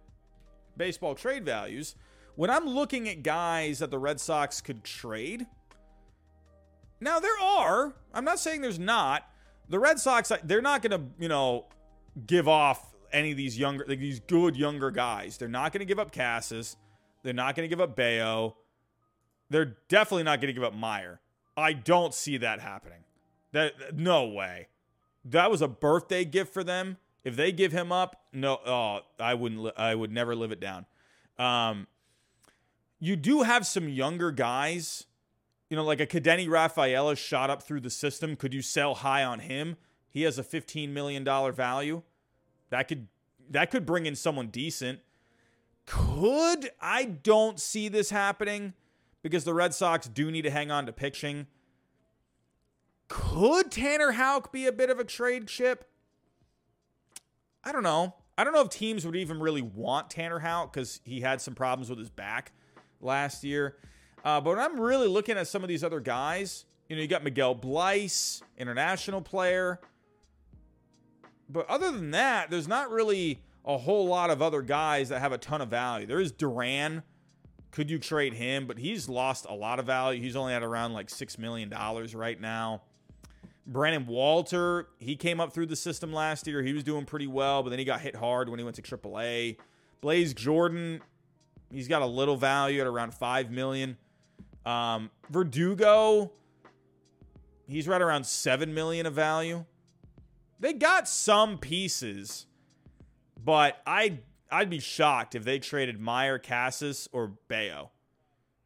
baseball 0.77 1.15
trade 1.15 1.45
values, 1.45 1.95
when 2.35 2.49
I'm 2.49 2.65
looking 2.65 3.09
at 3.09 3.23
guys 3.23 3.79
that 3.79 3.91
the 3.91 3.99
Red 3.99 4.19
Sox 4.19 4.61
could 4.61 4.83
trade, 4.83 5.47
now 6.99 7.19
there 7.19 7.37
are. 7.41 7.93
I'm 8.13 8.25
not 8.25 8.39
saying 8.39 8.61
there's 8.61 8.79
not. 8.79 9.27
The 9.67 9.79
Red 9.79 9.99
Sox, 9.99 10.31
they're 10.43 10.61
not 10.61 10.81
going 10.81 10.91
to, 10.91 11.07
you 11.19 11.27
know, 11.27 11.65
give 12.27 12.47
off 12.47 12.93
any 13.11 13.31
of 13.31 13.37
these 13.37 13.57
younger, 13.57 13.85
like 13.87 13.99
these 13.99 14.19
good 14.19 14.55
younger 14.55 14.91
guys. 14.91 15.37
They're 15.37 15.47
not 15.47 15.73
going 15.73 15.79
to 15.79 15.85
give 15.85 15.99
up 15.99 16.11
Casas. 16.11 16.77
They're 17.23 17.33
not 17.33 17.55
going 17.55 17.67
to 17.67 17.73
give 17.73 17.81
up 17.81 17.95
Bello. 17.95 18.57
They're 19.49 19.77
definitely 19.87 20.23
not 20.23 20.41
going 20.41 20.47
to 20.47 20.53
give 20.53 20.63
up 20.63 20.73
Meyer. 20.73 21.19
I 21.57 21.73
don't 21.73 22.13
see 22.13 22.37
that 22.37 22.59
happening. 22.59 22.99
That 23.51 23.95
no 23.95 24.25
way. 24.25 24.67
That 25.23 25.49
was 25.49 25.61
a 25.61 25.67
birthday 25.67 26.25
gift 26.25 26.53
for 26.53 26.63
them. 26.63 26.97
If 27.23 27.35
they 27.35 27.51
give 27.51 27.71
him 27.71 27.91
up, 27.91 28.21
no, 28.33 28.59
oh, 28.65 28.99
I 29.19 29.33
wouldn't. 29.33 29.71
I 29.77 29.95
would 29.95 30.11
never 30.11 30.35
live 30.35 30.51
it 30.51 30.59
down. 30.59 30.85
Um, 31.39 31.87
you 32.99 33.15
do 33.15 33.43
have 33.43 33.65
some 33.65 33.89
younger 33.89 34.31
guys. 34.31 35.05
You 35.69 35.77
know, 35.77 35.83
like 35.83 35.99
a 35.99 36.05
Ceddanne 36.05 36.47
Rafaela 36.47 37.15
shot 37.15 37.49
up 37.49 37.63
through 37.63 37.81
the 37.81 37.89
system. 37.89 38.35
Could 38.35 38.53
you 38.53 38.61
sell 38.61 38.95
high 38.95 39.23
on 39.23 39.39
him? 39.39 39.77
He 40.09 40.21
has 40.21 40.37
a 40.37 40.43
$15 40.43 40.89
million 40.89 41.25
value. 41.53 42.03
That 42.69 42.87
could 42.87 43.07
that 43.49 43.71
could 43.71 43.85
bring 43.85 44.05
in 44.05 44.15
someone 44.15 44.47
decent. 44.47 44.99
Could 45.85 46.71
I 46.79 47.05
don't 47.05 47.59
see 47.59 47.89
this 47.89 48.09
happening 48.09 48.73
because 49.25 49.43
the 49.43 49.55
Red 49.55 49.73
Sox 49.73 50.07
do 50.07 50.29
need 50.29 50.43
to 50.43 50.51
hang 50.51 50.69
on 50.69 50.85
to 50.85 50.93
pitching. 50.93 51.47
Could 53.07 53.71
Tanner 53.71 54.11
Houck 54.11 54.53
be 54.53 54.67
a 54.67 54.71
bit 54.71 54.91
of 54.91 54.99
a 54.99 55.03
trade 55.03 55.47
chip? 55.47 55.89
I 57.63 57.71
don't 57.71 57.81
know. 57.81 58.13
I 58.37 58.43
don't 58.43 58.53
know 58.53 58.61
if 58.61 58.69
teams 58.69 59.03
would 59.03 59.15
even 59.15 59.39
really 59.39 59.63
want 59.63 60.11
Tanner 60.11 60.37
Houck 60.37 60.71
because 60.71 61.01
he 61.05 61.21
had 61.21 61.41
some 61.41 61.55
problems 61.55 61.89
with 61.89 61.97
his 61.97 62.11
back 62.11 62.51
last 63.01 63.43
year. 63.43 63.77
Uh, 64.23 64.39
but 64.41 64.57
when 64.57 64.59
I'm 64.59 64.79
really 64.79 65.07
looking 65.07 65.37
at 65.37 65.47
some 65.47 65.63
of 65.63 65.69
these 65.69 65.83
other 65.83 65.99
guys, 65.99 66.65
you 66.87 66.95
know, 66.95 67.01
you 67.01 67.07
got 67.07 67.23
Miguel 67.23 67.55
Bleis, 67.55 68.43
international 68.59 69.21
player. 69.21 69.79
But 71.49 71.67
other 71.67 71.89
than 71.89 72.11
that, 72.11 72.51
there's 72.51 72.67
not 72.67 72.91
really 72.91 73.41
a 73.65 73.75
whole 73.75 74.05
lot 74.05 74.29
of 74.29 74.43
other 74.43 74.61
guys 74.61 75.09
that 75.09 75.19
have 75.19 75.31
a 75.31 75.39
ton 75.39 75.61
of 75.61 75.69
value. 75.69 76.05
There 76.05 76.19
is 76.19 76.31
Duran. 76.31 77.01
Could 77.75 77.91
you 77.91 77.99
trade 77.99 78.33
him? 78.33 78.65
But 78.65 78.79
he's 78.79 79.09
lost 79.09 79.45
a 79.47 79.53
lot 79.53 79.79
of 79.79 79.85
value. 79.85 80.21
He's 80.21 80.35
only 80.35 80.53
at 80.53 80.63
around 80.63 80.93
like 80.93 81.09
$6 81.09 81.37
million 81.37 81.69
right 81.69 82.39
now. 82.39 82.81
Brandon 83.67 84.07
Walter, 84.07 84.87
he 84.97 85.15
came 85.15 85.41
up 85.41 85.51
through 85.51 85.65
the 85.65 85.75
system 85.75 86.13
last 86.13 86.47
year. 86.47 86.63
He 86.63 86.71
was 86.71 86.83
doing 86.83 87.03
pretty 87.05 87.27
well, 87.27 87.63
but 87.63 87.71
then 87.71 87.79
he 87.79 87.83
got 87.83 87.99
hit 87.99 88.15
hard 88.15 88.47
when 88.47 88.59
he 88.59 88.63
went 88.63 88.77
to 88.77 88.81
AAA. 88.81 89.57
Blaze 89.99 90.33
Jordan, 90.33 91.01
he's 91.69 91.89
got 91.89 92.01
a 92.01 92.05
little 92.05 92.37
value 92.37 92.79
at 92.79 92.87
around 92.87 93.13
5 93.13 93.51
million. 93.51 93.97
Um, 94.65 95.11
Verdugo, 95.29 96.31
he's 97.67 97.87
right 97.87 98.01
around 98.01 98.25
7 98.25 98.73
million 98.73 99.05
of 99.05 99.13
value. 99.13 99.65
They 100.59 100.73
got 100.73 101.07
some 101.07 101.57
pieces 101.57 102.45
but 103.45 103.79
I 103.85 104.19
I'd 104.51 104.69
be 104.69 104.79
shocked 104.79 105.35
if 105.35 105.43
they 105.43 105.59
traded 105.59 105.99
Meyer, 105.99 106.37
Casas, 106.37 107.09
or 107.11 107.33
Bello. 107.47 107.91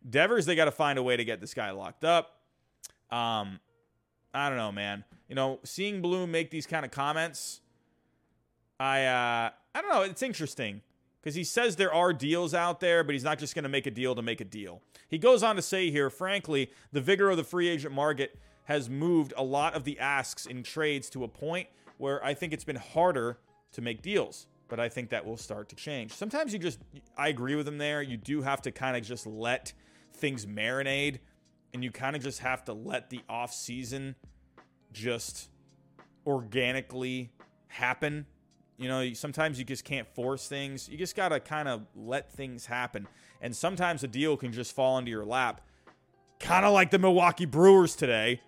Devers, 0.07 0.45
they 0.45 0.55
got 0.55 0.65
to 0.65 0.71
find 0.71 0.99
a 0.99 1.03
way 1.03 1.17
to 1.17 1.25
get 1.25 1.41
this 1.41 1.53
guy 1.53 1.71
locked 1.71 2.03
up. 2.03 2.39
Um, 3.11 3.59
I 4.33 4.49
don't 4.49 4.57
know, 4.57 4.71
man. 4.71 5.03
You 5.27 5.35
know, 5.35 5.59
seeing 5.63 6.01
Bloom 6.01 6.31
make 6.31 6.51
these 6.51 6.67
kind 6.67 6.85
of 6.85 6.91
comments, 6.91 7.61
I 8.79 9.05
uh, 9.05 9.49
I 9.75 9.81
don't 9.81 9.89
know. 9.89 10.01
It's 10.03 10.21
interesting 10.21 10.81
because 11.21 11.35
he 11.35 11.43
says 11.43 11.75
there 11.75 11.93
are 11.93 12.13
deals 12.13 12.53
out 12.53 12.79
there, 12.79 13.03
but 13.03 13.13
he's 13.13 13.23
not 13.23 13.39
just 13.39 13.55
going 13.55 13.63
to 13.63 13.69
make 13.69 13.87
a 13.87 13.91
deal 13.91 14.15
to 14.15 14.21
make 14.21 14.41
a 14.41 14.45
deal. 14.45 14.81
He 15.07 15.17
goes 15.17 15.43
on 15.43 15.55
to 15.55 15.61
say 15.61 15.91
here, 15.91 16.09
frankly, 16.09 16.71
the 16.91 17.01
vigor 17.01 17.29
of 17.29 17.37
the 17.37 17.43
free 17.43 17.67
agent 17.67 17.93
market 17.93 18.39
has 18.65 18.89
moved 18.89 19.33
a 19.35 19.43
lot 19.43 19.73
of 19.73 19.83
the 19.83 19.99
asks 19.99 20.45
in 20.45 20.63
trades 20.63 21.09
to 21.09 21.23
a 21.23 21.27
point 21.27 21.67
where 21.97 22.23
I 22.23 22.33
think 22.33 22.53
it's 22.53 22.63
been 22.63 22.77
harder 22.77 23.39
to 23.71 23.81
make 23.81 24.01
deals 24.01 24.47
but 24.69 24.79
I 24.79 24.87
think 24.87 25.09
that 25.09 25.25
will 25.25 25.37
start 25.37 25.69
to 25.69 25.75
change. 25.75 26.13
Sometimes 26.13 26.53
you 26.53 26.59
just, 26.59 26.79
I 27.17 27.29
agree 27.29 27.55
with 27.55 27.67
him 27.67 27.77
there. 27.77 28.01
You 28.01 28.17
do 28.17 28.41
have 28.41 28.61
to 28.63 28.71
kind 28.71 28.95
of 28.95 29.03
just 29.03 29.27
let 29.27 29.73
things 30.13 30.45
marinate 30.45 31.19
and 31.73 31.83
you 31.83 31.91
kind 31.91 32.15
of 32.15 32.23
just 32.23 32.39
have 32.39 32.63
to 32.65 32.73
let 32.73 33.09
the 33.09 33.21
off 33.27 33.53
season 33.53 34.15
just 34.91 35.49
organically 36.25 37.31
happen. 37.67 38.25
You 38.77 38.87
know, 38.87 39.13
sometimes 39.13 39.59
you 39.59 39.65
just 39.65 39.83
can't 39.83 40.07
force 40.07 40.47
things. 40.47 40.87
You 40.87 40.97
just 40.97 41.15
got 41.15 41.29
to 41.29 41.39
kind 41.39 41.67
of 41.67 41.81
let 41.95 42.31
things 42.31 42.65
happen. 42.65 43.07
And 43.41 43.55
sometimes 43.55 44.03
a 44.03 44.07
deal 44.07 44.37
can 44.37 44.51
just 44.51 44.73
fall 44.73 44.97
into 44.97 45.11
your 45.11 45.25
lap. 45.25 45.61
Kind 46.39 46.65
of 46.65 46.73
like 46.73 46.91
the 46.91 46.99
Milwaukee 46.99 47.45
Brewers 47.45 47.95
today, 47.95 48.41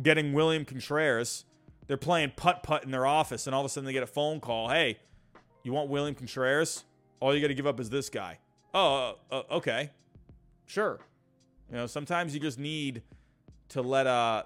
getting 0.00 0.32
William 0.32 0.64
Contreras. 0.64 1.44
They're 1.86 1.96
playing 1.96 2.34
putt 2.36 2.62
putt 2.62 2.84
in 2.84 2.90
their 2.90 3.06
office, 3.06 3.46
and 3.46 3.54
all 3.54 3.62
of 3.62 3.66
a 3.66 3.68
sudden 3.68 3.86
they 3.86 3.92
get 3.92 4.02
a 4.02 4.06
phone 4.06 4.40
call. 4.40 4.68
Hey, 4.68 4.98
you 5.62 5.72
want 5.72 5.88
William 5.88 6.14
Contreras? 6.14 6.84
All 7.20 7.34
you 7.34 7.40
got 7.40 7.48
to 7.48 7.54
give 7.54 7.66
up 7.66 7.80
is 7.80 7.90
this 7.90 8.08
guy. 8.08 8.38
Oh, 8.72 9.16
uh, 9.30 9.34
uh, 9.34 9.42
okay, 9.56 9.90
sure. 10.66 11.00
You 11.70 11.76
know, 11.76 11.86
sometimes 11.86 12.34
you 12.34 12.40
just 12.40 12.58
need 12.58 13.02
to 13.70 13.82
let 13.82 14.06
uh 14.06 14.44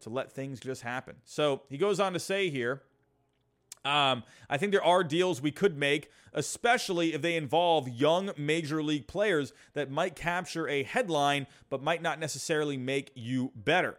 to 0.00 0.10
let 0.10 0.32
things 0.32 0.60
just 0.60 0.82
happen. 0.82 1.16
So 1.24 1.62
he 1.68 1.78
goes 1.78 2.00
on 2.00 2.12
to 2.12 2.18
say 2.18 2.50
here. 2.50 2.82
Um, 3.84 4.24
I 4.50 4.58
think 4.58 4.72
there 4.72 4.84
are 4.84 5.02
deals 5.02 5.40
we 5.40 5.50
could 5.50 5.78
make, 5.78 6.10
especially 6.34 7.14
if 7.14 7.22
they 7.22 7.36
involve 7.36 7.88
young 7.88 8.32
major 8.36 8.82
league 8.82 9.06
players 9.06 9.52
that 9.74 9.90
might 9.90 10.14
capture 10.14 10.68
a 10.68 10.82
headline 10.82 11.46
but 11.70 11.82
might 11.82 12.02
not 12.02 12.18
necessarily 12.18 12.76
make 12.76 13.12
you 13.14 13.52
better. 13.54 13.96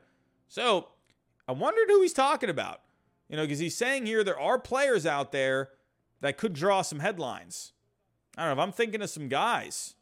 So 0.47 0.89
I 1.47 1.53
wondered 1.53 1.87
who 1.87 2.01
he's 2.01 2.13
talking 2.13 2.49
about. 2.49 2.81
You 3.29 3.37
know, 3.37 3.43
because 3.43 3.59
he's 3.59 3.77
saying 3.77 4.05
here 4.05 4.23
there 4.23 4.39
are 4.39 4.57
players 4.59 5.05
out 5.05 5.31
there 5.31 5.69
that 6.21 6.37
could 6.37 6.53
draw 6.53 6.81
some 6.81 6.99
headlines. 6.99 7.73
I 8.37 8.45
don't 8.45 8.55
know 8.55 8.61
if 8.61 8.67
I'm 8.67 8.73
thinking 8.73 9.01
of 9.01 9.09
some 9.09 9.27
guys. 9.27 9.95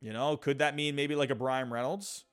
You 0.00 0.12
know, 0.12 0.36
could 0.36 0.58
that 0.58 0.76
mean 0.76 0.94
maybe 0.94 1.14
like 1.14 1.30
a 1.30 1.34
Bryan 1.34 1.70
Reynolds? 1.70 2.24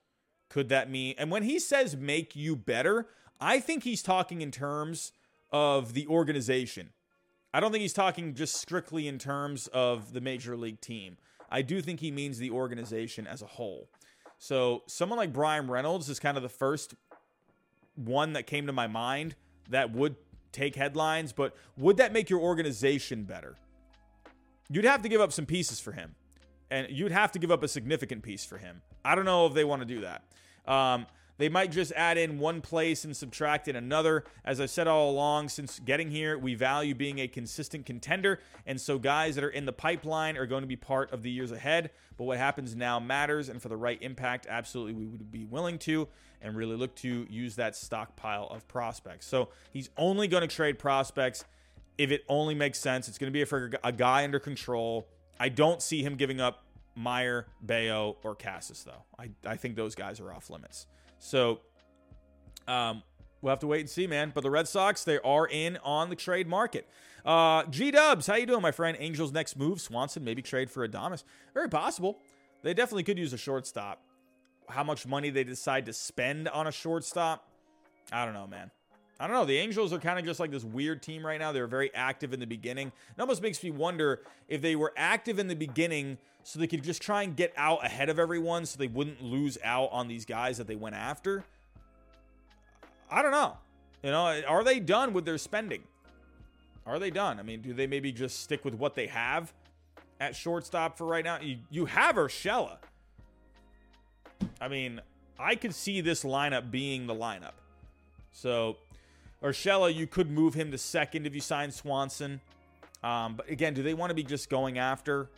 Could 0.49 0.69
that 0.69 0.89
mean, 0.89 1.15
and 1.17 1.31
when 1.31 1.43
he 1.43 1.57
says 1.59 1.95
make 1.95 2.35
you 2.35 2.55
better, 2.55 3.07
I 3.41 3.59
think 3.59 3.83
he's 3.83 4.03
talking 4.03 4.41
in 4.41 4.51
terms 4.51 5.11
of 5.51 5.93
the 5.93 6.05
organization. 6.07 6.89
I 7.53 7.59
don't 7.59 7.71
think 7.71 7.81
he's 7.81 7.93
talking 7.93 8.33
just 8.33 8.55
strictly 8.55 9.07
in 9.07 9.19
terms 9.19 9.67
of 9.67 10.13
the 10.13 10.21
major 10.21 10.55
league 10.57 10.81
team. 10.81 11.17
I 11.49 11.61
do 11.61 11.81
think 11.81 11.99
he 11.99 12.11
means 12.11 12.37
the 12.37 12.51
organization 12.51 13.27
as 13.27 13.41
a 13.41 13.45
whole. 13.47 13.89
So 14.37 14.83
someone 14.87 15.17
like 15.17 15.31
Bryan 15.31 15.69
Reynolds 15.69 16.09
is 16.09 16.19
kind 16.19 16.35
of 16.35 16.43
the 16.43 16.49
first 16.49 16.95
one 17.95 18.33
that 18.33 18.47
came 18.47 18.67
to 18.67 18.73
my 18.73 18.87
mind 18.87 19.35
that 19.69 19.93
would 19.93 20.15
take 20.53 20.75
headlines, 20.75 21.33
but 21.33 21.55
would 21.77 21.97
that 21.97 22.13
make 22.13 22.29
your 22.29 22.39
organization 22.39 23.23
better? 23.23 23.57
You'd 24.69 24.85
have 24.85 25.01
to 25.01 25.09
give 25.09 25.19
up 25.19 25.33
some 25.33 25.45
pieces 25.45 25.79
for 25.79 25.91
him, 25.91 26.15
and 26.71 26.87
you'd 26.89 27.11
have 27.11 27.31
to 27.33 27.39
give 27.39 27.51
up 27.51 27.63
a 27.63 27.67
significant 27.67 28.23
piece 28.23 28.45
for 28.45 28.57
him. 28.57 28.81
I 29.03 29.15
don't 29.15 29.25
know 29.25 29.45
if 29.45 29.53
they 29.53 29.65
want 29.65 29.81
to 29.81 29.85
do 29.85 30.01
that. 30.01 30.23
Um, 30.65 31.07
they 31.37 31.49
might 31.49 31.71
just 31.71 31.91
add 31.93 32.17
in 32.17 32.37
one 32.37 32.61
place 32.61 33.03
and 33.03 33.17
subtract 33.17 33.67
in 33.67 33.75
another. 33.75 34.23
As 34.45 34.61
I've 34.61 34.69
said 34.69 34.87
all 34.87 35.09
along, 35.09 35.49
since 35.49 35.79
getting 35.79 36.11
here, 36.11 36.37
we 36.37 36.53
value 36.53 36.93
being 36.93 37.19
a 37.19 37.27
consistent 37.27 37.85
contender. 37.85 38.39
And 38.67 38.79
so, 38.79 38.99
guys 38.99 39.35
that 39.35 39.43
are 39.43 39.49
in 39.49 39.65
the 39.65 39.73
pipeline 39.73 40.37
are 40.37 40.45
going 40.45 40.61
to 40.61 40.67
be 40.67 40.75
part 40.75 41.11
of 41.11 41.23
the 41.23 41.31
years 41.31 41.51
ahead. 41.51 41.89
But 42.17 42.25
what 42.25 42.37
happens 42.37 42.75
now 42.75 42.99
matters. 42.99 43.49
And 43.49 43.61
for 43.61 43.69
the 43.69 43.75
right 43.75 43.97
impact, 44.01 44.45
absolutely, 44.47 44.93
we 44.93 45.05
would 45.07 45.31
be 45.31 45.43
willing 45.43 45.79
to 45.79 46.07
and 46.43 46.55
really 46.55 46.75
look 46.75 46.93
to 46.97 47.25
use 47.29 47.55
that 47.55 47.75
stockpile 47.75 48.47
of 48.51 48.67
prospects. 48.67 49.25
So, 49.25 49.49
he's 49.71 49.89
only 49.97 50.27
going 50.27 50.41
to 50.41 50.53
trade 50.53 50.77
prospects 50.77 51.45
if 51.97 52.11
it 52.11 52.23
only 52.27 52.55
makes 52.55 52.79
sense. 52.79 53.07
It's 53.07 53.17
going 53.17 53.31
to 53.31 53.37
be 53.37 53.43
for 53.45 53.71
a 53.83 53.91
guy 53.91 54.23
under 54.23 54.39
control. 54.39 55.07
I 55.39 55.49
don't 55.49 55.81
see 55.81 56.03
him 56.03 56.15
giving 56.15 56.39
up 56.41 56.63
Meyer, 56.95 57.47
Bello, 57.61 58.17
or 58.23 58.35
Casas, 58.35 58.83
though. 58.83 59.03
I, 59.17 59.31
I 59.45 59.57
think 59.57 59.75
those 59.75 59.95
guys 59.95 60.19
are 60.19 60.31
off 60.31 60.49
limits. 60.49 60.87
So 61.19 61.59
um, 62.67 63.03
we'll 63.41 63.51
have 63.51 63.59
to 63.59 63.67
wait 63.67 63.81
and 63.81 63.89
see, 63.89 64.07
man. 64.07 64.31
But 64.33 64.41
the 64.41 64.51
Red 64.51 64.67
Sox, 64.67 65.03
they 65.03 65.19
are 65.19 65.47
in 65.47 65.77
on 65.83 66.09
the 66.09 66.15
trade 66.15 66.47
market. 66.47 66.87
Uh, 67.25 67.63
G 67.65 67.91
Dubs, 67.91 68.27
how 68.27 68.35
you 68.35 68.45
doing, 68.45 68.61
my 68.61 68.71
friend? 68.71 68.97
Angels 68.99 69.31
next 69.31 69.57
move, 69.57 69.79
Swanson 69.79 70.23
maybe 70.23 70.41
trade 70.41 70.69
for 70.69 70.87
Adames. 70.87 71.23
Very 71.53 71.69
possible. 71.69 72.19
They 72.61 72.73
definitely 72.73 73.03
could 73.03 73.17
use 73.17 73.33
a 73.33 73.37
shortstop. 73.37 74.01
How 74.69 74.83
much 74.83 75.05
money 75.05 75.29
they 75.29 75.43
decide 75.43 75.85
to 75.87 75.93
spend 75.93 76.47
on 76.47 76.67
a 76.67 76.71
shortstop, 76.71 77.47
I 78.11 78.25
don't 78.25 78.33
know, 78.33 78.47
man. 78.47 78.71
I 79.19 79.27
don't 79.27 79.35
know. 79.35 79.45
The 79.45 79.57
Angels 79.57 79.93
are 79.93 79.99
kind 79.99 80.19
of 80.19 80.25
just 80.25 80.39
like 80.39 80.51
this 80.51 80.63
weird 80.63 81.01
team 81.01 81.25
right 81.25 81.39
now. 81.39 81.51
They're 81.51 81.67
very 81.67 81.93
active 81.93 82.33
in 82.33 82.39
the 82.39 82.47
beginning. 82.47 82.87
It 82.87 83.21
almost 83.21 83.41
makes 83.41 83.63
me 83.63 83.71
wonder 83.71 84.21
if 84.47 84.61
they 84.61 84.75
were 84.75 84.93
active 84.97 85.39
in 85.39 85.47
the 85.47 85.55
beginning 85.55 86.17
so 86.43 86.59
they 86.59 86.67
could 86.67 86.83
just 86.83 87.01
try 87.01 87.23
and 87.23 87.35
get 87.35 87.53
out 87.55 87.85
ahead 87.85 88.09
of 88.09 88.19
everyone 88.19 88.65
so 88.65 88.77
they 88.77 88.87
wouldn't 88.87 89.21
lose 89.21 89.57
out 89.63 89.89
on 89.91 90.07
these 90.07 90.25
guys 90.25 90.57
that 90.57 90.67
they 90.67 90.75
went 90.75 90.95
after. 90.95 91.43
I 93.09 93.21
don't 93.21 93.31
know. 93.31 93.57
You 94.03 94.11
know, 94.11 94.41
are 94.47 94.63
they 94.63 94.79
done 94.79 95.13
with 95.13 95.25
their 95.25 95.37
spending? 95.37 95.83
Are 96.85 96.99
they 96.99 97.11
done? 97.11 97.39
I 97.39 97.43
mean, 97.43 97.61
do 97.61 97.73
they 97.73 97.87
maybe 97.87 98.11
just 98.11 98.41
stick 98.41 98.65
with 98.65 98.73
what 98.73 98.95
they 98.95 99.07
have 99.07 99.53
at 100.19 100.35
shortstop 100.35 100.97
for 100.97 101.05
right 101.05 101.23
now? 101.23 101.39
You, 101.39 101.59
you 101.69 101.85
have 101.85 102.15
Urshela. 102.15 102.77
I 104.61 104.67
mean, 104.67 105.01
I 105.39 105.55
could 105.55 105.75
see 105.75 106.01
this 106.01 106.23
lineup 106.23 106.71
being 106.71 107.07
the 107.07 107.15
lineup. 107.15 107.53
So 108.31 108.77
Urshela, 109.43 109.93
you 109.93 110.07
could 110.07 110.31
move 110.31 110.53
him 110.53 110.71
to 110.71 110.77
second 110.77 111.27
if 111.27 111.35
you 111.35 111.41
sign 111.41 111.71
Swanson. 111.71 112.39
Um, 113.03 113.35
but 113.35 113.49
again, 113.49 113.73
do 113.73 113.83
they 113.83 113.93
want 113.93 114.09
to 114.09 114.15
be 114.15 114.23
just 114.23 114.49
going 114.49 114.77
after, 114.77 115.29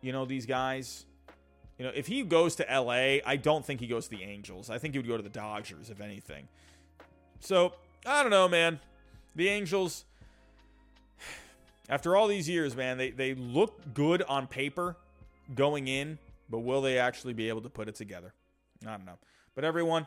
you 0.00 0.12
know, 0.12 0.24
these 0.24 0.46
guys? 0.46 1.04
You 1.78 1.84
know, 1.84 1.92
if 1.94 2.06
he 2.06 2.22
goes 2.22 2.56
to 2.56 2.66
LA, 2.70 3.18
I 3.24 3.36
don't 3.36 3.64
think 3.64 3.80
he 3.80 3.86
goes 3.86 4.04
to 4.08 4.10
the 4.10 4.22
Angels. 4.22 4.70
I 4.70 4.78
think 4.78 4.94
he 4.94 4.98
would 4.98 5.08
go 5.08 5.16
to 5.16 5.22
the 5.22 5.28
Dodgers, 5.28 5.90
if 5.90 6.00
anything. 6.00 6.48
So, 7.40 7.74
I 8.06 8.22
don't 8.22 8.30
know, 8.30 8.48
man. 8.48 8.80
The 9.36 9.48
Angels, 9.48 10.04
after 11.88 12.16
all 12.16 12.28
these 12.28 12.48
years, 12.48 12.74
man, 12.74 12.96
they, 12.96 13.10
they 13.10 13.34
look 13.34 13.94
good 13.94 14.22
on 14.22 14.46
paper 14.46 14.96
going 15.54 15.88
in, 15.88 16.18
but 16.48 16.60
will 16.60 16.80
they 16.80 16.98
actually 16.98 17.32
be 17.34 17.48
able 17.48 17.60
to 17.62 17.70
put 17.70 17.88
it 17.88 17.94
together? 17.94 18.32
I 18.86 18.92
don't 18.92 19.04
know. 19.04 19.18
But 19.54 19.64
everyone, 19.64 20.06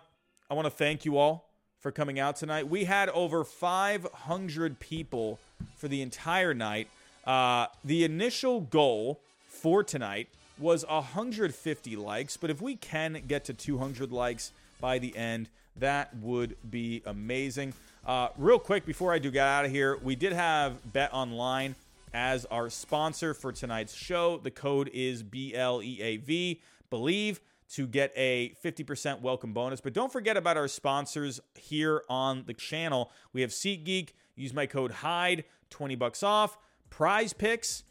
I 0.49 0.55
want 0.55 0.65
to 0.65 0.71
thank 0.71 1.05
you 1.05 1.17
all 1.17 1.49
for 1.79 1.91
coming 1.91 2.19
out 2.19 2.37
tonight. 2.37 2.67
We 2.67 2.85
had 2.85 3.09
over 3.09 3.43
500 3.43 4.79
people 4.79 5.39
for 5.77 5.87
the 5.87 6.01
entire 6.01 6.53
night. 6.53 6.87
Uh, 7.25 7.67
the 7.83 8.03
initial 8.03 8.61
goal 8.61 9.19
for 9.47 9.83
tonight 9.83 10.27
was 10.57 10.85
150 10.87 11.95
likes, 11.95 12.37
but 12.37 12.49
if 12.49 12.61
we 12.61 12.75
can 12.75 13.21
get 13.27 13.45
to 13.45 13.53
200 13.53 14.11
likes 14.11 14.51
by 14.81 14.97
the 14.97 15.15
end, 15.15 15.49
that 15.77 16.15
would 16.17 16.55
be 16.69 17.01
amazing. 17.05 17.73
Uh, 18.05 18.29
real 18.37 18.59
quick 18.59 18.85
before 18.85 19.13
I 19.13 19.19
do 19.19 19.29
get 19.29 19.47
out 19.47 19.65
of 19.65 19.71
here, 19.71 19.97
we 20.01 20.15
did 20.15 20.33
have 20.33 20.93
Bet 20.93 21.13
Online 21.13 21.75
as 22.13 22.45
our 22.45 22.69
sponsor 22.69 23.33
for 23.33 23.51
tonight's 23.51 23.93
show. 23.93 24.37
The 24.37 24.51
code 24.51 24.89
is 24.93 25.23
BLEAV. 25.23 26.59
Believe 26.89 27.39
to 27.73 27.87
get 27.87 28.13
a 28.15 28.53
50% 28.63 29.21
welcome 29.21 29.51
bonus. 29.51 29.81
But 29.81 29.93
don't 29.93 30.11
forget 30.11 30.37
about 30.37 30.57
our 30.57 30.67
sponsors 30.67 31.39
here 31.55 32.03
on 32.07 32.43
the 32.45 32.53
channel. 32.53 33.11
We 33.33 33.41
have 33.41 33.49
SeatGeek. 33.49 34.09
Use 34.35 34.53
my 34.53 34.67
code 34.67 34.91
HYDE, 34.91 35.43
20 35.71 35.95
bucks 35.95 36.21
off. 36.21 36.57
Prize 36.89 37.33
Picks. 37.33 37.83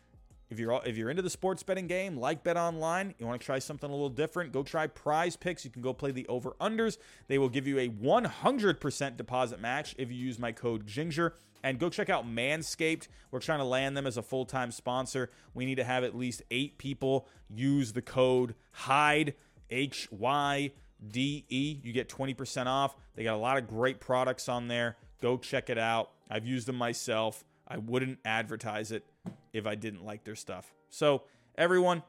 If 0.50 0.58
you're 0.58 0.80
if 0.84 0.98
you're 0.98 1.08
into 1.08 1.22
the 1.22 1.30
sports 1.30 1.62
betting 1.62 1.86
game, 1.86 2.16
like 2.16 2.44
Bet 2.44 2.58
Online, 2.58 3.14
you 3.18 3.26
want 3.26 3.40
to 3.40 3.44
try 3.44 3.58
something 3.58 3.88
a 3.88 3.92
little 3.92 4.10
different, 4.10 4.52
go 4.52 4.62
try 4.62 4.86
Prize 4.86 5.34
Picks. 5.34 5.64
You 5.64 5.70
can 5.70 5.80
go 5.80 5.94
play 5.94 6.10
the 6.10 6.26
over 6.28 6.50
unders. 6.60 6.98
They 7.26 7.38
will 7.38 7.48
give 7.48 7.66
you 7.66 7.78
a 7.78 7.88
100% 7.88 9.16
deposit 9.16 9.60
match 9.60 9.94
if 9.98 10.10
you 10.12 10.16
use 10.16 10.38
my 10.38 10.52
code 10.52 10.86
Ginger. 10.86 11.34
And 11.64 11.78
go 11.78 11.88
check 11.88 12.10
out 12.10 12.26
Manscaped. 12.26 13.08
We're 13.30 13.38
trying 13.38 13.60
to 13.60 13.64
land 13.64 13.96
them 13.96 14.06
as 14.06 14.16
a 14.16 14.22
full 14.22 14.44
time 14.44 14.70
sponsor. 14.70 15.30
We 15.54 15.64
need 15.64 15.76
to 15.76 15.84
have 15.84 16.04
at 16.04 16.14
least 16.14 16.42
eight 16.50 16.76
people 16.76 17.28
use 17.48 17.92
the 17.92 18.02
code 18.02 18.54
HYDE 18.72 19.34
H 19.72 20.08
Y 20.12 20.70
D 21.10 21.44
E. 21.48 21.80
You 21.82 21.92
get 21.92 22.08
20% 22.08 22.66
off. 22.66 22.94
They 23.16 23.24
got 23.24 23.34
a 23.34 23.38
lot 23.38 23.58
of 23.58 23.66
great 23.66 23.98
products 23.98 24.48
on 24.48 24.68
there. 24.68 24.96
Go 25.20 25.36
check 25.36 25.70
it 25.70 25.78
out. 25.78 26.10
I've 26.30 26.46
used 26.46 26.66
them 26.68 26.76
myself. 26.76 27.44
I 27.66 27.78
wouldn't 27.78 28.18
advertise 28.24 28.92
it 28.92 29.04
if 29.52 29.66
I 29.66 29.74
didn't 29.74 30.04
like 30.04 30.24
their 30.24 30.36
stuff. 30.36 30.72
So, 30.90 31.22
everyone, 31.56 32.02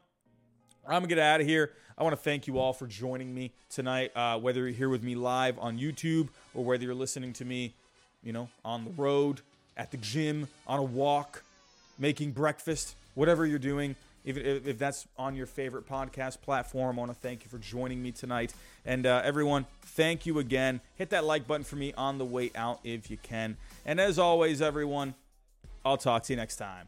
I'm 0.85 0.93
gonna 1.01 1.07
get 1.07 1.19
out 1.19 1.41
of 1.41 1.47
here. 1.47 1.71
I 1.97 2.03
want 2.03 2.13
to 2.13 2.21
thank 2.21 2.47
you 2.47 2.57
all 2.57 2.73
for 2.73 2.87
joining 2.87 3.33
me 3.33 3.53
tonight. 3.69 4.11
Uh, 4.15 4.39
whether 4.39 4.61
you're 4.61 4.69
here 4.69 4.89
with 4.89 5.03
me 5.03 5.15
live 5.15 5.59
on 5.59 5.77
YouTube 5.77 6.29
or 6.53 6.65
whether 6.65 6.83
you're 6.83 6.95
listening 6.95 7.33
to 7.33 7.45
me, 7.45 7.75
you 8.23 8.33
know, 8.33 8.49
on 8.65 8.83
the 8.83 8.91
road, 8.91 9.41
at 9.77 9.91
the 9.91 9.97
gym, 9.97 10.47
on 10.65 10.79
a 10.79 10.83
walk, 10.83 11.43
making 11.99 12.31
breakfast, 12.31 12.95
whatever 13.13 13.45
you're 13.45 13.59
doing 13.59 13.95
if, 14.23 14.37
if 14.37 14.77
that's 14.77 15.07
on 15.17 15.35
your 15.35 15.45
favorite 15.45 15.87
podcast 15.87 16.41
platform, 16.41 16.97
I 16.97 17.01
want 17.01 17.11
to 17.11 17.17
thank 17.19 17.43
you 17.43 17.49
for 17.49 17.57
joining 17.57 18.01
me 18.01 18.11
tonight. 18.11 18.53
And 18.85 19.05
uh, 19.05 19.21
everyone, 19.23 19.65
thank 19.81 20.25
you 20.25 20.39
again. 20.39 20.81
Hit 20.95 21.09
that 21.11 21.25
like 21.25 21.47
button 21.47 21.63
for 21.63 21.75
me 21.75 21.93
on 21.93 22.17
the 22.17 22.25
way 22.25 22.51
out 22.55 22.79
if 22.83 23.11
you 23.11 23.17
can. 23.17 23.57
And 23.85 23.99
as 23.99 24.19
always, 24.19 24.61
everyone, 24.61 25.15
I'll 25.85 25.97
talk 25.97 26.23
to 26.23 26.33
you 26.33 26.37
next 26.37 26.55
time. 26.55 26.87